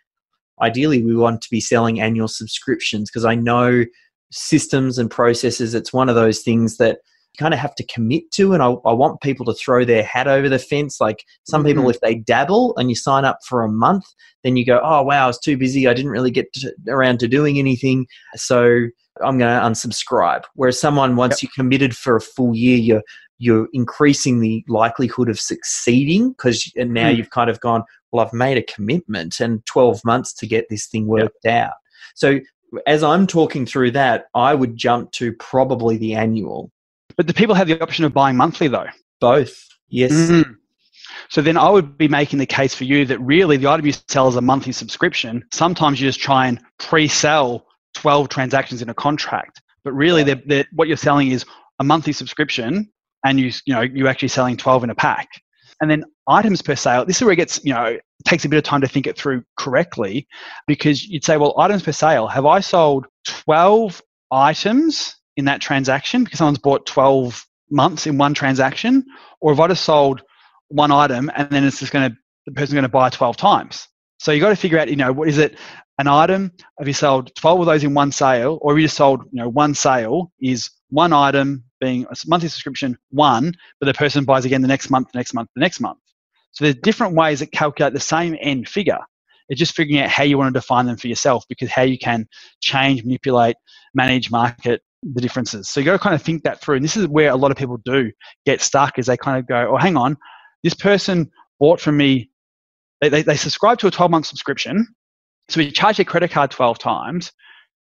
ideally 0.62 1.02
we 1.02 1.14
want 1.16 1.42
to 1.42 1.50
be 1.50 1.60
selling 1.60 2.00
annual 2.00 2.28
subscriptions 2.28 3.10
because 3.10 3.24
I 3.24 3.34
know 3.34 3.84
systems 4.30 4.98
and 4.98 5.10
processes, 5.10 5.74
it's 5.74 5.92
one 5.92 6.08
of 6.08 6.14
those 6.14 6.40
things 6.40 6.76
that 6.78 6.98
you 7.32 7.38
kind 7.38 7.54
of 7.54 7.60
have 7.60 7.74
to 7.76 7.86
commit 7.86 8.30
to. 8.32 8.52
And 8.52 8.62
I, 8.62 8.68
I 8.84 8.92
want 8.92 9.20
people 9.20 9.46
to 9.46 9.54
throw 9.54 9.84
their 9.84 10.02
hat 10.02 10.28
over 10.28 10.48
the 10.48 10.58
fence. 10.58 11.00
Like 11.00 11.24
some 11.44 11.64
people, 11.64 11.84
Mhm. 11.84 11.90
if 11.94 12.00
they 12.00 12.14
dabble 12.14 12.74
and 12.76 12.88
you 12.90 12.96
sign 12.96 13.24
up 13.24 13.38
for 13.46 13.62
a 13.62 13.68
month, 13.70 14.04
then 14.44 14.56
you 14.56 14.64
go, 14.64 14.80
oh, 14.82 15.02
wow, 15.02 15.24
I 15.24 15.26
was 15.26 15.38
too 15.38 15.56
busy. 15.56 15.86
I 15.86 15.94
didn't 15.94 16.10
really 16.10 16.30
get 16.30 16.52
to, 16.54 16.72
around 16.88 17.20
to 17.20 17.28
doing 17.28 17.58
anything. 17.58 18.06
So 18.36 18.86
I'm 19.22 19.38
going 19.38 19.52
to 19.60 19.66
unsubscribe. 19.66 20.44
Whereas 20.54 20.80
someone, 20.80 21.16
once 21.16 21.42
you're 21.42 21.50
committed 21.54 21.96
for 21.96 22.16
a 22.16 22.20
full 22.20 22.54
year, 22.54 22.76
you're 22.78 23.02
you're 23.40 23.68
increasing 23.72 24.40
the 24.40 24.64
likelihood 24.66 25.28
of 25.28 25.38
succeeding 25.38 26.30
because 26.30 26.72
now 26.74 27.08
Hmm. 27.08 27.16
you've 27.16 27.30
kind 27.30 27.48
of 27.48 27.60
gone, 27.60 27.84
well, 28.10 28.26
I've 28.26 28.32
made 28.32 28.58
a 28.58 28.64
commitment 28.64 29.38
and 29.38 29.64
12 29.64 30.04
months 30.04 30.32
to 30.38 30.46
get 30.48 30.66
this 30.68 30.88
thing 30.88 31.06
worked 31.06 31.46
out. 31.46 31.74
So 32.16 32.40
as 32.86 33.02
I'm 33.02 33.26
talking 33.26 33.66
through 33.66 33.92
that, 33.92 34.26
I 34.34 34.54
would 34.54 34.76
jump 34.76 35.12
to 35.12 35.32
probably 35.34 35.96
the 35.96 36.14
annual. 36.14 36.70
But 37.16 37.26
do 37.26 37.32
people 37.32 37.54
have 37.54 37.68
the 37.68 37.80
option 37.80 38.04
of 38.04 38.12
buying 38.12 38.36
monthly 38.36 38.68
though? 38.68 38.86
Both. 39.20 39.66
Yes. 39.88 40.12
Mm. 40.12 40.56
So 41.30 41.42
then 41.42 41.56
I 41.56 41.68
would 41.68 41.98
be 41.98 42.08
making 42.08 42.38
the 42.38 42.46
case 42.46 42.74
for 42.74 42.84
you 42.84 43.04
that 43.06 43.18
really 43.18 43.56
the 43.56 43.68
item 43.68 43.86
you 43.86 43.92
sell 43.92 44.28
is 44.28 44.36
a 44.36 44.40
monthly 44.40 44.72
subscription. 44.72 45.44
Sometimes 45.52 46.00
you 46.00 46.08
just 46.08 46.20
try 46.20 46.46
and 46.46 46.60
pre-sell 46.78 47.66
12 47.94 48.28
transactions 48.28 48.82
in 48.82 48.88
a 48.88 48.94
contract, 48.94 49.60
but 49.84 49.92
really 49.92 50.22
they're, 50.22 50.42
they're, 50.46 50.64
what 50.72 50.88
you're 50.88 50.96
selling 50.96 51.30
is 51.30 51.44
a 51.80 51.84
monthly 51.84 52.12
subscription 52.12 52.90
and 53.24 53.40
you, 53.40 53.50
you 53.66 53.74
know, 53.74 53.80
you're 53.82 54.08
actually 54.08 54.28
selling 54.28 54.56
12 54.56 54.84
in 54.84 54.90
a 54.90 54.94
pack. 54.94 55.28
And 55.80 55.90
then 55.90 56.04
items 56.26 56.62
per 56.62 56.74
sale, 56.74 57.04
this 57.04 57.16
is 57.16 57.22
where 57.22 57.32
it 57.32 57.36
gets, 57.36 57.64
you 57.64 57.72
know, 57.72 57.98
takes 58.24 58.44
a 58.44 58.48
bit 58.48 58.56
of 58.56 58.64
time 58.64 58.80
to 58.80 58.88
think 58.88 59.06
it 59.06 59.16
through 59.16 59.44
correctly 59.56 60.26
because 60.66 61.06
you'd 61.06 61.24
say, 61.24 61.36
well, 61.36 61.54
items 61.58 61.82
per 61.82 61.92
sale, 61.92 62.26
have 62.26 62.46
I 62.46 62.60
sold 62.60 63.06
12 63.26 64.02
items 64.32 65.16
in 65.36 65.44
that 65.44 65.60
transaction 65.60 66.24
because 66.24 66.38
someone's 66.38 66.58
bought 66.58 66.84
12 66.86 67.44
months 67.70 68.06
in 68.06 68.18
one 68.18 68.34
transaction? 68.34 69.04
Or 69.40 69.52
have 69.52 69.60
I 69.60 69.68
just 69.68 69.84
sold 69.84 70.22
one 70.68 70.90
item 70.90 71.30
and 71.36 71.48
then 71.50 71.64
it's 71.64 71.78
just 71.78 71.92
going 71.92 72.10
to, 72.10 72.16
the 72.46 72.52
person's 72.52 72.72
going 72.72 72.82
to 72.82 72.88
buy 72.88 73.08
12 73.08 73.36
times? 73.36 73.86
So 74.18 74.32
you 74.32 74.40
got 74.40 74.48
to 74.48 74.56
figure 74.56 74.78
out, 74.78 74.88
you 74.88 74.96
know, 74.96 75.12
what 75.12 75.28
is 75.28 75.38
it 75.38 75.56
an 75.98 76.08
item? 76.08 76.52
Have 76.78 76.88
you 76.88 76.94
sold 76.94 77.34
12 77.36 77.60
of 77.60 77.66
those 77.66 77.84
in 77.84 77.94
one 77.94 78.10
sale? 78.10 78.58
Or 78.62 78.72
have 78.72 78.78
you 78.80 78.86
just 78.86 78.96
sold, 78.96 79.22
you 79.30 79.40
know, 79.40 79.48
one 79.48 79.74
sale 79.74 80.32
is 80.40 80.70
one 80.90 81.12
item 81.12 81.62
being 81.80 82.04
a 82.04 82.16
monthly 82.26 82.48
subscription, 82.48 82.96
one, 83.10 83.54
but 83.80 83.86
the 83.86 83.94
person 83.94 84.24
buys 84.24 84.44
again 84.44 84.62
the 84.62 84.68
next 84.68 84.90
month, 84.90 85.08
the 85.12 85.18
next 85.18 85.34
month, 85.34 85.48
the 85.54 85.60
next 85.60 85.80
month. 85.80 85.98
So 86.52 86.64
there's 86.64 86.76
different 86.76 87.14
ways 87.14 87.40
that 87.40 87.52
calculate 87.52 87.92
the 87.94 88.00
same 88.00 88.36
end 88.40 88.68
figure. 88.68 88.98
It's 89.48 89.58
just 89.58 89.74
figuring 89.74 90.02
out 90.02 90.10
how 90.10 90.24
you 90.24 90.36
want 90.38 90.52
to 90.52 90.60
define 90.60 90.86
them 90.86 90.96
for 90.96 91.08
yourself 91.08 91.44
because 91.48 91.70
how 91.70 91.82
you 91.82 91.98
can 91.98 92.28
change, 92.60 93.02
manipulate, 93.04 93.56
manage, 93.94 94.30
market 94.30 94.82
the 95.02 95.20
differences. 95.20 95.68
So 95.68 95.80
you 95.80 95.86
got 95.86 95.92
to 95.92 95.98
kind 95.98 96.14
of 96.14 96.22
think 96.22 96.42
that 96.44 96.60
through. 96.60 96.76
And 96.76 96.84
this 96.84 96.96
is 96.96 97.06
where 97.06 97.30
a 97.30 97.36
lot 97.36 97.50
of 97.50 97.56
people 97.56 97.78
do 97.84 98.10
get 98.44 98.60
stuck 98.60 98.98
is 98.98 99.06
they 99.06 99.16
kind 99.16 99.38
of 99.38 99.46
go, 99.46 99.70
oh, 99.72 99.76
hang 99.76 99.96
on, 99.96 100.16
this 100.64 100.74
person 100.74 101.30
bought 101.60 101.80
from 101.80 101.96
me, 101.96 102.30
they, 103.00 103.08
they, 103.08 103.22
they 103.22 103.36
subscribe 103.36 103.78
to 103.78 103.86
a 103.86 103.90
12 103.90 104.10
month 104.10 104.26
subscription. 104.26 104.86
So 105.48 105.58
we 105.58 105.70
charge 105.70 105.96
their 105.96 106.04
credit 106.04 106.30
card 106.30 106.50
12 106.50 106.78
times. 106.78 107.32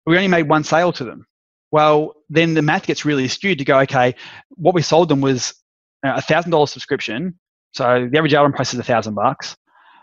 We 0.06 0.16
only 0.16 0.28
made 0.28 0.48
one 0.50 0.64
sale 0.64 0.94
to 0.94 1.04
them. 1.04 1.26
Well, 1.72 2.14
then 2.30 2.54
the 2.54 2.62
math 2.62 2.88
gets 2.88 3.06
really 3.06 3.28
skewed 3.28 3.60
to 3.60 3.66
go, 3.66 3.80
okay, 3.82 4.16
what 4.50 4.74
we 4.74 4.82
sold 4.82 5.10
them 5.10 5.22
was 5.22 5.54
a 6.04 6.22
thousand 6.22 6.52
dollar 6.52 6.68
subscription. 6.68 7.38
So 7.74 8.08
the 8.12 8.18
average 8.18 8.34
item 8.34 8.54
price 8.54 8.74
is 8.74 8.80
a 8.80 8.84
thousand 8.84 9.16
bucks. 9.16 9.56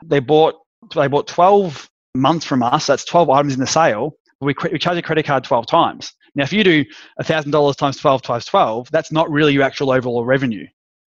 They 0.04 0.20
bought 0.20 0.54
they 0.94 1.08
bought 1.08 1.26
12 1.26 1.88
months 2.14 2.46
from 2.46 2.62
us. 2.62 2.86
That's 2.86 3.04
12 3.04 3.30
items 3.30 3.54
in 3.54 3.60
the 3.60 3.66
sale. 3.66 4.12
We, 4.40 4.54
we 4.70 4.78
charge 4.78 4.98
a 4.98 5.02
credit 5.02 5.24
card 5.24 5.44
12 5.44 5.66
times. 5.66 6.12
Now, 6.34 6.44
if 6.44 6.52
you 6.52 6.62
do 6.62 6.84
a 7.18 7.24
$1,000 7.24 7.76
times 7.76 7.96
12 7.96 8.22
times 8.22 8.44
12, 8.44 8.90
that's 8.90 9.10
not 9.10 9.30
really 9.30 9.54
your 9.54 9.62
actual 9.62 9.90
overall 9.90 10.24
revenue. 10.24 10.66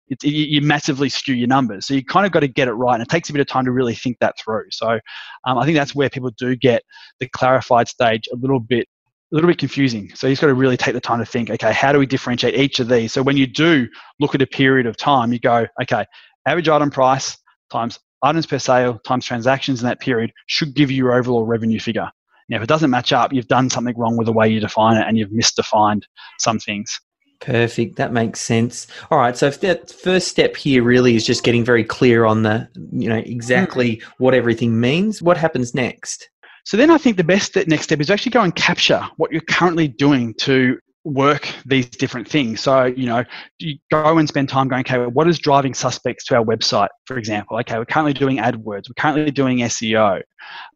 It's, 0.07 0.25
you, 0.25 0.45
you 0.45 0.63
massively 0.63 1.09
skew 1.09 1.35
your 1.35 1.49
numbers. 1.49 1.87
So 1.87 1.95
you 1.95 2.05
kind 2.05 2.25
of 2.25 2.33
got 2.33 2.41
to 2.41 2.49
get 2.49 2.69
it 2.69 2.73
right. 2.73 2.95
And 2.95 3.03
it 3.03 3.09
takes 3.09 3.29
a 3.29 3.33
bit 3.33 3.41
of 3.41 3.49
time 3.49 3.65
to 3.65 3.73
really 3.73 3.95
think 3.95 4.19
that 4.21 4.39
through. 4.39 4.67
So 4.71 5.01
um, 5.45 5.59
I 5.59 5.65
think 5.65 5.77
that's 5.77 5.95
where 5.95 6.09
people 6.09 6.31
do 6.39 6.55
get 6.57 6.83
the 7.19 7.29
clarified 7.29 7.89
stage 7.89 8.29
a 8.33 8.37
little 8.37 8.61
bit 8.61 8.87
a 9.31 9.35
little 9.35 9.49
bit 9.49 9.59
confusing. 9.59 10.11
So 10.15 10.27
you've 10.27 10.41
got 10.41 10.47
to 10.47 10.55
really 10.55 10.77
take 10.77 10.95
the 10.95 11.01
time 11.01 11.19
to 11.19 11.27
think, 11.27 11.51
okay, 11.51 11.73
how 11.73 11.93
do 11.93 11.99
we 11.99 12.07
differentiate 12.07 12.55
each 12.55 12.81
of 12.81 12.89
these? 12.89 13.13
So 13.13 13.23
when 13.23 13.37
you 13.37 13.47
do 13.47 13.87
look 14.21 14.35
at 14.35 14.43
a 14.43 14.47
period 14.47 14.87
of 14.87 14.97
time, 14.97 15.33
you 15.33 15.39
go, 15.39 15.67
okay, 15.83 16.05
average 16.47 16.69
item 16.69 16.91
price 16.91 17.37
times 17.71 17.99
items 18.23 18.47
per 18.47 18.59
sale 18.59 18.99
times 19.07 19.25
transactions 19.25 19.81
in 19.81 19.87
that 19.87 20.01
period 20.01 20.33
should 20.47 20.75
give 20.75 20.91
you 20.91 20.97
your 20.97 21.15
overall 21.15 21.45
revenue 21.45 21.79
figure. 21.79 22.11
Now, 22.49 22.57
if 22.57 22.63
it 22.63 22.69
doesn't 22.69 22.91
match 22.91 23.13
up, 23.13 23.33
you've 23.33 23.49
done 23.49 23.69
something 23.69 23.97
wrong 23.97 24.17
with 24.17 24.27
the 24.27 24.33
way 24.33 24.49
you 24.49 24.59
define 24.59 24.97
it 24.97 25.07
and 25.07 25.19
you've 25.19 25.31
misdefined 25.31 26.03
some 26.39 26.59
things. 26.59 26.99
Perfect. 27.41 27.97
That 27.97 28.13
makes 28.13 28.41
sense. 28.41 28.87
All 29.11 29.19
right. 29.19 29.37
So 29.37 29.47
if 29.47 29.61
that 29.61 29.91
first 29.91 30.29
step 30.29 30.57
here 30.57 30.83
really 30.83 31.15
is 31.15 31.25
just 31.25 31.45
getting 31.45 31.65
very 31.65 31.85
clear 31.85 32.25
on 32.25 32.43
the, 32.43 32.69
you 32.91 33.09
know, 33.09 33.19
exactly 33.19 33.99
mm. 33.99 34.03
what 34.19 34.35
everything 34.35 34.81
means, 34.81 35.23
what 35.23 35.37
happens 35.37 35.75
next? 35.75 36.31
So 36.69 36.77
then 36.77 36.91
I 36.91 36.99
think 36.99 37.17
the 37.17 37.25
best 37.25 37.57
next 37.67 37.85
step 37.85 37.99
is 37.99 38.11
actually 38.11 38.33
go 38.33 38.43
and 38.43 38.55
capture 38.55 39.01
what 39.17 39.33
you're 39.33 39.41
currently 39.41 39.89
doing 39.89 40.35
to 40.41 40.79
work 41.03 41.49
these 41.65 41.89
different 41.89 42.29
things. 42.29 42.61
So, 42.61 42.85
you 42.85 43.07
know, 43.07 43.25
you 43.59 43.79
go 43.91 44.19
and 44.19 44.29
spend 44.29 44.51
time 44.51 44.69
going, 44.69 44.81
okay, 44.81 44.99
well, 44.99 45.09
what 45.09 45.27
is 45.29 45.39
driving 45.39 45.73
suspects 45.73 46.27
to 46.27 46.37
our 46.37 46.45
website, 46.45 46.91
for 47.07 47.17
example? 47.17 47.59
Okay, 47.61 47.79
we're 47.79 47.87
currently 47.87 48.13
doing 48.13 48.37
AdWords, 48.37 48.91
we're 48.91 48.99
currently 48.99 49.31
doing 49.31 49.61
SEO, 49.61 50.21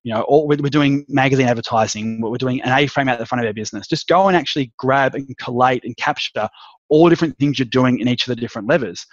you 0.03 0.15
know, 0.15 0.23
or 0.23 0.47
we're 0.47 0.57
doing 0.57 1.05
magazine 1.11 1.47
advertising, 1.47 2.23
we're 2.23 2.39
doing 2.39 2.63
an 2.63 2.73
A-frame 2.73 3.11
out 3.11 3.19
the 3.19 3.27
front 3.27 3.45
of 3.45 3.47
our 3.47 3.53
business. 3.53 3.87
Just 3.87 4.09
go 4.09 4.29
and 4.29 4.35
actually 4.35 4.73
grab 4.79 5.15
and 5.15 5.37
collate 5.37 5.85
and 5.85 5.95
capture 5.99 6.49
all 6.89 7.11
different 7.11 7.37
things 7.37 7.59
you're 7.59 7.67
doing 7.67 7.99
in 7.99 8.09
each 8.09 8.27
of 8.27 8.35
the 8.35 8.41
different 8.41 8.67
levers. 8.67 9.05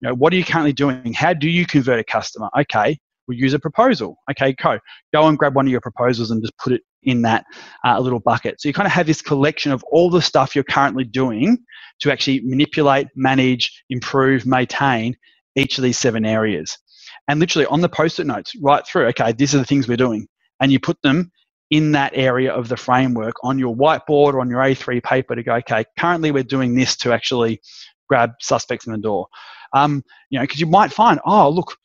You 0.00 0.10
know, 0.10 0.14
what 0.14 0.32
are 0.32 0.36
you 0.36 0.44
currently 0.44 0.72
doing? 0.72 1.14
How 1.14 1.34
do 1.34 1.48
you 1.48 1.66
convert 1.66 1.98
a 1.98 2.04
customer? 2.04 2.48
Okay, 2.60 2.96
we 3.28 3.36
use 3.36 3.54
a 3.54 3.58
proposal. 3.58 4.16
Okay, 4.30 4.54
go. 4.54 4.78
Go 5.12 5.28
and 5.28 5.38
grab 5.38 5.54
one 5.54 5.66
of 5.66 5.70
your 5.70 5.80
proposals 5.80 6.30
and 6.30 6.42
just 6.42 6.56
put 6.58 6.72
it 6.72 6.82
in 7.02 7.22
that 7.22 7.44
uh, 7.84 7.98
little 8.00 8.20
bucket. 8.20 8.60
So 8.60 8.68
you 8.68 8.72
kind 8.72 8.86
of 8.86 8.92
have 8.92 9.06
this 9.06 9.22
collection 9.22 9.70
of 9.70 9.84
all 9.92 10.10
the 10.10 10.22
stuff 10.22 10.54
you're 10.54 10.64
currently 10.64 11.04
doing 11.04 11.58
to 12.00 12.10
actually 12.10 12.40
manipulate, 12.40 13.08
manage, 13.14 13.84
improve, 13.90 14.46
maintain 14.46 15.16
each 15.56 15.78
of 15.78 15.84
these 15.84 15.98
seven 15.98 16.24
areas. 16.24 16.76
And 17.28 17.40
literally 17.40 17.66
on 17.66 17.80
the 17.80 17.88
post 17.88 18.18
it 18.18 18.26
notes, 18.26 18.52
right 18.60 18.86
through, 18.86 19.06
okay, 19.08 19.32
these 19.32 19.54
are 19.54 19.58
the 19.58 19.64
things 19.64 19.86
we're 19.86 19.96
doing. 19.96 20.26
And 20.60 20.72
you 20.72 20.80
put 20.80 21.00
them 21.02 21.30
in 21.70 21.92
that 21.92 22.12
area 22.14 22.52
of 22.52 22.68
the 22.68 22.76
framework 22.76 23.34
on 23.42 23.58
your 23.58 23.76
whiteboard 23.76 24.34
or 24.34 24.40
on 24.40 24.48
your 24.48 24.60
A3 24.60 25.02
paper 25.02 25.36
to 25.36 25.42
go, 25.42 25.54
okay, 25.56 25.84
currently 25.98 26.30
we're 26.30 26.42
doing 26.42 26.74
this 26.74 26.96
to 26.96 27.12
actually 27.12 27.60
grab 28.08 28.32
suspects 28.40 28.86
in 28.86 28.92
the 28.92 28.98
door. 28.98 29.26
Um, 29.74 30.02
you 30.30 30.38
know, 30.38 30.44
because 30.44 30.60
you 30.60 30.66
might 30.66 30.92
find, 30.92 31.20
oh, 31.26 31.50
look, 31.50 31.76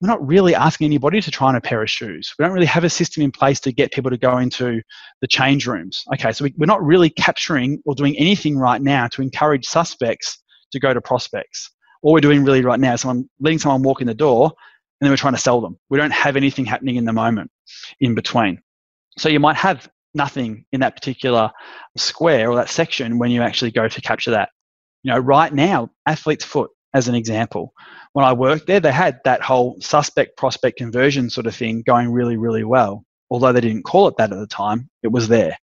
we're 0.00 0.08
not 0.08 0.26
really 0.26 0.54
asking 0.54 0.86
anybody 0.86 1.20
to 1.20 1.30
try 1.30 1.48
on 1.48 1.56
a 1.56 1.60
pair 1.60 1.82
of 1.82 1.90
shoes. 1.90 2.32
We 2.38 2.44
don't 2.44 2.54
really 2.54 2.66
have 2.66 2.84
a 2.84 2.90
system 2.90 3.22
in 3.22 3.30
place 3.30 3.60
to 3.60 3.72
get 3.72 3.92
people 3.92 4.10
to 4.10 4.16
go 4.16 4.38
into 4.38 4.80
the 5.20 5.26
change 5.26 5.66
rooms. 5.66 6.04
Okay, 6.14 6.32
so 6.32 6.44
we, 6.44 6.54
we're 6.56 6.66
not 6.66 6.82
really 6.82 7.10
capturing 7.10 7.82
or 7.84 7.94
doing 7.94 8.16
anything 8.16 8.56
right 8.56 8.80
now 8.80 9.08
to 9.08 9.22
encourage 9.22 9.66
suspects 9.66 10.38
to 10.72 10.80
go 10.80 10.94
to 10.94 11.00
prospects. 11.00 11.70
All 12.02 12.14
we're 12.14 12.20
doing 12.20 12.44
really 12.44 12.62
right 12.62 12.80
now 12.80 12.94
is 12.94 13.02
someone 13.02 13.28
letting 13.40 13.58
someone 13.58 13.82
walk 13.82 14.00
in 14.00 14.06
the 14.06 14.14
door 14.14 14.44
and 14.46 15.06
then 15.06 15.10
we're 15.10 15.18
trying 15.18 15.34
to 15.34 15.40
sell 15.40 15.60
them. 15.60 15.78
We 15.90 15.98
don't 15.98 16.12
have 16.12 16.36
anything 16.36 16.64
happening 16.64 16.96
in 16.96 17.04
the 17.04 17.12
moment 17.12 17.50
in 18.00 18.14
between. 18.14 18.62
So 19.18 19.28
you 19.28 19.40
might 19.40 19.56
have 19.56 19.88
nothing 20.14 20.64
in 20.72 20.80
that 20.80 20.94
particular 20.94 21.50
square 21.96 22.50
or 22.50 22.56
that 22.56 22.70
section 22.70 23.18
when 23.18 23.30
you 23.30 23.42
actually 23.42 23.70
go 23.70 23.86
to 23.86 24.00
capture 24.00 24.30
that. 24.30 24.48
You 25.02 25.12
know, 25.12 25.18
right 25.18 25.52
now, 25.52 25.90
Athlete's 26.06 26.44
Foot, 26.44 26.70
as 26.94 27.08
an 27.08 27.14
example, 27.14 27.72
when 28.12 28.24
I 28.24 28.32
worked 28.32 28.66
there, 28.66 28.80
they 28.80 28.92
had 28.92 29.20
that 29.24 29.42
whole 29.42 29.76
suspect 29.80 30.36
prospect 30.36 30.78
conversion 30.78 31.30
sort 31.30 31.46
of 31.46 31.54
thing 31.54 31.82
going 31.86 32.10
really, 32.10 32.36
really 32.36 32.64
well. 32.64 33.04
Although 33.30 33.52
they 33.52 33.60
didn't 33.60 33.84
call 33.84 34.08
it 34.08 34.16
that 34.18 34.32
at 34.32 34.38
the 34.38 34.46
time, 34.46 34.90
it 35.04 35.12
was 35.12 35.28
there. 35.28 35.56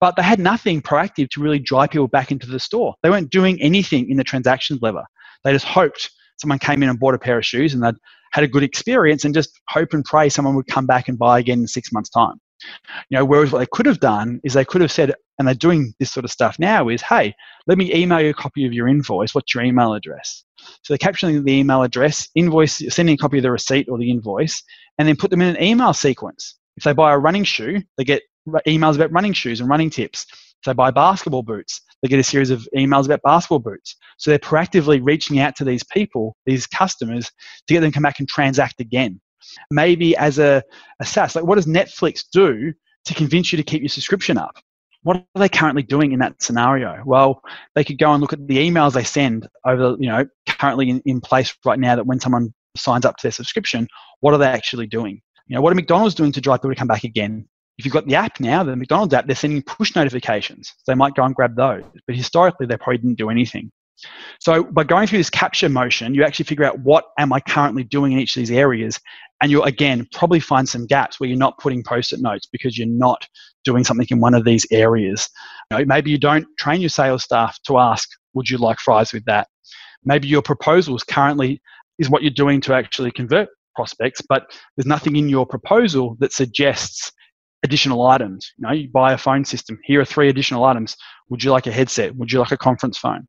But 0.00 0.16
they 0.16 0.22
had 0.22 0.40
nothing 0.40 0.82
proactive 0.82 1.30
to 1.30 1.40
really 1.40 1.60
drive 1.60 1.90
people 1.90 2.08
back 2.08 2.32
into 2.32 2.48
the 2.48 2.58
store. 2.58 2.94
They 3.02 3.10
weren't 3.10 3.30
doing 3.30 3.62
anything 3.62 4.10
in 4.10 4.16
the 4.16 4.24
transactions 4.24 4.80
lever. 4.82 5.04
They 5.44 5.52
just 5.52 5.64
hoped 5.64 6.10
someone 6.38 6.58
came 6.58 6.82
in 6.82 6.88
and 6.88 6.98
bought 6.98 7.14
a 7.14 7.18
pair 7.18 7.38
of 7.38 7.46
shoes 7.46 7.74
and 7.74 7.82
they'd 7.82 7.94
had 8.32 8.42
a 8.42 8.48
good 8.48 8.64
experience 8.64 9.24
and 9.24 9.34
just 9.34 9.60
hope 9.68 9.92
and 9.92 10.04
pray 10.04 10.28
someone 10.28 10.56
would 10.56 10.66
come 10.66 10.86
back 10.86 11.06
and 11.06 11.18
buy 11.18 11.38
again 11.38 11.60
in 11.60 11.66
six 11.68 11.92
months' 11.92 12.10
time. 12.10 12.40
You 13.10 13.18
know, 13.18 13.24
whereas 13.24 13.52
what 13.52 13.58
they 13.58 13.66
could 13.72 13.86
have 13.86 14.00
done 14.00 14.40
is 14.44 14.54
they 14.54 14.64
could 14.64 14.80
have 14.80 14.92
said, 14.92 15.14
and 15.38 15.46
they're 15.46 15.54
doing 15.54 15.94
this 15.98 16.12
sort 16.12 16.24
of 16.24 16.30
stuff 16.30 16.58
now, 16.58 16.88
is 16.88 17.02
hey, 17.02 17.34
let 17.66 17.78
me 17.78 17.94
email 17.94 18.20
you 18.20 18.30
a 18.30 18.34
copy 18.34 18.64
of 18.66 18.72
your 18.72 18.88
invoice. 18.88 19.34
What's 19.34 19.54
your 19.54 19.64
email 19.64 19.94
address? 19.94 20.44
So 20.58 20.92
they're 20.92 20.98
capturing 20.98 21.44
the 21.44 21.52
email 21.52 21.82
address, 21.82 22.28
invoice, 22.34 22.82
sending 22.94 23.14
a 23.14 23.18
copy 23.18 23.38
of 23.38 23.42
the 23.42 23.50
receipt 23.50 23.88
or 23.88 23.98
the 23.98 24.10
invoice, 24.10 24.62
and 24.98 25.08
then 25.08 25.16
put 25.16 25.30
them 25.30 25.42
in 25.42 25.56
an 25.56 25.62
email 25.62 25.92
sequence. 25.92 26.56
If 26.76 26.84
they 26.84 26.92
buy 26.92 27.12
a 27.12 27.18
running 27.18 27.44
shoe, 27.44 27.82
they 27.98 28.04
get 28.04 28.22
emails 28.66 28.96
about 28.96 29.12
running 29.12 29.32
shoes 29.32 29.60
and 29.60 29.68
running 29.68 29.90
tips. 29.90 30.26
If 30.30 30.66
they 30.66 30.72
buy 30.72 30.90
basketball 30.90 31.42
boots, 31.42 31.80
they 32.02 32.08
get 32.08 32.20
a 32.20 32.24
series 32.24 32.50
of 32.50 32.66
emails 32.76 33.06
about 33.06 33.22
basketball 33.22 33.58
boots. 33.58 33.96
So 34.16 34.30
they're 34.30 34.38
proactively 34.38 35.00
reaching 35.02 35.40
out 35.40 35.56
to 35.56 35.64
these 35.64 35.84
people, 35.84 36.36
these 36.46 36.66
customers, 36.66 37.30
to 37.66 37.74
get 37.74 37.80
them 37.80 37.90
to 37.90 37.94
come 37.94 38.04
back 38.04 38.20
and 38.20 38.28
transact 38.28 38.80
again. 38.80 39.20
Maybe 39.70 40.16
as 40.16 40.38
a, 40.38 40.62
a 41.00 41.04
SaaS, 41.04 41.36
like 41.36 41.44
what 41.44 41.56
does 41.56 41.66
Netflix 41.66 42.24
do 42.32 42.72
to 43.04 43.14
convince 43.14 43.52
you 43.52 43.56
to 43.56 43.62
keep 43.62 43.82
your 43.82 43.88
subscription 43.88 44.38
up? 44.38 44.56
What 45.04 45.16
are 45.16 45.24
they 45.40 45.48
currently 45.48 45.82
doing 45.82 46.12
in 46.12 46.20
that 46.20 46.40
scenario? 46.40 47.02
Well, 47.04 47.42
they 47.74 47.82
could 47.82 47.98
go 47.98 48.12
and 48.12 48.20
look 48.20 48.32
at 48.32 48.46
the 48.46 48.58
emails 48.58 48.92
they 48.92 49.02
send 49.02 49.48
over, 49.66 49.96
you 49.98 50.08
know, 50.08 50.26
currently 50.48 50.90
in, 50.90 51.02
in 51.04 51.20
place 51.20 51.54
right 51.64 51.78
now 51.78 51.96
that 51.96 52.06
when 52.06 52.20
someone 52.20 52.54
signs 52.76 53.04
up 53.04 53.16
to 53.16 53.22
their 53.22 53.32
subscription, 53.32 53.88
what 54.20 54.32
are 54.32 54.38
they 54.38 54.46
actually 54.46 54.86
doing? 54.86 55.20
You 55.48 55.56
know, 55.56 55.62
what 55.62 55.72
are 55.72 55.74
McDonald's 55.74 56.14
doing 56.14 56.30
to 56.32 56.40
drive 56.40 56.60
people 56.60 56.70
to 56.70 56.76
come 56.76 56.86
back 56.88 57.04
again? 57.04 57.48
If 57.78 57.84
you've 57.84 57.94
got 57.94 58.06
the 58.06 58.14
app 58.14 58.38
now, 58.38 58.62
the 58.62 58.76
McDonald's 58.76 59.12
app, 59.12 59.26
they're 59.26 59.34
sending 59.34 59.62
push 59.62 59.96
notifications. 59.96 60.72
They 60.86 60.94
might 60.94 61.14
go 61.14 61.24
and 61.24 61.34
grab 61.34 61.56
those. 61.56 61.82
But 62.06 62.14
historically, 62.14 62.66
they 62.66 62.76
probably 62.76 62.98
didn't 62.98 63.18
do 63.18 63.30
anything. 63.30 63.72
So 64.40 64.64
by 64.64 64.84
going 64.84 65.06
through 65.06 65.18
this 65.18 65.30
capture 65.30 65.68
motion, 65.68 66.14
you 66.14 66.24
actually 66.24 66.46
figure 66.46 66.64
out 66.64 66.80
what 66.80 67.04
am 67.18 67.32
I 67.32 67.40
currently 67.40 67.84
doing 67.84 68.12
in 68.12 68.18
each 68.18 68.36
of 68.36 68.40
these 68.40 68.50
areas. 68.50 68.98
And 69.40 69.50
you'll 69.50 69.64
again 69.64 70.06
probably 70.12 70.40
find 70.40 70.68
some 70.68 70.86
gaps 70.86 71.18
where 71.18 71.28
you're 71.28 71.38
not 71.38 71.58
putting 71.58 71.82
post-it 71.82 72.20
notes 72.20 72.46
because 72.50 72.78
you're 72.78 72.88
not 72.88 73.26
doing 73.64 73.84
something 73.84 74.06
in 74.10 74.20
one 74.20 74.34
of 74.34 74.44
these 74.44 74.66
areas. 74.70 75.28
You 75.70 75.78
know, 75.78 75.84
maybe 75.86 76.10
you 76.10 76.18
don't 76.18 76.46
train 76.58 76.80
your 76.80 76.90
sales 76.90 77.24
staff 77.24 77.58
to 77.66 77.78
ask, 77.78 78.08
would 78.34 78.48
you 78.48 78.58
like 78.58 78.78
fries 78.78 79.12
with 79.12 79.24
that? 79.26 79.48
Maybe 80.04 80.28
your 80.28 80.42
proposals 80.42 81.04
currently 81.04 81.60
is 81.98 82.10
what 82.10 82.22
you're 82.22 82.30
doing 82.30 82.60
to 82.62 82.74
actually 82.74 83.10
convert 83.12 83.48
prospects, 83.74 84.20
but 84.28 84.44
there's 84.76 84.86
nothing 84.86 85.16
in 85.16 85.28
your 85.28 85.46
proposal 85.46 86.16
that 86.20 86.32
suggests 86.32 87.12
additional 87.62 88.06
items. 88.06 88.52
You 88.58 88.66
know, 88.66 88.72
you 88.72 88.88
buy 88.90 89.12
a 89.12 89.18
phone 89.18 89.44
system. 89.44 89.78
Here 89.84 90.00
are 90.00 90.04
three 90.04 90.28
additional 90.28 90.64
items. 90.64 90.96
Would 91.30 91.44
you 91.44 91.52
like 91.52 91.66
a 91.66 91.72
headset? 91.72 92.14
Would 92.16 92.32
you 92.32 92.40
like 92.40 92.52
a 92.52 92.56
conference 92.56 92.98
phone? 92.98 93.26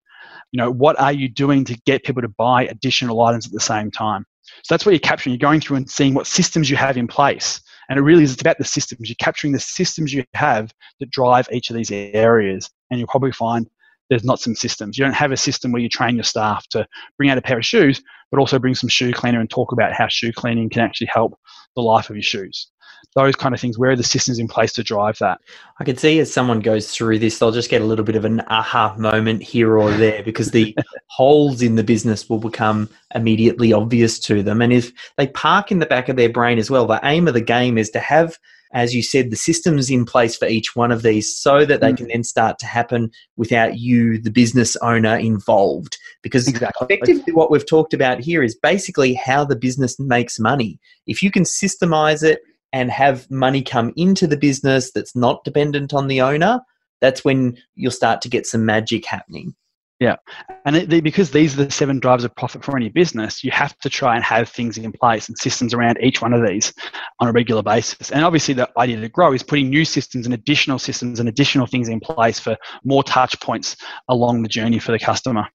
You 0.52 0.58
know, 0.58 0.72
what 0.72 1.00
are 1.00 1.12
you 1.12 1.30
doing 1.30 1.66
to 1.66 1.80
get 1.86 2.04
people 2.04 2.22
to 2.22 2.28
buy 2.28 2.66
additional 2.66 3.22
items 3.22 3.46
at 3.46 3.52
the 3.52 3.60
same 3.60 3.92
time? 3.92 4.26
So 4.64 4.74
that's 4.74 4.86
what 4.86 4.92
you're 4.92 5.00
capturing. 5.00 5.34
You're 5.34 5.50
going 5.50 5.62
through 5.62 5.78
and 5.78 5.90
seeing 5.90 6.14
what 6.14 6.28
systems 6.28 6.70
you 6.70 6.76
have 6.78 6.98
in 6.98 7.08
place. 7.08 7.62
And 7.90 8.00
it 8.00 8.02
really 8.02 8.24
is 8.24 8.34
it's 8.34 8.42
about 8.42 8.58
the 8.58 8.66
systems. 8.66 9.10
You're 9.10 9.16
capturing 9.20 9.54
the 9.54 9.60
systems 9.60 10.14
you 10.14 10.24
have 10.34 10.74
that 11.00 11.10
drive 11.10 11.48
each 11.52 11.70
of 11.70 11.76
these 11.76 11.92
areas. 11.92 12.70
And 12.90 13.00
you'll 13.00 13.10
probably 13.10 13.32
find 13.32 13.68
there's 14.10 14.24
not 14.24 14.40
some 14.40 14.56
systems. 14.56 14.98
You 14.98 15.06
don't 15.06 15.16
have 15.16 15.32
a 15.32 15.38
system 15.38 15.72
where 15.72 15.82
you 15.82 15.90
train 15.90 16.16
your 16.16 16.24
staff 16.24 16.68
to 16.70 16.86
bring 17.18 17.30
out 17.30 17.38
a 17.38 17.42
pair 17.42 17.58
of 17.58 17.66
shoes, 17.66 18.02
but 18.32 18.40
also 18.40 18.60
bring 18.60 18.76
some 18.76 18.90
shoe 18.90 19.12
cleaner 19.12 19.40
and 19.40 19.50
talk 19.50 19.72
about 19.72 19.94
how 19.94 20.08
shoe 20.08 20.32
cleaning 20.32 20.70
can 20.70 20.82
actually 20.82 21.08
help 21.08 21.38
the 21.76 21.82
life 21.82 22.10
of 22.10 22.16
your 22.16 22.24
shoes 22.24 22.70
those 23.16 23.36
kind 23.36 23.54
of 23.54 23.62
things. 23.62 23.78
Where 23.78 23.92
are 23.92 23.96
the 23.96 24.04
systems 24.04 24.40
in 24.40 24.48
place 24.48 24.74
to 24.74 24.84
drive 24.84 25.18
that? 25.20 25.40
I 25.80 25.84
can 25.84 25.98
see 25.98 26.20
as 26.20 26.34
someone 26.34 26.60
goes 26.60 26.92
through 26.92 27.20
this, 27.20 27.40
they'll 27.40 27.52
just 27.52 27.70
get 27.70 27.82
a 27.82 27.86
little 27.86 28.06
bit 28.06 28.16
of 28.16 28.26
an 28.26 28.42
aha 28.48 28.96
moment 28.98 29.44
here 29.44 29.78
or 29.78 29.92
there 29.92 30.24
because 30.24 30.52
the 30.52 30.76
holes 31.08 31.62
in 31.62 31.76
the 31.76 31.84
business 31.84 32.30
will 32.30 32.40
become 32.40 32.90
immediately 33.16 33.74
obvious 33.74 34.20
to 34.20 34.44
them. 34.44 34.62
And 34.62 34.74
if 34.74 34.92
they 35.18 35.28
park 35.28 35.72
in 35.72 35.80
the 35.80 35.86
back 35.86 36.10
of 36.10 36.16
their 36.16 36.30
brain 36.30 36.58
as 36.58 36.70
well, 36.70 36.88
the 36.88 37.00
aim 37.04 37.28
of 37.28 37.34
the 37.34 37.42
game 37.42 37.78
is 37.78 37.90
to 37.92 38.00
have 38.00 38.38
as 38.74 38.96
you 38.96 39.04
said, 39.04 39.30
the 39.30 39.36
systems 39.36 39.90
in 39.90 40.04
place 40.04 40.36
for 40.36 40.48
each 40.48 40.76
one 40.76 40.92
of 40.92 41.04
these 41.04 41.34
so 41.34 41.64
that 41.64 41.80
they 41.80 41.94
mm. 41.94 41.98
can 41.98 42.08
then 42.08 42.24
start 42.24 42.58
to 42.60 42.66
happen 42.66 43.12
without 43.38 43.78
you, 43.78 44.18
the 44.18 44.32
business 44.32 44.76
owner, 44.78 45.16
involved. 45.16 45.98
Because 46.24 46.48
exactly. 46.48 46.88
effectively, 46.90 47.34
what 47.34 47.52
we've 47.52 47.68
talked 47.68 47.94
about 47.94 48.20
here 48.20 48.42
is 48.42 48.56
basically 48.56 49.14
how 49.14 49.46
the 49.46 49.56
business 49.56 50.00
makes 50.00 50.40
money. 50.40 50.80
If 51.06 51.22
you 51.22 51.30
can 51.30 51.44
systemize 51.44 52.24
it, 52.24 52.42
and 52.74 52.92
have 52.92 53.30
money 53.32 53.62
come 53.62 53.94
into 53.96 54.28
the 54.28 54.38
business 54.38 54.92
that's 54.92 55.16
not 55.16 55.44
dependent 55.44 55.94
on 55.94 56.08
the 56.08 56.22
owner, 56.22 56.60
that's 57.00 57.24
when 57.24 57.58
you'll 57.76 57.92
start 57.92 58.22
to 58.22 58.30
get 58.30 58.46
some 58.46 58.66
magic 58.66 59.06
happening. 59.06 59.56
Yeah. 60.00 60.18
And 60.66 60.76
it, 60.76 61.04
because 61.04 61.32
these 61.32 61.58
are 61.58 61.64
the 61.64 61.72
seven 61.72 62.00
drivers 62.00 62.26
of 62.26 62.36
profit 62.36 62.66
for 62.66 62.76
any 62.76 62.90
business, 62.90 63.42
you 63.42 63.52
have 63.52 63.78
to 63.80 63.90
try 63.90 64.16
and 64.16 64.24
have 64.24 64.50
things 64.50 64.78
in 64.78 64.92
place 64.92 65.30
and 65.30 65.38
systems 65.38 65.74
around 65.74 65.98
each 66.02 66.22
one 66.22 66.34
of 66.34 66.46
these 66.46 66.74
on 67.22 67.30
a 67.30 67.32
regular 67.32 67.64
basis. 67.64 68.12
And 68.12 68.26
obviously, 68.26 68.54
the 68.54 68.70
idea 68.78 69.00
to 69.00 69.08
grow 69.08 69.32
is 69.32 69.44
putting 69.44 69.70
new 69.70 69.86
systems 69.86 70.26
and 70.26 70.34
additional 70.34 70.78
systems 70.78 71.22
and 71.22 71.30
additional 71.30 71.68
things 71.68 71.88
in 71.88 72.02
place 72.02 72.38
for 72.38 72.58
more 72.84 73.04
touch 73.04 73.40
points 73.40 73.78
along 74.10 74.42
the 74.42 74.50
journey 74.50 74.80
for 74.80 74.92
the 74.92 75.00
customer. 75.00 75.48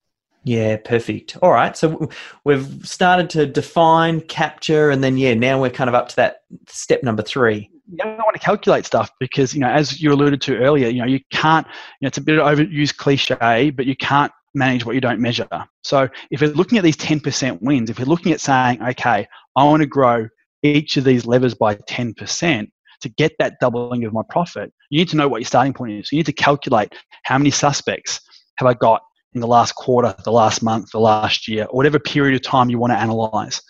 Yeah, 0.49 0.79
perfect. 0.79 1.37
All 1.43 1.51
right. 1.51 1.77
So 1.77 2.09
we've 2.45 2.67
started 2.83 3.29
to 3.31 3.45
define, 3.45 4.23
capture, 4.23 4.89
and 4.89 5.05
then, 5.05 5.19
yeah, 5.19 5.35
now 5.35 5.61
we're 5.61 5.69
kind 5.69 5.89
of 5.89 5.95
up 5.95 6.09
to 6.09 6.17
that 6.17 6.39
step 6.67 7.03
number 7.03 7.23
three. 7.23 7.71
You 7.91 7.99
don't 7.99 8.17
want 8.17 8.33
to 8.33 8.41
calculate 8.41 8.87
stuff 8.87 9.11
because, 9.21 9.53
you 9.53 9.61
know, 9.61 9.69
as 9.69 10.01
you 10.01 10.11
alluded 10.11 10.41
to 10.41 10.57
earlier, 10.57 10.89
you 10.89 11.01
know, 11.01 11.07
you 11.07 11.21
can't, 11.31 11.67
you 11.67 12.07
know, 12.07 12.09
it's 12.09 12.17
a 12.17 12.23
bit 12.23 12.39
of 12.39 12.47
overused 12.47 12.97
cliche, 12.97 13.69
but 13.69 13.85
you 13.85 13.95
can't 13.95 14.33
manage 14.55 14.87
what 14.87 14.95
you 14.95 15.03
don't 15.03 15.21
measure. 15.21 15.47
So 15.83 16.09
if 16.31 16.41
you're 16.41 16.51
looking 16.53 16.79
at 16.79 16.85
these 16.85 16.97
10% 16.97 17.61
wins, 17.61 17.91
if 17.91 17.99
you're 17.99 18.09
looking 18.09 18.33
at 18.33 18.41
saying, 18.41 18.83
okay, 18.83 19.29
I 19.55 19.65
want 19.65 19.83
to 19.83 19.87
grow 19.87 20.29
each 20.63 20.97
of 20.97 21.05
these 21.05 21.27
levers 21.27 21.53
by 21.53 21.75
10%, 21.75 22.71
to 23.03 23.09
get 23.11 23.33
that 23.39 23.61
doubling 23.61 24.07
of 24.07 24.15
my 24.15 24.23
profit, 24.31 24.73
you 24.89 24.99
need 24.99 25.11
to 25.11 25.17
know 25.17 25.29
what 25.29 25.43
your 25.43 25.47
starting 25.47 25.75
point 25.75 25.93
is. 25.93 26.11
You 26.11 26.17
need 26.17 26.27
to 26.27 26.33
calculate 26.33 26.95
how 27.25 27.37
many 27.37 27.51
suspects 27.51 28.21
have 28.57 28.67
I 28.67 28.73
got 28.73 29.03
in 29.39 29.41
the 29.41 29.47
last 29.47 29.77
quarter, 29.77 30.15
the 30.25 30.33
last 30.33 30.63
month, 30.63 30.91
the 30.91 30.99
last 30.99 31.47
year, 31.47 31.65
or 31.65 31.77
whatever 31.77 32.01
period 32.01 32.35
of 32.35 32.43
time 32.43 32.69
you 32.71 32.79
want 32.79 32.93
to 32.93 32.99
analyze. 32.99 33.63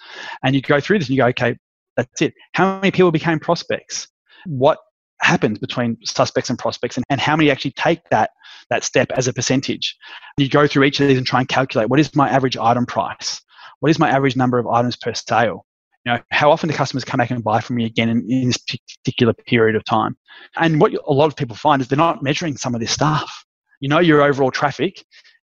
And 0.43 0.55
you 0.55 0.63
go 0.63 0.81
through 0.81 0.99
this 0.99 1.09
and 1.09 1.17
you 1.17 1.23
go, 1.23 1.29
okay, 1.29 1.57
that's 1.95 2.23
it. 2.23 2.33
How 2.55 2.77
many 2.81 2.91
people 2.91 3.13
became 3.13 3.39
prospects? 3.39 4.09
What 4.47 4.79
happens 5.21 5.59
between 5.59 5.99
suspects 6.05 6.49
and 6.49 6.59
prospects 6.59 6.97
and, 6.97 7.05
and 7.11 7.21
how 7.21 7.37
many 7.37 7.51
actually 7.51 7.73
take 7.73 8.01
that 8.11 8.31
that 8.71 8.83
step 8.83 9.11
as 9.13 9.29
a 9.29 9.33
percentage? 9.33 9.95
You 10.39 10.49
go 10.49 10.67
through 10.67 10.85
each 10.85 11.01
of 11.01 11.09
these 11.09 11.19
and 11.19 11.27
try 11.27 11.41
and 11.41 11.49
calculate 11.49 11.91
what 11.91 12.01
is 12.01 12.15
my 12.17 12.31
average 12.31 12.57
item 12.57 12.87
price? 12.87 13.43
What 13.81 13.91
is 13.91 13.99
my 13.99 14.09
average 14.09 14.37
number 14.37 14.59
of 14.59 14.67
items 14.67 14.97
per 14.97 15.13
sale? 15.13 15.67
You 16.07 16.13
know, 16.13 16.21
how 16.31 16.51
often 16.51 16.71
do 16.71 16.75
customers 16.75 17.05
come 17.05 17.19
back 17.19 17.31
and 17.31 17.45
buy 17.45 17.61
from 17.61 17.77
me 17.77 17.85
again 17.85 18.09
in, 18.09 18.25
in 18.31 18.47
this 18.47 18.59
particular 18.59 19.35
period 19.35 19.77
of 19.77 19.85
time? 19.85 20.17
And 20.57 20.81
what 20.81 20.95
a 20.95 21.13
lot 21.13 21.27
of 21.27 21.37
people 21.37 21.57
find 21.57 21.83
is 21.83 21.89
they're 21.89 21.99
not 21.99 22.23
measuring 22.23 22.57
some 22.57 22.75
of 22.75 22.81
this 22.81 22.93
stuff. 22.93 23.45
You 23.81 23.89
know 23.89 23.99
your 23.99 24.23
overall 24.23 24.51
traffic, 24.51 25.05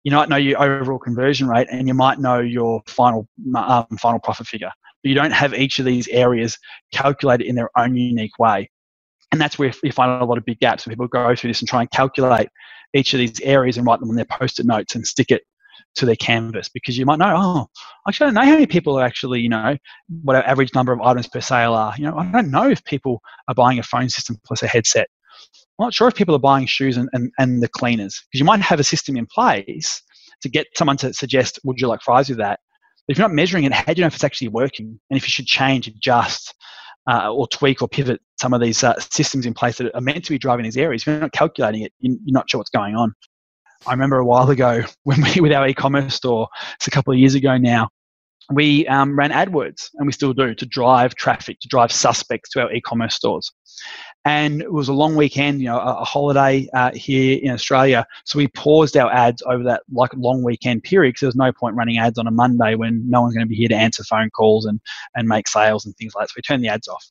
you 0.07 0.13
might 0.13 0.29
know 0.29 0.37
your 0.37 0.63
overall 0.63 1.01
conversion 1.01 1.49
rate 1.49 1.67
and 1.69 1.89
you 1.89 1.95
might 1.95 2.21
know 2.21 2.39
your 2.39 2.81
final 2.87 3.29
um, 3.57 3.85
final 3.99 4.21
profit 4.21 4.47
figure 4.47 4.71
but 5.03 5.09
you 5.09 5.17
don't 5.17 5.33
have 5.33 5.53
each 5.53 5.81
of 5.81 5.85
these 5.85 6.07
areas 6.09 6.57
calculated 6.93 7.45
in 7.49 7.57
their 7.57 7.71
own 7.77 7.97
unique 7.97 8.39
way. 8.39 8.71
And 9.33 9.41
that's 9.41 9.59
where 9.59 9.73
you 9.83 9.91
find 9.91 10.23
a 10.23 10.25
lot 10.25 10.39
of 10.39 10.45
big 10.45 10.61
gaps. 10.61 10.85
People 10.85 11.09
go 11.09 11.35
through 11.35 11.51
this 11.51 11.61
and 11.61 11.69
try 11.69 11.81
and 11.81 11.91
calculate 11.91 12.49
each 12.95 13.15
of 13.15 13.19
these 13.19 13.41
areas 13.41 13.77
and 13.77 13.85
write 13.85 13.99
them 13.99 14.09
on 14.09 14.15
their 14.15 14.25
post-it 14.27 14.65
notes 14.65 14.95
and 14.95 15.05
stick 15.05 15.33
it 15.33 15.43
to 15.97 16.07
their 16.07 16.17
canvas 16.17 16.69
because 16.69 16.97
you 16.97 17.05
might 17.07 17.19
know 17.19 17.35
oh 17.37 17.67
actually 18.07 18.25
i 18.25 18.29
don't 18.29 18.35
know 18.35 18.45
how 18.45 18.53
many 18.53 18.67
people 18.67 18.99
are 18.99 19.05
actually 19.05 19.41
you 19.41 19.49
know 19.49 19.77
what 20.23 20.37
our 20.37 20.43
average 20.43 20.75
number 20.75 20.93
of 20.93 21.01
items 21.01 21.27
per 21.27 21.41
sale 21.41 21.73
are. 21.73 21.95
You 21.97 22.05
know 22.05 22.19
i 22.19 22.31
don't 22.31 22.51
know 22.51 22.69
if 22.69 22.85
people 22.85 23.23
are 23.49 23.55
buying 23.55 23.79
a 23.79 23.83
phone 23.83 24.11
system 24.11 24.39
plus 24.45 24.63
a 24.63 24.67
headset 24.67 25.09
I'm 25.79 25.85
not 25.85 25.95
sure 25.95 26.09
if 26.09 26.15
people 26.15 26.35
are 26.35 26.41
buying 26.41 26.67
shoes 26.67 26.97
and, 26.97 27.09
and, 27.13 27.31
and 27.39 27.63
the 27.63 27.69
cleaners 27.69 28.23
because 28.27 28.41
you 28.41 28.47
might 28.47 28.61
have 28.61 28.81
a 28.81 28.85
system 28.85 29.17
in 29.17 29.27
place 29.27 30.03
to 30.43 30.49
get 30.49 30.67
someone 30.75 30.97
to 30.99 31.13
suggest, 31.13 31.59
would 31.65 31.81
you 31.81 31.87
like 31.87 32.01
fries 32.03 32.29
with 32.29 32.39
that? 32.39 32.61
But 33.07 33.13
if 33.13 33.19
you're 33.19 33.29
not 33.29 33.35
measuring 33.35 33.65
it, 33.65 33.73
how 33.73 33.85
do 33.85 33.93
you 33.97 34.03
know 34.03 34.09
if 34.09 34.15
it's 34.15 34.25
actually 34.25 34.49
working 34.49 34.99
and 35.11 35.17
if 35.17 35.25
you 35.25 35.31
should 35.31 35.47
change, 35.47 35.87
adjust, 35.87 36.55
uh, 37.09 37.33
or 37.33 37.47
tweak 37.49 37.83
or 37.83 37.89
pivot 37.89 38.21
some 38.41 38.53
of 38.53 38.61
these 38.61 38.83
uh, 38.83 38.99
systems 38.99 39.47
in 39.47 39.55
place 39.55 39.79
that 39.79 39.95
are 39.95 40.01
meant 40.01 40.25
to 40.25 40.31
be 40.31 40.39
driving 40.39 40.65
these 40.65 40.77
areas? 40.77 41.03
If 41.03 41.07
you're 41.07 41.21
not 41.21 41.33
calculating 41.33 41.83
it, 41.83 41.93
you're 42.01 42.19
not 42.27 42.49
sure 42.51 42.59
what's 42.59 42.71
going 42.71 42.97
on. 42.97 43.15
I 43.87 43.93
remember 43.93 44.19
a 44.19 44.25
while 44.25 44.49
ago 44.51 44.83
when 45.05 45.23
we, 45.23 45.41
with 45.41 45.53
our 45.53 45.69
e-commerce 45.69 46.15
store, 46.15 46.49
it's 46.75 46.87
a 46.87 46.91
couple 46.91 47.13
of 47.13 47.19
years 47.19 47.35
ago 47.35 47.57
now, 47.57 47.89
we 48.53 48.87
um, 48.87 49.19
ran 49.19 49.31
AdWords, 49.31 49.91
and 49.95 50.07
we 50.07 50.13
still 50.13 50.33
do, 50.33 50.55
to 50.55 50.67
drive 50.67 51.15
traffic, 51.17 51.59
to 51.61 51.69
drive 51.69 51.91
suspects 51.91 52.51
to 52.51 52.63
our 52.63 52.73
e-commerce 52.73 53.17
stores. 53.17 53.53
And 54.27 54.61
it 54.61 54.73
was 54.73 54.89
a 54.89 54.93
long 54.93 55.15
weekend, 55.15 55.61
you 55.61 55.69
know, 55.69 55.79
a, 55.79 56.05
holiday 56.05 56.69
uh, 56.75 56.91
here 56.93 57.39
in 57.41 57.53
Australia. 57.53 58.05
So 58.25 58.39
we 58.39 58.49
paused 58.49 58.97
our 58.97 59.09
ads 59.13 59.41
over 59.47 59.63
that 59.63 59.85
like 59.93 60.11
long 60.17 60.43
weekend 60.43 60.83
period 60.83 61.11
because 61.11 61.21
there 61.21 61.29
was 61.29 61.37
no 61.37 61.53
point 61.53 61.77
running 61.77 61.99
ads 61.99 62.19
on 62.19 62.27
a 62.27 62.33
Monday 62.33 62.75
when 62.75 63.09
no 63.09 63.23
one's 63.23 63.35
going 63.35 63.47
to 63.47 63.49
be 63.49 63.55
here 63.55 63.69
to 63.69 63.77
answer 63.77 64.03
phone 64.03 64.31
calls 64.31 64.67
and, 64.67 64.81
and 65.15 65.29
make 65.29 65.47
sales 65.47 65.87
and 65.87 65.97
things 65.97 66.13
like 66.17 66.25
that. 66.25 66.31
So 66.31 66.35
we 66.39 66.43
turned 66.43 66.65
the 66.65 66.69
ads 66.69 66.89
off. 66.89 67.07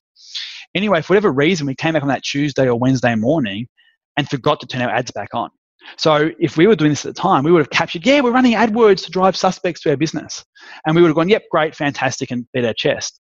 Anyway, 0.75 1.01
for 1.01 1.13
whatever 1.13 1.31
reason, 1.31 1.65
we 1.65 1.73
came 1.73 1.93
back 1.93 2.03
on 2.03 2.09
that 2.09 2.21
Tuesday 2.21 2.67
or 2.67 2.77
Wednesday 2.77 3.15
morning 3.15 3.69
and 4.17 4.29
forgot 4.29 4.59
to 4.59 4.67
turn 4.67 4.81
our 4.81 4.89
ads 4.89 5.11
back 5.11 5.29
on. 5.33 5.49
So 5.97 6.31
if 6.37 6.57
we 6.57 6.67
were 6.67 6.75
doing 6.75 6.91
this 6.91 7.05
at 7.05 7.15
the 7.15 7.21
time, 7.21 7.45
we 7.45 7.51
would 7.53 7.59
have 7.59 7.69
captured, 7.69 8.05
yeah, 8.05 8.19
we're 8.19 8.31
running 8.31 8.55
AdWords 8.55 9.05
to 9.05 9.11
drive 9.11 9.37
suspects 9.37 9.79
to 9.81 9.91
our 9.91 9.97
business. 9.97 10.43
And 10.85 10.97
we 10.97 11.01
would 11.01 11.09
have 11.09 11.15
gone, 11.15 11.29
yep, 11.29 11.43
great, 11.49 11.75
fantastic, 11.75 12.31
and 12.31 12.45
beat 12.51 12.65
our 12.65 12.73
chest. 12.73 13.21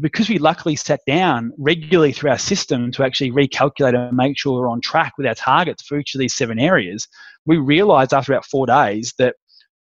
Because 0.00 0.28
we 0.28 0.38
luckily 0.38 0.76
sat 0.76 1.00
down 1.06 1.52
regularly 1.58 2.12
through 2.12 2.30
our 2.30 2.38
system 2.38 2.92
to 2.92 3.04
actually 3.04 3.32
recalculate 3.32 3.96
and 3.96 4.16
make 4.16 4.38
sure 4.38 4.60
we're 4.60 4.70
on 4.70 4.80
track 4.80 5.14
with 5.18 5.26
our 5.26 5.34
targets 5.34 5.82
for 5.82 5.98
each 5.98 6.14
of 6.14 6.20
these 6.20 6.34
seven 6.34 6.58
areas, 6.58 7.08
we 7.46 7.56
realized 7.56 8.14
after 8.14 8.32
about 8.32 8.44
four 8.44 8.66
days 8.66 9.12
that 9.18 9.34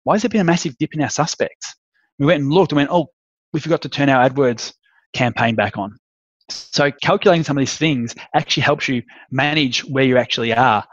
why 0.04 0.14
has 0.14 0.22
there 0.22 0.28
been 0.28 0.40
a 0.40 0.44
massive 0.44 0.76
dip 0.78 0.94
in 0.94 1.02
our 1.02 1.10
suspects? 1.10 1.74
We 2.18 2.26
went 2.26 2.42
and 2.42 2.52
looked 2.52 2.72
and 2.72 2.76
went, 2.76 2.90
oh, 2.90 3.06
we 3.52 3.60
forgot 3.60 3.82
to 3.82 3.88
turn 3.88 4.08
our 4.08 4.28
AdWords 4.28 4.72
campaign 5.14 5.54
back 5.54 5.78
on. 5.78 5.96
So 6.50 6.90
calculating 6.90 7.44
some 7.44 7.56
of 7.56 7.62
these 7.62 7.76
things 7.76 8.14
actually 8.34 8.64
helps 8.64 8.88
you 8.88 9.02
manage 9.30 9.84
where 9.84 10.04
you 10.04 10.18
actually 10.18 10.52
are 10.52 10.84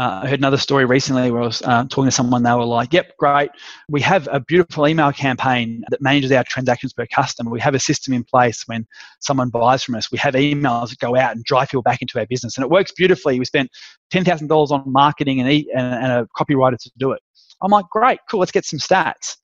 Uh, 0.00 0.22
I 0.22 0.28
heard 0.28 0.38
another 0.38 0.56
story 0.56 0.86
recently 0.86 1.30
where 1.30 1.42
I 1.42 1.46
was 1.46 1.60
uh, 1.60 1.84
talking 1.84 2.06
to 2.06 2.10
someone. 2.10 2.42
They 2.42 2.50
were 2.54 2.64
like, 2.64 2.90
"Yep, 2.94 3.18
great. 3.18 3.50
We 3.90 4.00
have 4.00 4.30
a 4.32 4.40
beautiful 4.40 4.88
email 4.88 5.12
campaign 5.12 5.84
that 5.90 6.00
manages 6.00 6.32
our 6.32 6.42
transactions 6.42 6.94
per 6.94 7.04
customer. 7.04 7.50
We 7.50 7.60
have 7.60 7.74
a 7.74 7.78
system 7.78 8.14
in 8.14 8.24
place 8.24 8.62
when 8.64 8.86
someone 9.20 9.50
buys 9.50 9.82
from 9.84 9.96
us. 9.96 10.10
We 10.10 10.16
have 10.16 10.32
emails 10.32 10.88
that 10.88 11.00
go 11.00 11.16
out 11.16 11.36
and 11.36 11.44
drive 11.44 11.68
people 11.68 11.82
back 11.82 12.00
into 12.00 12.18
our 12.18 12.24
business, 12.24 12.56
and 12.56 12.64
it 12.64 12.70
works 12.70 12.92
beautifully. 12.92 13.38
We 13.38 13.44
spent 13.44 13.68
ten 14.10 14.24
thousand 14.24 14.48
dollars 14.48 14.70
on 14.70 14.84
marketing 14.86 15.38
and, 15.40 15.50
e- 15.50 15.70
and, 15.76 15.86
and 15.86 16.12
a 16.12 16.28
copywriter 16.34 16.78
to 16.78 16.90
do 16.96 17.12
it. 17.12 17.20
I'm 17.62 17.70
like, 17.70 17.86
great, 17.90 18.20
cool. 18.30 18.40
Let's 18.40 18.52
get 18.52 18.64
some 18.64 18.78
stats. 18.78 19.36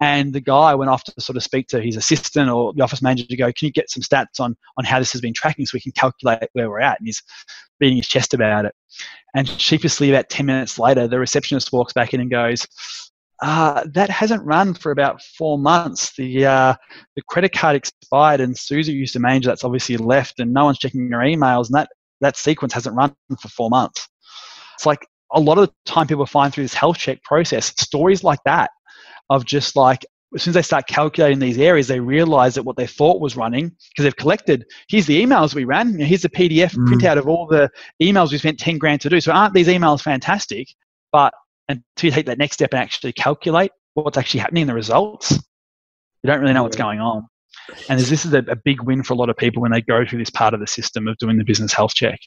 And 0.00 0.32
the 0.32 0.40
guy 0.40 0.74
went 0.74 0.90
off 0.90 1.04
to 1.04 1.20
sort 1.20 1.36
of 1.36 1.44
speak 1.44 1.68
to 1.68 1.80
his 1.80 1.96
assistant 1.96 2.50
or 2.50 2.72
the 2.72 2.82
office 2.82 3.02
manager 3.02 3.24
to 3.24 3.36
go, 3.36 3.52
can 3.52 3.66
you 3.66 3.72
get 3.72 3.88
some 3.88 4.02
stats 4.02 4.40
on, 4.40 4.56
on 4.76 4.84
how 4.84 4.98
this 4.98 5.12
has 5.12 5.20
been 5.20 5.34
tracking 5.34 5.64
so 5.64 5.76
we 5.76 5.80
can 5.80 5.92
calculate 5.92 6.48
where 6.54 6.68
we're 6.68 6.80
at? 6.80 6.98
And 6.98 7.06
he's 7.06 7.22
beating 7.78 7.98
his 7.98 8.08
chest 8.08 8.34
about 8.34 8.64
it. 8.64 8.74
And 9.34 9.48
sheepishly, 9.48 10.10
about 10.10 10.28
10 10.28 10.46
minutes 10.46 10.78
later, 10.78 11.06
the 11.06 11.20
receptionist 11.20 11.72
walks 11.72 11.92
back 11.92 12.14
in 12.14 12.20
and 12.20 12.30
goes, 12.30 12.66
uh, 13.42 13.84
that 13.92 14.08
hasn't 14.08 14.44
run 14.44 14.72
for 14.72 14.92
about 14.92 15.20
four 15.20 15.58
months. 15.58 16.14
The 16.16 16.46
uh, 16.46 16.74
the 17.16 17.22
credit 17.22 17.52
card 17.52 17.74
expired, 17.74 18.40
and 18.40 18.56
Susie 18.56 18.92
used 18.92 19.14
to 19.14 19.18
manage 19.18 19.44
that's 19.44 19.64
obviously 19.64 19.96
left, 19.96 20.38
and 20.38 20.52
no 20.54 20.64
one's 20.66 20.78
checking 20.78 21.10
her 21.10 21.18
emails, 21.18 21.66
and 21.66 21.74
that 21.74 21.90
that 22.20 22.36
sequence 22.36 22.72
hasn't 22.72 22.94
run 22.94 23.12
for 23.40 23.48
four 23.48 23.68
months. 23.68 24.08
It's 24.74 24.86
like 24.86 25.04
a 25.32 25.40
lot 25.40 25.58
of 25.58 25.68
the 25.68 25.74
time 25.86 26.06
people 26.06 26.26
find 26.26 26.52
through 26.52 26.64
this 26.64 26.74
health 26.74 26.98
check 26.98 27.22
process 27.22 27.72
stories 27.80 28.22
like 28.22 28.40
that 28.44 28.70
of 29.30 29.44
just 29.44 29.76
like 29.76 30.04
as 30.34 30.42
soon 30.42 30.52
as 30.52 30.54
they 30.54 30.62
start 30.62 30.86
calculating 30.86 31.38
these 31.38 31.58
areas, 31.58 31.88
they 31.88 32.00
realize 32.00 32.54
that 32.54 32.62
what 32.62 32.76
they 32.76 32.86
thought 32.86 33.20
was 33.20 33.36
running 33.36 33.68
because 33.68 34.04
they've 34.04 34.16
collected. 34.16 34.64
Here's 34.88 35.06
the 35.06 35.22
emails 35.22 35.54
we 35.54 35.64
ran. 35.64 35.98
Here's 35.98 36.22
the 36.22 36.30
PDF 36.30 36.74
mm. 36.74 36.88
printout 36.88 37.18
of 37.18 37.28
all 37.28 37.46
the 37.46 37.70
emails 38.02 38.32
we 38.32 38.38
spent 38.38 38.58
ten 38.58 38.78
grand 38.78 39.00
to 39.02 39.10
do. 39.10 39.20
So 39.20 39.32
aren't 39.32 39.54
these 39.54 39.68
emails 39.68 40.00
fantastic? 40.00 40.68
But 41.12 41.34
until 41.68 42.08
you 42.08 42.10
take 42.10 42.26
that 42.26 42.38
next 42.38 42.54
step 42.54 42.72
and 42.72 42.80
actually 42.80 43.12
calculate 43.12 43.72
what's 43.94 44.16
actually 44.16 44.40
happening 44.40 44.62
in 44.62 44.68
the 44.68 44.74
results, 44.74 45.32
you 45.32 46.28
don't 46.30 46.40
really 46.40 46.54
know 46.54 46.62
what's 46.62 46.76
going 46.76 47.00
on. 47.00 47.26
And 47.88 48.00
this 48.00 48.24
is 48.24 48.32
a, 48.32 48.38
a 48.38 48.56
big 48.56 48.82
win 48.82 49.02
for 49.02 49.14
a 49.14 49.16
lot 49.16 49.28
of 49.28 49.36
people 49.36 49.62
when 49.62 49.72
they 49.72 49.82
go 49.82 50.04
through 50.04 50.18
this 50.18 50.30
part 50.30 50.54
of 50.54 50.60
the 50.60 50.66
system 50.66 51.06
of 51.06 51.16
doing 51.18 51.36
the 51.36 51.44
business 51.44 51.72
health 51.72 51.94
check. 51.94 52.18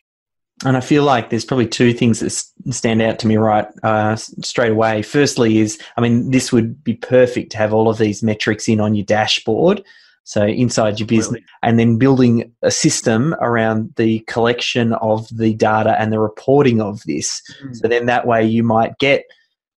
And 0.66 0.76
I 0.76 0.82
feel 0.82 1.04
like 1.04 1.30
there's 1.30 1.46
probably 1.46 1.68
two 1.68 1.94
things 1.94 2.20
that 2.20 2.32
stand 2.74 3.02
out 3.02 3.20
to 3.20 3.28
me 3.28 3.38
right 3.38 3.68
uh, 3.84 4.16
straight 4.16 4.72
away. 4.72 5.04
Firstly, 5.04 5.60
is 5.60 5.80
I 5.96 6.02
mean, 6.02 6.32
this 6.32 6.52
would 6.52 6.84
be 6.84 6.96
perfect 6.96 7.52
to 7.52 7.58
have 7.58 7.74
all 7.74 7.88
of 7.88 8.00
these 8.00 8.24
metrics 8.24 8.68
in 8.68 8.80
on 8.80 8.96
your 8.96 9.06
dashboard. 9.06 9.84
So 10.28 10.44
inside 10.44 11.00
your 11.00 11.06
business, 11.06 11.44
and 11.62 11.78
then 11.78 12.00
building 12.00 12.52
a 12.64 12.72
system 12.72 13.36
around 13.42 13.94
the 13.96 14.22
collection 14.22 14.94
of 14.94 15.28
the 15.32 15.54
data 15.54 15.96
and 16.02 16.12
the 16.12 16.20
reporting 16.20 16.82
of 16.82 17.04
this. 17.04 17.44
Mm. 17.64 17.76
So 17.76 17.88
then 17.88 18.08
that 18.08 18.26
way 18.26 18.44
you 18.44 18.64
might 18.64 18.98
get, 18.98 19.26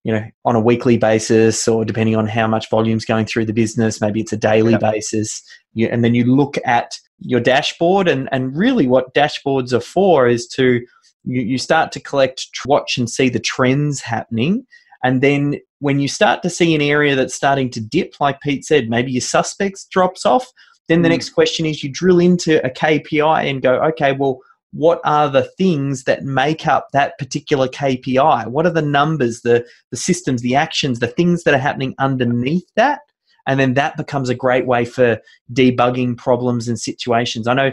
you 0.04 0.12
know, 0.12 0.24
on 0.44 0.56
a 0.56 0.60
weekly 0.60 0.96
basis 0.96 1.66
or 1.68 1.84
depending 1.84 2.16
on 2.16 2.26
how 2.26 2.46
much 2.46 2.70
volume's 2.70 3.04
going 3.04 3.26
through 3.26 3.44
the 3.44 3.52
business, 3.52 4.00
maybe 4.00 4.20
it's 4.20 4.32
a 4.32 4.36
daily 4.36 4.72
yep. 4.72 4.80
basis. 4.80 5.42
You, 5.74 5.88
and 5.88 6.04
then 6.04 6.14
you 6.14 6.24
look 6.24 6.56
at 6.64 6.98
your 7.20 7.40
dashboard 7.40 8.08
and, 8.08 8.28
and 8.32 8.56
really 8.56 8.86
what 8.86 9.14
dashboards 9.14 9.72
are 9.72 9.80
for 9.80 10.28
is 10.28 10.46
to 10.48 10.80
you, 11.24 11.42
you 11.42 11.58
start 11.58 11.92
to 11.92 12.00
collect 12.00 12.46
watch 12.64 12.96
and 12.96 13.10
see 13.10 13.28
the 13.28 13.40
trends 13.40 14.00
happening 14.00 14.66
and 15.02 15.20
then 15.20 15.56
when 15.80 16.00
you 16.00 16.08
start 16.08 16.42
to 16.42 16.50
see 16.50 16.74
an 16.74 16.80
area 16.80 17.14
that's 17.14 17.34
starting 17.34 17.70
to 17.70 17.80
dip 17.80 18.14
like 18.20 18.40
pete 18.40 18.64
said 18.64 18.88
maybe 18.88 19.10
your 19.10 19.20
suspects 19.20 19.84
drops 19.86 20.24
off 20.24 20.50
then 20.88 21.02
the 21.02 21.08
mm. 21.08 21.12
next 21.12 21.30
question 21.30 21.66
is 21.66 21.82
you 21.82 21.90
drill 21.90 22.20
into 22.20 22.64
a 22.64 22.70
kpi 22.70 23.50
and 23.50 23.62
go 23.62 23.74
okay 23.80 24.12
well 24.12 24.38
what 24.72 25.00
are 25.04 25.30
the 25.30 25.44
things 25.56 26.04
that 26.04 26.24
make 26.24 26.66
up 26.66 26.88
that 26.92 27.16
particular 27.18 27.68
kpi 27.68 28.46
what 28.46 28.66
are 28.66 28.70
the 28.70 28.82
numbers 28.82 29.40
the 29.40 29.66
the 29.90 29.96
systems 29.96 30.42
the 30.42 30.54
actions 30.54 30.98
the 30.98 31.06
things 31.06 31.44
that 31.44 31.54
are 31.54 31.58
happening 31.58 31.94
underneath 31.98 32.68
that 32.76 33.00
and 33.48 33.58
then 33.58 33.74
that 33.74 33.96
becomes 33.96 34.28
a 34.28 34.34
great 34.34 34.66
way 34.66 34.84
for 34.84 35.18
debugging 35.52 36.18
problems 36.18 36.68
and 36.68 36.78
situations. 36.78 37.48
I 37.48 37.54
know 37.54 37.70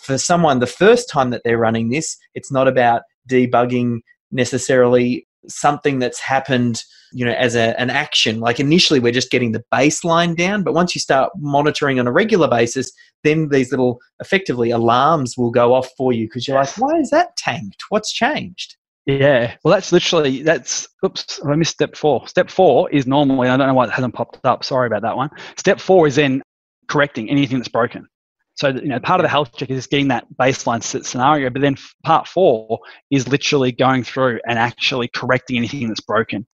for 0.00 0.18
someone, 0.18 0.60
the 0.60 0.68
first 0.68 1.10
time 1.10 1.30
that 1.30 1.42
they're 1.44 1.58
running 1.58 1.90
this, 1.90 2.16
it's 2.34 2.52
not 2.52 2.68
about 2.68 3.02
debugging 3.28 4.02
necessarily 4.30 5.26
something 5.48 5.98
that's 5.98 6.20
happened 6.20 6.84
you 7.16 7.24
know 7.24 7.32
as 7.32 7.56
a, 7.56 7.78
an 7.80 7.88
action 7.88 8.40
like 8.40 8.60
initially 8.60 9.00
we're 9.00 9.12
just 9.12 9.30
getting 9.30 9.52
the 9.52 9.64
baseline 9.72 10.36
down 10.36 10.62
but 10.62 10.74
once 10.74 10.94
you 10.94 11.00
start 11.00 11.30
monitoring 11.38 11.98
on 11.98 12.06
a 12.06 12.12
regular 12.12 12.46
basis 12.48 12.92
then 13.24 13.48
these 13.48 13.70
little 13.70 13.98
effectively 14.20 14.70
alarms 14.70 15.36
will 15.36 15.50
go 15.50 15.72
off 15.72 15.88
for 15.96 16.12
you 16.12 16.26
because 16.26 16.46
you're 16.46 16.58
like 16.58 16.76
why 16.76 16.98
is 16.98 17.10
that 17.10 17.36
tanked 17.36 17.82
what's 17.88 18.12
changed 18.12 18.76
yeah, 19.08 19.54
well, 19.62 19.72
that's 19.72 19.92
literally 19.92 20.42
that's. 20.42 20.88
Oops, 21.04 21.40
I 21.46 21.54
missed 21.54 21.74
step 21.74 21.96
four. 21.96 22.26
Step 22.26 22.50
four 22.50 22.90
is 22.90 23.06
normally 23.06 23.48
I 23.48 23.56
don't 23.56 23.68
know 23.68 23.74
why 23.74 23.84
it 23.84 23.92
hasn't 23.92 24.14
popped 24.14 24.44
up. 24.44 24.64
Sorry 24.64 24.88
about 24.88 25.02
that 25.02 25.16
one. 25.16 25.30
Step 25.56 25.78
four 25.78 26.08
is 26.08 26.16
then 26.16 26.42
correcting 26.88 27.30
anything 27.30 27.58
that's 27.58 27.68
broken. 27.68 28.08
So 28.54 28.68
you 28.70 28.88
know, 28.88 28.98
part 28.98 29.20
of 29.20 29.24
the 29.24 29.28
health 29.28 29.54
check 29.56 29.70
is 29.70 29.86
getting 29.86 30.08
that 30.08 30.26
baseline 30.40 30.82
scenario, 30.82 31.50
but 31.50 31.62
then 31.62 31.76
part 32.04 32.26
four 32.26 32.80
is 33.12 33.28
literally 33.28 33.70
going 33.70 34.02
through 34.02 34.40
and 34.48 34.58
actually 34.58 35.08
correcting 35.14 35.56
anything 35.56 35.86
that's 35.86 36.00
broken. 36.00 36.44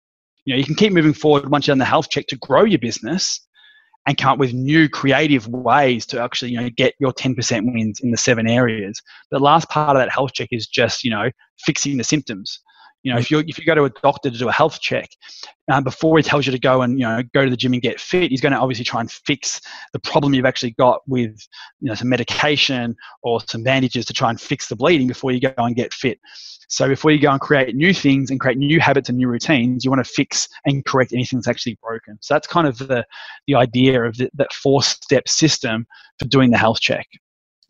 You 0.44 0.54
know, 0.54 0.58
you 0.58 0.64
can 0.64 0.74
keep 0.74 0.92
moving 0.92 1.14
forward 1.14 1.50
once 1.50 1.66
you're 1.66 1.72
on 1.72 1.78
the 1.78 1.84
health 1.84 2.10
check 2.10 2.26
to 2.28 2.36
grow 2.36 2.64
your 2.64 2.78
business, 2.78 3.40
and 4.06 4.18
come 4.18 4.32
up 4.32 4.38
with 4.38 4.52
new 4.52 4.88
creative 4.88 5.46
ways 5.48 6.04
to 6.06 6.20
actually 6.20 6.50
you 6.50 6.60
know 6.60 6.70
get 6.70 6.94
your 6.98 7.12
10% 7.12 7.72
wins 7.72 8.00
in 8.02 8.10
the 8.10 8.16
seven 8.16 8.48
areas. 8.48 9.00
The 9.30 9.38
last 9.38 9.68
part 9.68 9.96
of 9.96 10.00
that 10.00 10.10
health 10.10 10.32
check 10.32 10.48
is 10.50 10.66
just 10.66 11.04
you 11.04 11.10
know 11.10 11.30
fixing 11.64 11.96
the 11.96 12.04
symptoms 12.04 12.60
you 13.02 13.12
know 13.12 13.18
if 13.18 13.30
you 13.30 13.40
if 13.46 13.58
you 13.58 13.64
go 13.64 13.74
to 13.74 13.84
a 13.84 13.90
doctor 14.02 14.30
to 14.30 14.38
do 14.38 14.48
a 14.48 14.52
health 14.52 14.80
check 14.80 15.08
um, 15.70 15.84
before 15.84 16.16
he 16.16 16.22
tells 16.22 16.46
you 16.46 16.52
to 16.52 16.58
go 16.58 16.82
and 16.82 16.98
you 16.98 17.06
know 17.06 17.22
go 17.34 17.44
to 17.44 17.50
the 17.50 17.56
gym 17.56 17.72
and 17.72 17.82
get 17.82 18.00
fit 18.00 18.30
he's 18.30 18.40
going 18.40 18.52
to 18.52 18.58
obviously 18.58 18.84
try 18.84 19.00
and 19.00 19.10
fix 19.10 19.60
the 19.92 19.98
problem 19.98 20.34
you've 20.34 20.46
actually 20.46 20.72
got 20.72 21.00
with 21.06 21.46
you 21.80 21.88
know 21.88 21.94
some 21.94 22.08
medication 22.08 22.94
or 23.22 23.40
some 23.46 23.62
bandages 23.62 24.04
to 24.04 24.12
try 24.12 24.30
and 24.30 24.40
fix 24.40 24.68
the 24.68 24.76
bleeding 24.76 25.06
before 25.06 25.32
you 25.32 25.40
go 25.40 25.52
and 25.58 25.76
get 25.76 25.92
fit 25.92 26.18
so 26.72 26.88
before 26.88 27.10
you 27.10 27.20
go 27.20 27.30
and 27.30 27.38
create 27.38 27.76
new 27.76 27.92
things 27.92 28.30
and 28.30 28.40
create 28.40 28.56
new 28.56 28.80
habits 28.80 29.10
and 29.10 29.18
new 29.18 29.28
routines, 29.28 29.84
you 29.84 29.90
want 29.90 30.02
to 30.02 30.10
fix 30.10 30.48
and 30.64 30.82
correct 30.86 31.12
anything 31.12 31.38
that's 31.38 31.46
actually 31.46 31.78
broken. 31.82 32.16
So 32.22 32.32
that's 32.32 32.46
kind 32.46 32.66
of 32.66 32.78
the, 32.78 33.04
the 33.46 33.54
idea 33.56 34.02
of 34.02 34.16
the, 34.16 34.30
that 34.32 34.54
four 34.54 34.82
step 34.82 35.28
system 35.28 35.86
for 36.18 36.24
doing 36.24 36.50
the 36.50 36.56
health 36.56 36.80
check. 36.80 37.06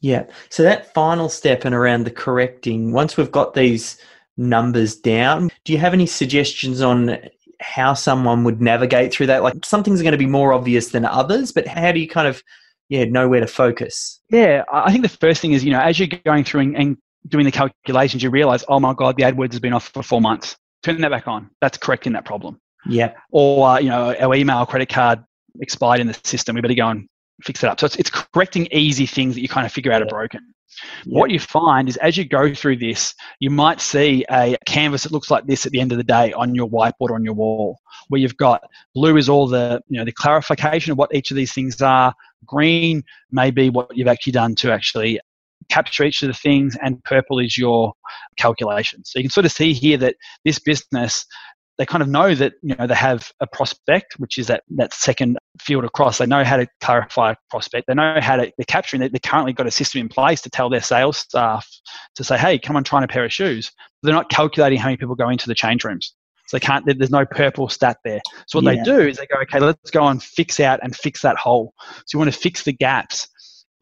Yeah. 0.03 0.26
So 0.51 0.62
that 0.62 0.95
final 0.95 1.28
step 1.28 1.64
and 1.64 1.74
around 1.74 2.05
the 2.05 2.12
correcting, 2.12 2.93
once 2.93 3.16
we've 3.16 3.33
got 3.33 3.55
these 3.55 3.99
numbers 4.43 4.97
down, 4.97 5.51
do 5.64 5.72
you 5.72 5.78
have 5.78 5.95
any 5.95 6.07
suggestions 6.07 6.80
on 6.80 7.18
how 7.61 7.95
someone 7.95 8.45
would 8.45 8.61
navigate 8.61 9.12
through 9.12 9.26
that? 9.26 9.43
Like 9.43 9.64
some 9.64 9.82
things 9.82 10.01
are 10.01 10.05
going 10.05 10.12
to 10.12 10.18
be 10.18 10.26
more 10.26 10.53
obvious 10.53 10.88
than 10.88 11.05
others, 11.05 11.53
but 11.53 11.66
how 11.66 11.93
do 11.93 12.01
you 12.01 12.09
kind 12.09 12.28
of 12.28 12.43
yeah 12.88 13.05
know 13.05 13.28
where 13.28 13.40
to 13.40 13.47
focus? 13.47 14.20
Yeah, 14.30 14.64
I 14.72 14.90
think 14.90 15.03
the 15.03 15.09
first 15.09 15.40
thing 15.40 15.53
is 15.53 15.64
you 15.64 15.70
know 15.70 15.80
as 15.80 15.99
you're 15.99 16.09
going 16.24 16.45
through 16.45 16.62
and, 16.62 16.76
and 16.76 16.97
doing 17.28 17.45
the 17.45 17.53
calculations, 17.53 18.22
you 18.22 18.30
realize, 18.30 18.64
oh 18.68 18.80
my 18.80 18.95
God, 18.95 19.16
the 19.16 19.22
AdWords 19.22 19.53
has 19.53 19.61
been 19.61 19.72
off 19.72 19.88
for 19.88 20.03
four 20.03 20.20
months. 20.20 20.57
Turn 20.82 21.01
that 21.01 21.11
back 21.11 21.28
on. 21.28 21.51
That's 21.61 21.78
correcting 21.78 22.12
that 22.14 22.24
problem. 22.24 22.61
Yeah. 22.86 23.12
Or, 23.30 23.68
uh, 23.68 23.78
you 23.78 23.88
know, 23.88 24.14
our 24.14 24.34
email 24.34 24.66
credit 24.66 24.88
card 24.88 25.24
expired 25.61 26.01
in 26.01 26.09
the 26.09 26.18
system. 26.24 26.57
We 26.57 26.62
better 26.62 26.74
go 26.74 26.88
and 26.88 27.09
fix 27.45 27.62
it 27.62 27.68
up. 27.68 27.80
So 27.80 27.86
it's, 27.86 27.97
it's 27.97 28.11
correcting 28.11 28.66
easy 28.70 29.07
things 29.07 29.34
that 29.34 29.43
you 29.43 29.49
kind 29.49 29.66
of 29.66 29.72
figure 29.72 29.93
out 29.93 30.03
are 30.03 30.07
broken. 30.07 30.40
Yeah. 31.05 31.18
What 31.18 31.30
you 31.30 31.38
find 31.38 31.88
is 31.88 31.97
as 31.99 32.16
you 32.16 32.24
go 32.24 32.55
through 32.55 32.76
this, 32.76 33.14
you 33.40 33.51
might 33.51 33.80
see 33.80 34.24
a 34.30 34.57
canvas 34.66 35.03
that 35.03 35.12
looks 35.12 35.30
like 35.30 35.47
this 35.47 35.66
at 35.66 35.72
the 35.72 35.80
end 35.80 35.93
of 35.93 35.99
the 35.99 36.05
day 36.05 36.32
on 36.32 36.55
your 36.55 36.68
whiteboard 36.68 37.11
or 37.11 37.14
on 37.14 37.24
your 37.24 37.34
wall, 37.34 37.78
where 38.09 38.20
you've 38.20 38.36
got 38.36 38.62
blue 38.95 39.16
is 39.16 39.28
all 39.28 39.47
the 39.47 39.80
you 39.88 39.99
know 39.99 40.05
the 40.05 40.12
clarification 40.12 40.93
of 40.93 40.99
what 40.99 41.14
each 41.14 41.30
of 41.30 41.36
these 41.36 41.53
things 41.53 41.80
are. 41.82 42.14
Green 42.47 43.03
may 43.30 43.51
be 43.51 43.70
what 43.70 43.95
you've 43.97 44.09
actually 44.09 44.32
done 44.32 44.55
to 44.57 44.72
actually 44.72 45.20
capture 45.70 46.05
each 46.05 46.22
of 46.22 46.28
the 46.28 46.34
things, 46.34 46.76
and 46.82 47.03
purple 47.05 47.38
is 47.38 47.57
your 47.57 47.93
calculation. 48.36 49.05
So 49.05 49.18
you 49.18 49.24
can 49.24 49.30
sort 49.30 49.47
of 49.47 49.53
see 49.53 49.72
here 49.72 49.97
that 49.99 50.16
this 50.45 50.59
business, 50.59 51.26
they 51.79 51.87
kind 51.87 52.03
of 52.03 52.09
know 52.09 52.35
that 52.35 52.55
you 52.62 52.75
know 52.77 52.87
they 52.87 52.95
have 52.95 53.31
a 53.41 53.47
prospect, 53.47 54.14
which 54.18 54.39
is 54.39 54.47
that 54.49 54.62
that 54.77 54.93
second 54.93 55.39
field 55.61 55.85
across. 55.85 56.18
They 56.18 56.27
know 56.27 56.45
how 56.45 56.57
to 56.59 56.66
clarify 56.81 57.33
a 57.33 57.37
prospect. 57.51 57.87
They 57.89 57.95
know 57.95 58.18
how 58.20 58.37
to 58.37 58.53
they're 58.59 58.64
capturing. 58.66 59.01
They, 59.01 59.09
they 59.09 59.18
currently 59.18 59.53
got 59.53 59.66
a 59.66 59.70
system 59.70 60.01
in 60.01 60.09
place 60.09 60.43
to 60.43 60.51
tell 60.51 60.68
their 60.68 60.83
sales 60.83 61.18
staff 61.18 61.68
to 62.16 62.25
say, 62.25 62.37
"Hey, 62.37 62.59
come 62.59 62.77
on, 62.77 62.85
try 62.85 62.99
on 62.99 63.05
a 63.05 63.09
pair 63.09 63.25
of 63.25 63.33
shoes." 63.33 63.70
They're 64.03 64.14
not 64.14 64.31
calculating 64.31 64.79
how 64.79 64.87
many 64.87 64.97
people 64.97 65.14
go 65.14 65.29
into 65.29 65.49
the 65.49 65.55
change 65.55 65.85
rooms. 65.85 66.14
So 66.49 66.57
they 66.57 66.61
can't. 66.61 66.85
There's 66.87 67.11
no 67.11 67.25
purple 67.25 67.68
stat 67.68 67.99
there. 68.05 68.20
So 68.47 68.61
what 68.61 68.64
yeah. 68.64 68.83
they 68.83 68.91
do 68.91 69.09
is 69.09 69.16
they 69.16 69.27
go, 69.27 69.41
okay, 69.43 69.61
let's 69.61 69.91
go 69.91 70.07
and 70.09 70.23
fix 70.23 70.61
out 70.61 70.81
and 70.83 70.95
fix 70.95 71.23
that 71.23 71.37
hole. 71.37 71.73
So 71.79 72.05
you 72.12 72.18
want 72.18 72.33
to 72.33 72.39
fix 72.39 72.64
the 72.64 72.73
gaps 72.73 73.29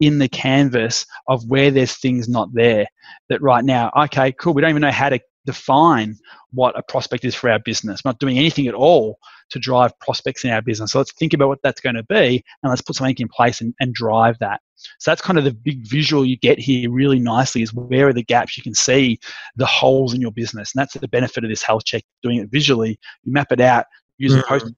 in 0.01 0.17
the 0.17 0.27
canvas 0.27 1.05
of 1.27 1.43
where 1.47 1.71
there's 1.71 1.97
things 1.97 2.27
not 2.27 2.49
there 2.53 2.87
that 3.29 3.41
right 3.41 3.63
now 3.63 3.91
okay 3.95 4.31
cool 4.33 4.53
we 4.53 4.61
don't 4.61 4.71
even 4.71 4.81
know 4.81 4.91
how 4.91 5.09
to 5.09 5.19
define 5.45 6.15
what 6.51 6.77
a 6.77 6.83
prospect 6.83 7.25
is 7.25 7.35
for 7.35 7.49
our 7.49 7.59
business. 7.59 8.01
We're 8.03 8.09
not 8.09 8.19
doing 8.19 8.37
anything 8.37 8.67
at 8.67 8.73
all 8.73 9.17
to 9.49 9.59
drive 9.59 9.97
prospects 9.99 10.43
in 10.43 10.51
our 10.51 10.61
business. 10.61 10.91
So 10.91 10.99
let's 10.99 11.13
think 11.13 11.33
about 11.33 11.47
what 11.47 11.59
that's 11.63 11.81
going 11.81 11.95
to 11.95 12.03
be 12.03 12.43
and 12.63 12.69
let's 12.69 12.81
put 12.81 12.95
something 12.95 13.15
in 13.17 13.27
place 13.27 13.61
and, 13.61 13.73
and 13.79 13.93
drive 13.93 14.37
that. 14.39 14.61
So 14.99 15.11
that's 15.11 15.21
kind 15.21 15.37
of 15.37 15.45
the 15.45 15.53
big 15.53 15.87
visual 15.87 16.25
you 16.25 16.37
get 16.37 16.59
here 16.59 16.89
really 16.89 17.19
nicely 17.19 17.61
is 17.61 17.73
where 17.73 18.07
are 18.07 18.13
the 18.13 18.23
gaps 18.23 18.57
you 18.57 18.63
can 18.63 18.73
see 18.73 19.19
the 19.55 19.65
holes 19.65 20.13
in 20.13 20.21
your 20.21 20.31
business. 20.31 20.73
And 20.73 20.81
that's 20.81 20.93
the 20.93 21.07
benefit 21.07 21.43
of 21.43 21.49
this 21.49 21.63
health 21.63 21.85
check, 21.85 22.03
doing 22.23 22.37
it 22.37 22.49
visually. 22.49 22.99
You 23.23 23.33
map 23.33 23.51
it 23.51 23.61
out, 23.61 23.85
use 24.17 24.33
mm-hmm. 24.33 24.47
post 24.47 24.73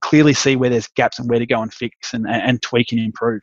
clearly 0.00 0.32
see 0.32 0.56
where 0.56 0.70
there's 0.70 0.86
gaps 0.88 1.18
and 1.18 1.28
where 1.28 1.38
to 1.38 1.46
go 1.46 1.60
and 1.60 1.72
fix 1.72 2.14
and, 2.14 2.26
and 2.28 2.62
tweak 2.62 2.92
and 2.92 3.00
improve. 3.00 3.42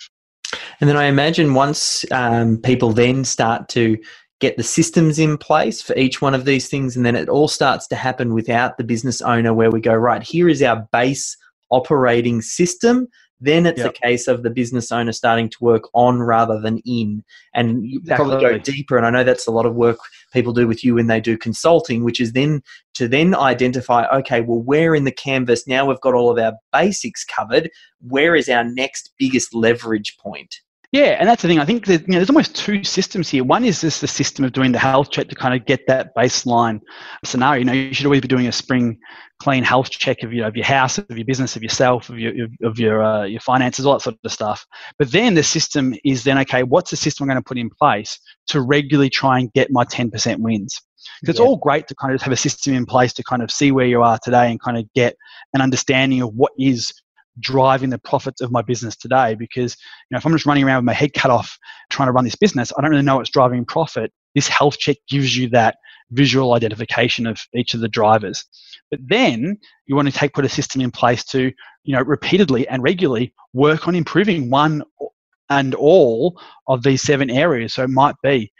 And 0.79 0.89
then 0.89 0.97
I 0.97 1.05
imagine 1.05 1.53
once 1.53 2.05
um, 2.11 2.57
people 2.57 2.93
then 2.93 3.25
start 3.25 3.67
to 3.69 3.97
get 4.39 4.57
the 4.57 4.63
systems 4.63 5.19
in 5.19 5.37
place 5.37 5.81
for 5.81 5.95
each 5.95 6.21
one 6.21 6.33
of 6.33 6.45
these 6.45 6.69
things, 6.69 6.95
and 6.95 7.05
then 7.05 7.15
it 7.15 7.29
all 7.29 7.47
starts 7.47 7.87
to 7.87 7.95
happen 7.95 8.33
without 8.33 8.77
the 8.77 8.83
business 8.83 9.21
owner, 9.21 9.53
where 9.53 9.71
we 9.71 9.81
go, 9.81 9.93
right, 9.93 10.23
here 10.23 10.49
is 10.49 10.61
our 10.61 10.87
base 10.91 11.35
operating 11.69 12.41
system 12.41 13.07
then 13.39 13.65
it's 13.65 13.79
yep. 13.79 13.91
a 13.91 13.93
case 13.93 14.27
of 14.27 14.41
the 14.41 14.49
business 14.49 14.91
owner 14.91 15.11
starting 15.11 15.49
to 15.49 15.57
work 15.61 15.83
on 15.93 16.21
rather 16.21 16.59
than 16.59 16.79
in. 16.85 17.23
And 17.53 17.85
you 17.85 17.99
exactly. 17.99 18.25
probably 18.25 18.49
go 18.49 18.57
deeper. 18.57 18.97
And 18.97 19.05
I 19.05 19.11
know 19.11 19.23
that's 19.23 19.47
a 19.47 19.51
lot 19.51 19.65
of 19.65 19.75
work 19.75 19.99
people 20.33 20.53
do 20.53 20.67
with 20.67 20.83
you 20.83 20.95
when 20.95 21.07
they 21.07 21.19
do 21.19 21.37
consulting, 21.37 22.03
which 22.03 22.19
is 22.19 22.33
then 22.33 22.63
to 22.95 23.07
then 23.07 23.35
identify, 23.35 24.05
okay, 24.07 24.41
well, 24.41 24.61
where 24.61 24.95
in 24.95 25.03
the 25.03 25.11
canvas 25.11 25.67
now 25.67 25.85
we've 25.85 26.01
got 26.01 26.15
all 26.15 26.31
of 26.31 26.39
our 26.39 26.53
basics 26.73 27.23
covered, 27.23 27.69
where 28.01 28.35
is 28.35 28.49
our 28.49 28.63
next 28.63 29.11
biggest 29.19 29.53
leverage 29.53 30.17
point? 30.17 30.61
Yeah, 30.93 31.17
and 31.19 31.27
that's 31.27 31.41
the 31.41 31.49
thing. 31.49 31.59
I 31.59 31.65
think 31.65 31.85
that, 31.87 32.01
you 32.01 32.07
know, 32.07 32.17
there's 32.17 32.29
almost 32.29 32.55
two 32.55 32.81
systems 32.85 33.27
here. 33.27 33.43
One 33.43 33.65
is 33.65 33.81
just 33.81 33.99
the 33.99 34.07
system 34.07 34.45
of 34.45 34.53
doing 34.53 34.71
the 34.71 34.79
health 34.79 35.11
check 35.11 35.27
to 35.27 35.35
kind 35.35 35.53
of 35.53 35.65
get 35.65 35.85
that 35.87 36.15
baseline 36.15 36.79
scenario. 37.25 37.59
You 37.59 37.65
know, 37.65 37.73
you 37.73 37.93
should 37.93 38.05
always 38.05 38.21
be 38.21 38.29
doing 38.29 38.47
a 38.47 38.53
spring 38.53 38.97
clean 39.39 39.65
health 39.65 39.89
check 39.89 40.23
of, 40.23 40.31
you 40.31 40.41
know, 40.41 40.47
of 40.47 40.55
your 40.55 40.65
house, 40.65 40.97
of 40.97 41.05
your 41.09 41.25
business, 41.25 41.57
of 41.57 41.61
yourself, 41.61 42.09
of 42.09 42.17
your 42.17 42.47
of 42.63 42.79
your 42.79 43.03
uh, 43.03 43.25
your 43.25 43.41
finances, 43.41 43.85
all 43.85 43.93
that 43.93 44.01
sort 44.01 44.15
of 44.23 44.31
stuff. 44.31 44.65
But 44.97 45.11
then 45.11 45.33
the 45.33 45.43
system 45.43 45.93
is 46.05 46.23
then 46.23 46.37
okay. 46.39 46.63
What's 46.63 46.91
the 46.91 46.97
system 46.97 47.25
I'm 47.25 47.27
going 47.27 47.43
to 47.43 47.47
put 47.47 47.57
in 47.57 47.69
place 47.69 48.17
to 48.47 48.61
regularly 48.61 49.09
try 49.09 49.39
and 49.39 49.51
get 49.51 49.69
my 49.69 49.83
10% 49.83 50.39
wins? 50.39 50.81
Because 51.19 51.35
it's 51.35 51.39
all 51.39 51.57
great 51.57 51.87
to 51.87 51.95
kind 51.95 52.13
of 52.13 52.21
have 52.21 52.33
a 52.33 52.37
system 52.37 52.73
in 52.73 52.85
place 52.85 53.11
to 53.13 53.23
kind 53.23 53.43
of 53.43 53.51
see 53.51 53.71
where 53.71 53.85
you 53.85 54.01
are 54.03 54.19
today 54.23 54.49
and 54.49 54.61
kind 54.61 54.77
of 54.77 54.85
get 54.93 55.15
an 55.53 55.61
understanding 55.61 56.21
of 56.21 56.33
what 56.33 56.53
is 56.57 56.93
driving 57.39 57.89
the 57.89 57.99
profits 57.99 58.41
of 58.41 58.51
my 58.51 58.61
business 58.61 58.95
today 58.95 59.35
because 59.35 59.75
you 59.75 60.15
know 60.15 60.17
if 60.17 60.25
i'm 60.25 60.31
just 60.31 60.45
running 60.45 60.63
around 60.63 60.77
with 60.77 60.85
my 60.85 60.93
head 60.93 61.13
cut 61.13 61.29
off 61.29 61.57
trying 61.89 62.07
to 62.07 62.11
run 62.11 62.23
this 62.25 62.35
business 62.35 62.71
i 62.77 62.81
don't 62.81 62.91
really 62.91 63.03
know 63.03 63.17
what's 63.17 63.29
driving 63.29 63.65
profit. 63.65 64.11
This 64.35 64.47
health 64.47 64.77
check 64.77 64.97
gives 65.09 65.35
you 65.35 65.49
that 65.49 65.77
visual 66.11 66.53
identification 66.53 67.27
of 67.27 67.39
each 67.53 67.73
of 67.73 67.81
the 67.81 67.87
drivers. 67.87 68.45
But 68.89 68.99
then 69.07 69.57
you 69.85 69.95
want 69.95 70.07
to 70.07 70.13
take 70.13 70.33
put 70.33 70.45
a 70.45 70.49
system 70.49 70.81
in 70.81 70.91
place 70.91 71.23
to 71.25 71.51
you 71.83 71.95
know 71.95 72.01
repeatedly 72.01 72.67
and 72.67 72.83
regularly 72.83 73.33
work 73.53 73.87
on 73.87 73.95
improving 73.95 74.49
one 74.49 74.83
and 75.49 75.75
all 75.75 76.39
of 76.67 76.83
these 76.83 77.01
seven 77.01 77.29
areas. 77.29 77.73
So 77.73 77.83
it 77.83 77.89
might 77.89 78.15
be 78.21 78.51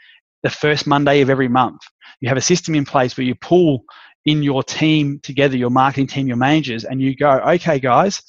the 0.42 0.50
first 0.50 0.86
monday 0.86 1.20
of 1.20 1.30
every 1.30 1.48
month. 1.48 1.80
You 2.20 2.28
have 2.28 2.38
a 2.38 2.42
system 2.42 2.74
in 2.74 2.84
place 2.84 3.16
where 3.16 3.26
you 3.26 3.34
pull 3.34 3.84
in 4.24 4.42
your 4.42 4.62
team 4.62 5.20
together 5.22 5.56
your 5.56 5.70
marketing 5.70 6.06
team 6.06 6.26
your 6.26 6.36
managers 6.36 6.84
and 6.84 7.00
you 7.00 7.14
go 7.16 7.38
okay 7.38 7.78
guys 7.78 8.20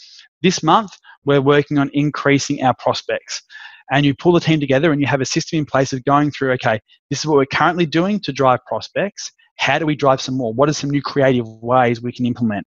this 0.42 0.64
month, 0.64 0.92
we're 1.26 1.42
working 1.42 1.78
on 1.78 1.90
increasing 1.94 2.64
our 2.64 2.74
prospects. 2.76 3.42
And 3.92 4.06
you 4.06 4.14
pull 4.14 4.34
the 4.34 4.40
team 4.40 4.60
together 4.60 4.92
and 4.92 5.02
you 5.02 5.08
have 5.08 5.22
a 5.22 5.26
system 5.26 5.60
in 5.60 5.66
place 5.66 5.94
of 5.94 6.06
going 6.06 6.32
through, 6.32 6.52
okay, 6.54 6.80
this 7.10 7.20
is 7.20 7.26
what 7.26 7.38
we're 7.38 7.46
currently 7.46 7.86
doing 7.86 8.20
to 8.22 8.32
drive 8.32 8.60
prospects. 8.66 9.32
How 9.58 9.80
do 9.80 9.86
we 9.86 9.96
drive 9.96 10.22
some 10.22 10.38
more? 10.38 10.54
What 10.54 10.70
are 10.70 10.74
some 10.74 10.92
new 10.92 11.02
creative 11.02 11.48
ways 11.48 12.02
we 12.02 12.12
can 12.12 12.26
implement? 12.26 12.66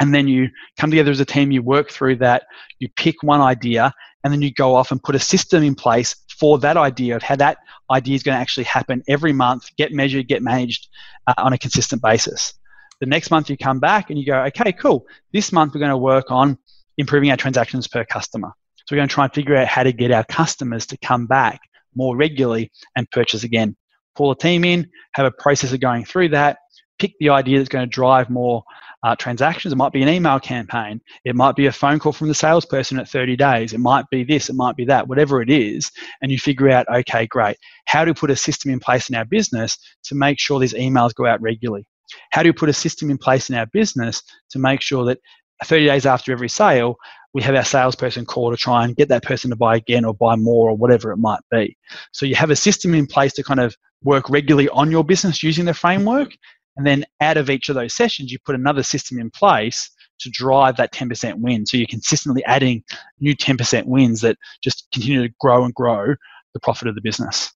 And 0.00 0.14
then 0.14 0.28
you 0.28 0.48
come 0.78 0.90
together 0.90 1.10
as 1.10 1.20
a 1.20 1.24
team, 1.24 1.50
you 1.50 1.62
work 1.62 1.90
through 1.90 2.16
that, 2.16 2.44
you 2.78 2.88
pick 2.96 3.22
one 3.22 3.40
idea, 3.40 3.92
and 4.22 4.32
then 4.32 4.42
you 4.42 4.52
go 4.52 4.74
off 4.74 4.90
and 4.90 5.02
put 5.02 5.14
a 5.14 5.18
system 5.18 5.62
in 5.62 5.74
place 5.74 6.14
for 6.38 6.58
that 6.58 6.76
idea 6.76 7.16
of 7.16 7.22
how 7.22 7.36
that 7.36 7.58
idea 7.90 8.14
is 8.14 8.22
going 8.22 8.34
to 8.34 8.40
actually 8.40 8.64
happen 8.64 9.02
every 9.08 9.32
month, 9.32 9.68
get 9.76 9.92
measured, 9.92 10.28
get 10.28 10.42
managed 10.42 10.88
uh, 11.26 11.34
on 11.38 11.52
a 11.52 11.58
consistent 11.58 12.02
basis. 12.02 12.54
The 13.00 13.06
next 13.06 13.30
month 13.30 13.50
you 13.50 13.56
come 13.56 13.80
back 13.80 14.10
and 14.10 14.18
you 14.18 14.26
go, 14.26 14.42
okay, 14.44 14.72
cool. 14.72 15.06
This 15.32 15.52
month 15.52 15.74
we're 15.74 15.80
going 15.80 15.90
to 15.90 15.96
work 15.96 16.30
on 16.30 16.58
improving 16.98 17.30
our 17.30 17.36
transactions 17.36 17.88
per 17.88 18.04
customer. 18.04 18.52
So 18.76 18.94
we're 18.94 18.98
going 18.98 19.08
to 19.08 19.14
try 19.14 19.24
and 19.24 19.32
figure 19.32 19.56
out 19.56 19.68
how 19.68 19.82
to 19.82 19.92
get 19.92 20.10
our 20.10 20.24
customers 20.24 20.86
to 20.86 20.98
come 20.98 21.26
back 21.26 21.60
more 21.94 22.16
regularly 22.16 22.70
and 22.96 23.10
purchase 23.10 23.44
again. 23.44 23.76
Pull 24.16 24.30
a 24.32 24.36
team 24.36 24.64
in, 24.64 24.88
have 25.14 25.26
a 25.26 25.30
process 25.30 25.72
of 25.72 25.80
going 25.80 26.04
through 26.04 26.30
that, 26.30 26.58
pick 26.98 27.12
the 27.20 27.30
idea 27.30 27.58
that's 27.58 27.68
going 27.68 27.88
to 27.88 27.90
drive 27.90 28.28
more 28.30 28.62
uh, 29.02 29.16
transactions. 29.16 29.72
It 29.72 29.76
might 29.76 29.92
be 29.92 30.02
an 30.02 30.08
email 30.08 30.38
campaign. 30.38 31.00
It 31.24 31.34
might 31.34 31.56
be 31.56 31.66
a 31.66 31.72
phone 31.72 31.98
call 31.98 32.12
from 32.12 32.28
the 32.28 32.34
salesperson 32.34 32.98
at 32.98 33.08
30 33.08 33.36
days. 33.36 33.72
It 33.72 33.80
might 33.80 34.04
be 34.10 34.24
this, 34.24 34.50
it 34.50 34.56
might 34.56 34.76
be 34.76 34.84
that, 34.86 35.08
whatever 35.08 35.40
it 35.40 35.50
is. 35.50 35.90
And 36.20 36.30
you 36.30 36.38
figure 36.38 36.68
out, 36.68 36.86
okay, 36.88 37.26
great. 37.26 37.56
How 37.86 38.04
do 38.04 38.10
we 38.10 38.14
put 38.14 38.30
a 38.30 38.36
system 38.36 38.70
in 38.70 38.78
place 38.78 39.08
in 39.08 39.14
our 39.14 39.24
business 39.24 39.78
to 40.04 40.14
make 40.14 40.38
sure 40.38 40.60
these 40.60 40.74
emails 40.74 41.14
go 41.14 41.26
out 41.26 41.40
regularly? 41.40 41.86
How 42.32 42.42
do 42.42 42.48
we 42.48 42.52
put 42.52 42.68
a 42.68 42.74
system 42.74 43.10
in 43.10 43.18
place 43.18 43.48
in 43.50 43.56
our 43.56 43.66
business 43.66 44.22
to 44.50 44.58
make 44.58 44.80
sure 44.80 45.04
that 45.06 45.18
30 45.64 45.86
days 45.86 46.06
after 46.06 46.32
every 46.32 46.48
sale, 46.48 46.96
we 47.32 47.42
have 47.42 47.54
our 47.54 47.64
salesperson 47.64 48.24
call 48.24 48.50
to 48.50 48.56
try 48.56 48.84
and 48.84 48.96
get 48.96 49.08
that 49.08 49.22
person 49.22 49.50
to 49.50 49.56
buy 49.56 49.76
again 49.76 50.04
or 50.04 50.14
buy 50.14 50.36
more 50.36 50.70
or 50.70 50.76
whatever 50.76 51.12
it 51.12 51.18
might 51.18 51.40
be. 51.50 51.76
So 52.12 52.26
you 52.26 52.34
have 52.34 52.50
a 52.50 52.56
system 52.56 52.94
in 52.94 53.06
place 53.06 53.32
to 53.34 53.44
kind 53.44 53.60
of 53.60 53.76
work 54.02 54.28
regularly 54.30 54.68
on 54.70 54.90
your 54.90 55.04
business 55.04 55.42
using 55.42 55.64
the 55.64 55.74
framework. 55.74 56.32
And 56.76 56.86
then 56.86 57.04
out 57.20 57.36
of 57.36 57.50
each 57.50 57.68
of 57.68 57.74
those 57.74 57.94
sessions, 57.94 58.32
you 58.32 58.38
put 58.44 58.54
another 58.54 58.82
system 58.82 59.18
in 59.18 59.30
place 59.30 59.90
to 60.20 60.30
drive 60.30 60.76
that 60.76 60.92
10% 60.92 61.34
win. 61.36 61.66
So 61.66 61.76
you're 61.76 61.86
consistently 61.86 62.44
adding 62.44 62.82
new 63.20 63.36
10% 63.36 63.86
wins 63.86 64.20
that 64.22 64.36
just 64.62 64.88
continue 64.92 65.26
to 65.26 65.34
grow 65.40 65.64
and 65.64 65.74
grow 65.74 66.14
the 66.54 66.60
profit 66.60 66.88
of 66.88 66.94
the 66.94 67.00
business. 67.00 67.52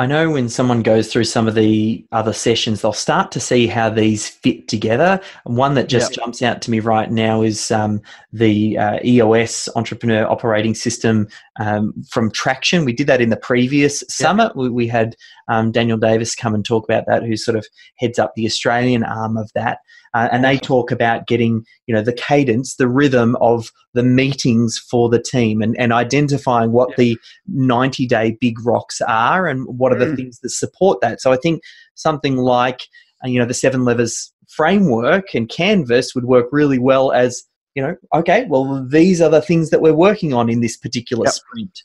I 0.00 0.06
know 0.06 0.30
when 0.30 0.48
someone 0.48 0.82
goes 0.82 1.12
through 1.12 1.24
some 1.24 1.46
of 1.46 1.54
the 1.54 2.02
other 2.10 2.32
sessions, 2.32 2.80
they'll 2.80 2.94
start 2.94 3.30
to 3.32 3.38
see 3.38 3.66
how 3.66 3.90
these 3.90 4.26
fit 4.26 4.66
together. 4.66 5.20
And 5.44 5.58
one 5.58 5.74
that 5.74 5.90
just 5.90 6.12
yep. 6.12 6.24
jumps 6.24 6.40
out 6.40 6.62
to 6.62 6.70
me 6.70 6.80
right 6.80 7.10
now 7.10 7.42
is 7.42 7.70
um, 7.70 8.00
the 8.32 8.78
uh, 8.78 8.98
EOS 9.04 9.68
Entrepreneur 9.76 10.26
Operating 10.26 10.74
System 10.74 11.28
um, 11.60 11.92
from 12.08 12.30
Traction. 12.30 12.84
We 12.84 12.94
did 12.94 13.06
that 13.06 13.20
in 13.20 13.28
the 13.28 13.36
previous 13.36 14.02
yep. 14.02 14.10
summit. 14.10 14.56
We, 14.56 14.70
we 14.70 14.88
had 14.88 15.14
um, 15.48 15.70
Daniel 15.70 15.98
Davis 15.98 16.34
come 16.34 16.54
and 16.54 16.64
talk 16.64 16.84
about 16.84 17.04
that, 17.06 17.22
who 17.22 17.36
sort 17.36 17.56
of 17.56 17.66
heads 17.98 18.18
up 18.18 18.32
the 18.34 18.46
Australian 18.46 19.04
arm 19.04 19.36
of 19.36 19.50
that. 19.54 19.78
Uh, 20.14 20.28
and 20.32 20.42
they 20.42 20.56
talk 20.56 20.90
about 20.90 21.28
getting 21.28 21.64
you 21.86 21.94
know 21.94 22.02
the 22.02 22.12
cadence 22.12 22.74
the 22.74 22.88
rhythm 22.88 23.36
of 23.40 23.70
the 23.94 24.02
meetings 24.02 24.76
for 24.90 25.08
the 25.08 25.22
team 25.22 25.62
and, 25.62 25.78
and 25.78 25.92
identifying 25.92 26.72
what 26.72 26.88
yeah. 26.90 26.94
the 26.98 27.18
90 27.46 28.06
day 28.06 28.36
big 28.40 28.56
rocks 28.66 29.00
are 29.02 29.46
and 29.46 29.64
what 29.68 29.92
are 29.92 29.98
the 29.98 30.06
mm. 30.06 30.16
things 30.16 30.40
that 30.40 30.50
support 30.50 31.00
that 31.00 31.20
so 31.20 31.30
i 31.30 31.36
think 31.36 31.62
something 31.94 32.38
like 32.38 32.80
uh, 33.24 33.28
you 33.28 33.38
know 33.38 33.46
the 33.46 33.54
seven 33.54 33.84
levers 33.84 34.32
framework 34.48 35.32
and 35.32 35.48
canvas 35.48 36.12
would 36.12 36.24
work 36.24 36.46
really 36.50 36.78
well 36.78 37.12
as 37.12 37.44
you 37.74 37.82
know 37.82 37.96
okay 38.14 38.46
well 38.48 38.86
these 38.88 39.20
are 39.20 39.30
the 39.30 39.42
things 39.42 39.70
that 39.70 39.80
we're 39.80 39.94
working 39.94 40.32
on 40.32 40.50
in 40.50 40.60
this 40.60 40.76
particular 40.76 41.24
yep. 41.24 41.34
sprint 41.34 41.82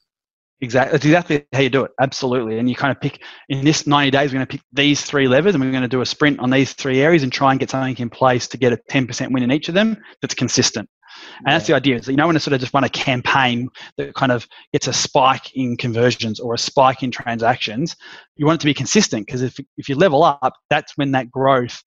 Exactly. 0.61 0.91
That's 0.93 1.05
exactly 1.05 1.45
how 1.51 1.59
you 1.59 1.69
do 1.69 1.83
it. 1.83 1.91
Absolutely. 1.99 2.57
And 2.59 2.69
you 2.69 2.75
kind 2.75 2.89
of 2.89 3.01
pick 3.01 3.21
in 3.49 3.65
this 3.65 3.85
90 3.85 4.11
days, 4.11 4.29
we're 4.29 4.37
going 4.37 4.47
to 4.47 4.57
pick 4.57 4.61
these 4.71 5.01
three 5.01 5.27
levers 5.27 5.53
and 5.53 5.63
we're 5.63 5.71
going 5.71 5.81
to 5.81 5.87
do 5.87 6.01
a 6.01 6.05
sprint 6.05 6.39
on 6.39 6.49
these 6.49 6.73
three 6.73 7.01
areas 7.01 7.23
and 7.23 7.31
try 7.31 7.51
and 7.51 7.59
get 7.59 7.69
something 7.69 7.95
in 7.97 8.09
place 8.09 8.47
to 8.47 8.57
get 8.57 8.71
a 8.71 8.77
10% 8.89 9.31
win 9.31 9.43
in 9.43 9.51
each 9.51 9.67
of 9.67 9.75
them 9.75 9.97
that's 10.21 10.33
consistent. 10.33 10.89
And 11.39 11.47
yeah. 11.47 11.53
that's 11.53 11.67
the 11.67 11.73
idea. 11.73 12.01
So 12.01 12.11
you 12.11 12.17
don't 12.17 12.27
want 12.27 12.35
to 12.35 12.41
sort 12.41 12.53
of 12.53 12.59
just 12.59 12.73
run 12.73 12.83
a 12.83 12.89
campaign 12.89 13.69
that 13.97 14.13
kind 14.15 14.31
of 14.31 14.47
gets 14.73 14.87
a 14.87 14.93
spike 14.93 15.55
in 15.55 15.77
conversions 15.77 16.39
or 16.39 16.53
a 16.53 16.57
spike 16.57 17.03
in 17.03 17.11
transactions. 17.11 17.95
You 18.35 18.45
want 18.45 18.59
it 18.59 18.61
to 18.61 18.65
be 18.65 18.73
consistent 18.73 19.25
because 19.25 19.41
if, 19.41 19.57
if 19.77 19.89
you 19.89 19.95
level 19.95 20.23
up, 20.23 20.53
that's 20.69 20.93
when 20.95 21.11
that 21.11 21.31
growth 21.31 21.81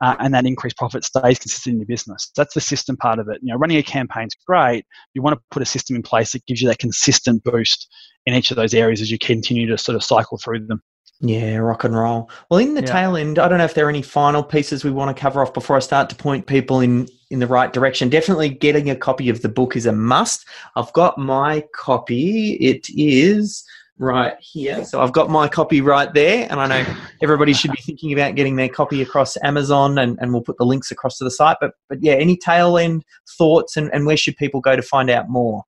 uh, 0.00 0.16
and 0.18 0.34
that 0.34 0.46
increased 0.46 0.76
profit 0.76 1.04
stays 1.04 1.38
consistent 1.38 1.74
in 1.74 1.80
your 1.80 1.86
business. 1.86 2.30
That's 2.36 2.54
the 2.54 2.60
system 2.60 2.96
part 2.96 3.18
of 3.18 3.28
it. 3.28 3.38
You 3.42 3.52
know, 3.52 3.58
running 3.58 3.76
a 3.76 3.82
campaign 3.82 4.26
is 4.26 4.36
great. 4.46 4.84
You 5.14 5.22
want 5.22 5.36
to 5.36 5.42
put 5.50 5.62
a 5.62 5.66
system 5.66 5.96
in 5.96 6.02
place 6.02 6.32
that 6.32 6.44
gives 6.46 6.60
you 6.60 6.68
that 6.68 6.78
consistent 6.78 7.44
boost 7.44 7.88
in 8.26 8.34
each 8.34 8.50
of 8.50 8.56
those 8.56 8.74
areas 8.74 9.00
as 9.00 9.10
you 9.10 9.18
continue 9.18 9.66
to 9.68 9.78
sort 9.78 9.96
of 9.96 10.02
cycle 10.02 10.38
through 10.38 10.66
them. 10.66 10.80
Yeah, 11.20 11.56
rock 11.56 11.84
and 11.84 11.96
roll. 11.96 12.28
Well, 12.50 12.58
in 12.58 12.74
the 12.74 12.82
yeah. 12.82 12.92
tail 12.92 13.16
end, 13.16 13.38
I 13.38 13.48
don't 13.48 13.58
know 13.58 13.64
if 13.64 13.74
there 13.74 13.86
are 13.86 13.90
any 13.90 14.02
final 14.02 14.42
pieces 14.42 14.84
we 14.84 14.90
want 14.90 15.14
to 15.14 15.20
cover 15.20 15.40
off 15.40 15.54
before 15.54 15.76
I 15.76 15.80
start 15.80 16.10
to 16.10 16.16
point 16.16 16.46
people 16.46 16.80
in 16.80 17.08
in 17.30 17.38
the 17.38 17.46
right 17.46 17.72
direction. 17.72 18.08
Definitely 18.08 18.50
getting 18.50 18.90
a 18.90 18.96
copy 18.96 19.28
of 19.28 19.42
the 19.42 19.48
book 19.48 19.76
is 19.76 19.86
a 19.86 19.92
must. 19.92 20.46
I've 20.76 20.92
got 20.92 21.16
my 21.18 21.64
copy. 21.74 22.54
It 22.54 22.86
is 22.96 23.64
right 23.98 24.34
here. 24.40 24.84
So 24.84 25.00
I've 25.00 25.12
got 25.12 25.30
my 25.30 25.48
copy 25.48 25.80
right 25.80 26.12
there, 26.12 26.46
and 26.50 26.60
I 26.60 26.66
know 26.66 26.96
everybody 27.22 27.52
should 27.52 27.70
be 27.70 27.82
thinking 27.82 28.12
about 28.12 28.34
getting 28.34 28.56
their 28.56 28.68
copy 28.68 29.00
across 29.00 29.36
Amazon, 29.42 29.98
and, 29.98 30.18
and 30.20 30.32
we'll 30.32 30.42
put 30.42 30.58
the 30.58 30.66
links 30.66 30.90
across 30.90 31.18
to 31.18 31.24
the 31.24 31.30
site. 31.30 31.56
But 31.60 31.72
but 31.88 32.02
yeah, 32.02 32.14
any 32.14 32.36
tail 32.36 32.76
end 32.76 33.04
thoughts, 33.38 33.76
and, 33.76 33.92
and 33.92 34.06
where 34.06 34.16
should 34.16 34.36
people 34.36 34.60
go 34.60 34.76
to 34.76 34.82
find 34.82 35.10
out 35.10 35.28
more? 35.28 35.64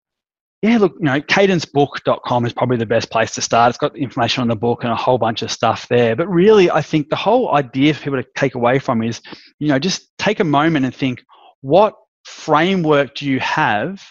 Yeah, 0.66 0.78
look, 0.78 0.94
you 0.98 1.04
know, 1.04 1.20
cadencebook.com 1.20 2.44
is 2.44 2.52
probably 2.52 2.76
the 2.76 2.86
best 2.86 3.10
place 3.10 3.32
to 3.34 3.42
start. 3.42 3.70
It's 3.70 3.78
got 3.78 3.96
information 3.96 4.42
on 4.42 4.48
the 4.48 4.56
book 4.56 4.82
and 4.82 4.92
a 4.92 4.96
whole 4.96 5.18
bunch 5.18 5.42
of 5.42 5.50
stuff 5.50 5.86
there. 5.88 6.16
But 6.16 6.28
really, 6.28 6.70
I 6.70 6.82
think 6.82 7.08
the 7.08 7.16
whole 7.16 7.54
idea 7.54 7.94
for 7.94 8.02
people 8.02 8.22
to 8.22 8.28
take 8.36 8.54
away 8.54 8.78
from 8.78 9.02
is, 9.02 9.20
you 9.58 9.68
know, 9.68 9.78
just 9.78 10.10
take 10.18 10.40
a 10.40 10.44
moment 10.44 10.84
and 10.84 10.94
think, 10.94 11.22
what 11.60 11.94
framework 12.24 13.14
do 13.14 13.26
you 13.26 13.40
have 13.40 14.02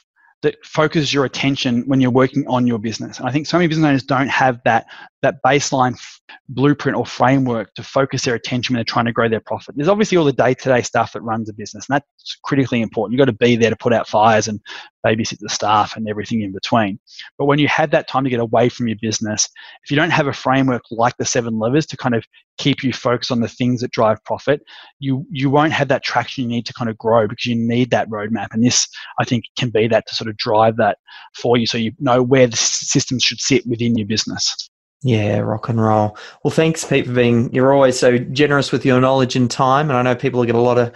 that 0.45 0.63
focuses 0.63 1.11
your 1.11 1.25
attention 1.25 1.81
when 1.87 1.99
you're 1.99 2.11
working 2.11 2.45
on 2.47 2.67
your 2.67 2.77
business. 2.77 3.17
And 3.17 3.27
I 3.27 3.31
think 3.31 3.47
so 3.47 3.57
many 3.57 3.67
business 3.67 3.87
owners 3.87 4.03
don't 4.03 4.27
have 4.27 4.59
that 4.63 4.85
that 5.23 5.37
baseline 5.43 5.93
f- 5.93 6.21
blueprint 6.49 6.95
or 6.95 7.03
framework 7.03 7.73
to 7.73 7.81
focus 7.81 8.21
their 8.21 8.35
attention 8.35 8.73
when 8.73 8.77
they're 8.77 8.83
trying 8.83 9.05
to 9.05 9.11
grow 9.11 9.27
their 9.27 9.39
profit. 9.39 9.75
There's 9.75 9.87
obviously 9.87 10.19
all 10.19 10.23
the 10.23 10.31
day-to-day 10.33 10.83
stuff 10.83 11.13
that 11.13 11.21
runs 11.21 11.49
a 11.49 11.53
business, 11.53 11.89
and 11.89 11.95
that's 11.95 12.37
critically 12.43 12.83
important. 12.83 13.13
You've 13.13 13.25
got 13.25 13.31
to 13.31 13.45
be 13.45 13.55
there 13.55 13.71
to 13.71 13.75
put 13.75 13.91
out 13.91 14.07
fires 14.07 14.47
and 14.47 14.59
babysit 15.05 15.39
the 15.39 15.49
staff 15.49 15.95
and 15.95 16.09
everything 16.09 16.41
in 16.41 16.51
between. 16.51 16.99
But 17.37 17.45
when 17.45 17.59
you 17.59 17.67
have 17.67 17.91
that 17.91 18.07
time 18.07 18.23
to 18.23 18.29
get 18.29 18.39
away 18.39 18.69
from 18.69 18.87
your 18.87 18.97
business, 19.01 19.47
if 19.83 19.91
you 19.91 19.95
don't 19.95 20.09
have 20.09 20.27
a 20.27 20.33
framework 20.33 20.83
like 20.89 21.15
the 21.17 21.25
seven 21.25 21.59
levers 21.59 21.85
to 21.87 21.97
kind 21.97 22.15
of 22.15 22.25
keep 22.57 22.83
you 22.83 22.93
focused 22.93 23.31
on 23.31 23.41
the 23.41 23.47
things 23.47 23.81
that 23.81 23.91
drive 23.91 24.23
profit, 24.23 24.61
you 24.99 25.25
you 25.29 25.49
won't 25.49 25.73
have 25.73 25.87
that 25.89 26.03
traction 26.03 26.43
you 26.43 26.49
need 26.49 26.65
to 26.65 26.73
kind 26.73 26.89
of 26.89 26.97
grow 26.97 27.27
because 27.27 27.45
you 27.45 27.55
need 27.55 27.91
that 27.91 28.09
roadmap. 28.09 28.47
And 28.51 28.63
this, 28.63 28.87
I 29.19 29.25
think, 29.25 29.45
can 29.57 29.69
be 29.69 29.87
that 29.87 30.07
to 30.07 30.15
sort 30.15 30.29
of 30.29 30.37
drive 30.37 30.77
that 30.77 30.97
for 31.35 31.57
you, 31.57 31.67
so 31.67 31.77
you 31.77 31.91
know 31.99 32.23
where 32.23 32.47
the 32.47 32.57
systems 32.57 33.23
should 33.23 33.39
sit 33.39 33.65
within 33.67 33.97
your 33.97 34.07
business. 34.07 34.69
Yeah, 35.03 35.39
rock 35.39 35.69
and 35.69 35.79
roll. 35.79 36.17
Well, 36.43 36.51
thanks, 36.51 36.83
Pete, 36.83 37.05
for 37.05 37.13
being. 37.13 37.53
You're 37.53 37.73
always 37.73 37.99
so 37.99 38.17
generous 38.17 38.71
with 38.71 38.85
your 38.85 38.99
knowledge 38.99 39.35
and 39.35 39.51
time, 39.51 39.89
and 39.89 39.97
I 39.97 40.01
know 40.01 40.15
people 40.15 40.43
get 40.45 40.55
a 40.55 40.59
lot 40.59 40.79
of 40.79 40.91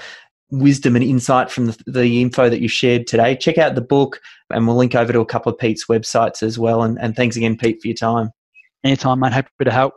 wisdom 0.51 0.95
and 0.95 1.03
insight 1.03 1.51
from 1.51 1.67
the, 1.67 1.77
the 1.87 2.21
info 2.21 2.49
that 2.49 2.61
you 2.61 2.67
shared 2.67 3.07
today. 3.07 3.35
Check 3.35 3.57
out 3.57 3.75
the 3.75 3.81
book, 3.81 4.19
and 4.49 4.67
we'll 4.67 4.75
link 4.75 4.95
over 4.95 5.13
to 5.13 5.19
a 5.19 5.25
couple 5.25 5.51
of 5.51 5.59
Pete's 5.59 5.85
websites 5.87 6.43
as 6.43 6.57
well. 6.57 6.83
And, 6.83 6.97
and 6.99 7.15
thanks 7.15 7.35
again, 7.35 7.57
Pete, 7.57 7.81
for 7.81 7.87
your 7.87 7.95
time. 7.95 8.31
Anytime, 8.83 9.19
mate. 9.19 9.33
Happy 9.33 9.49
to 9.63 9.71
help. 9.71 9.95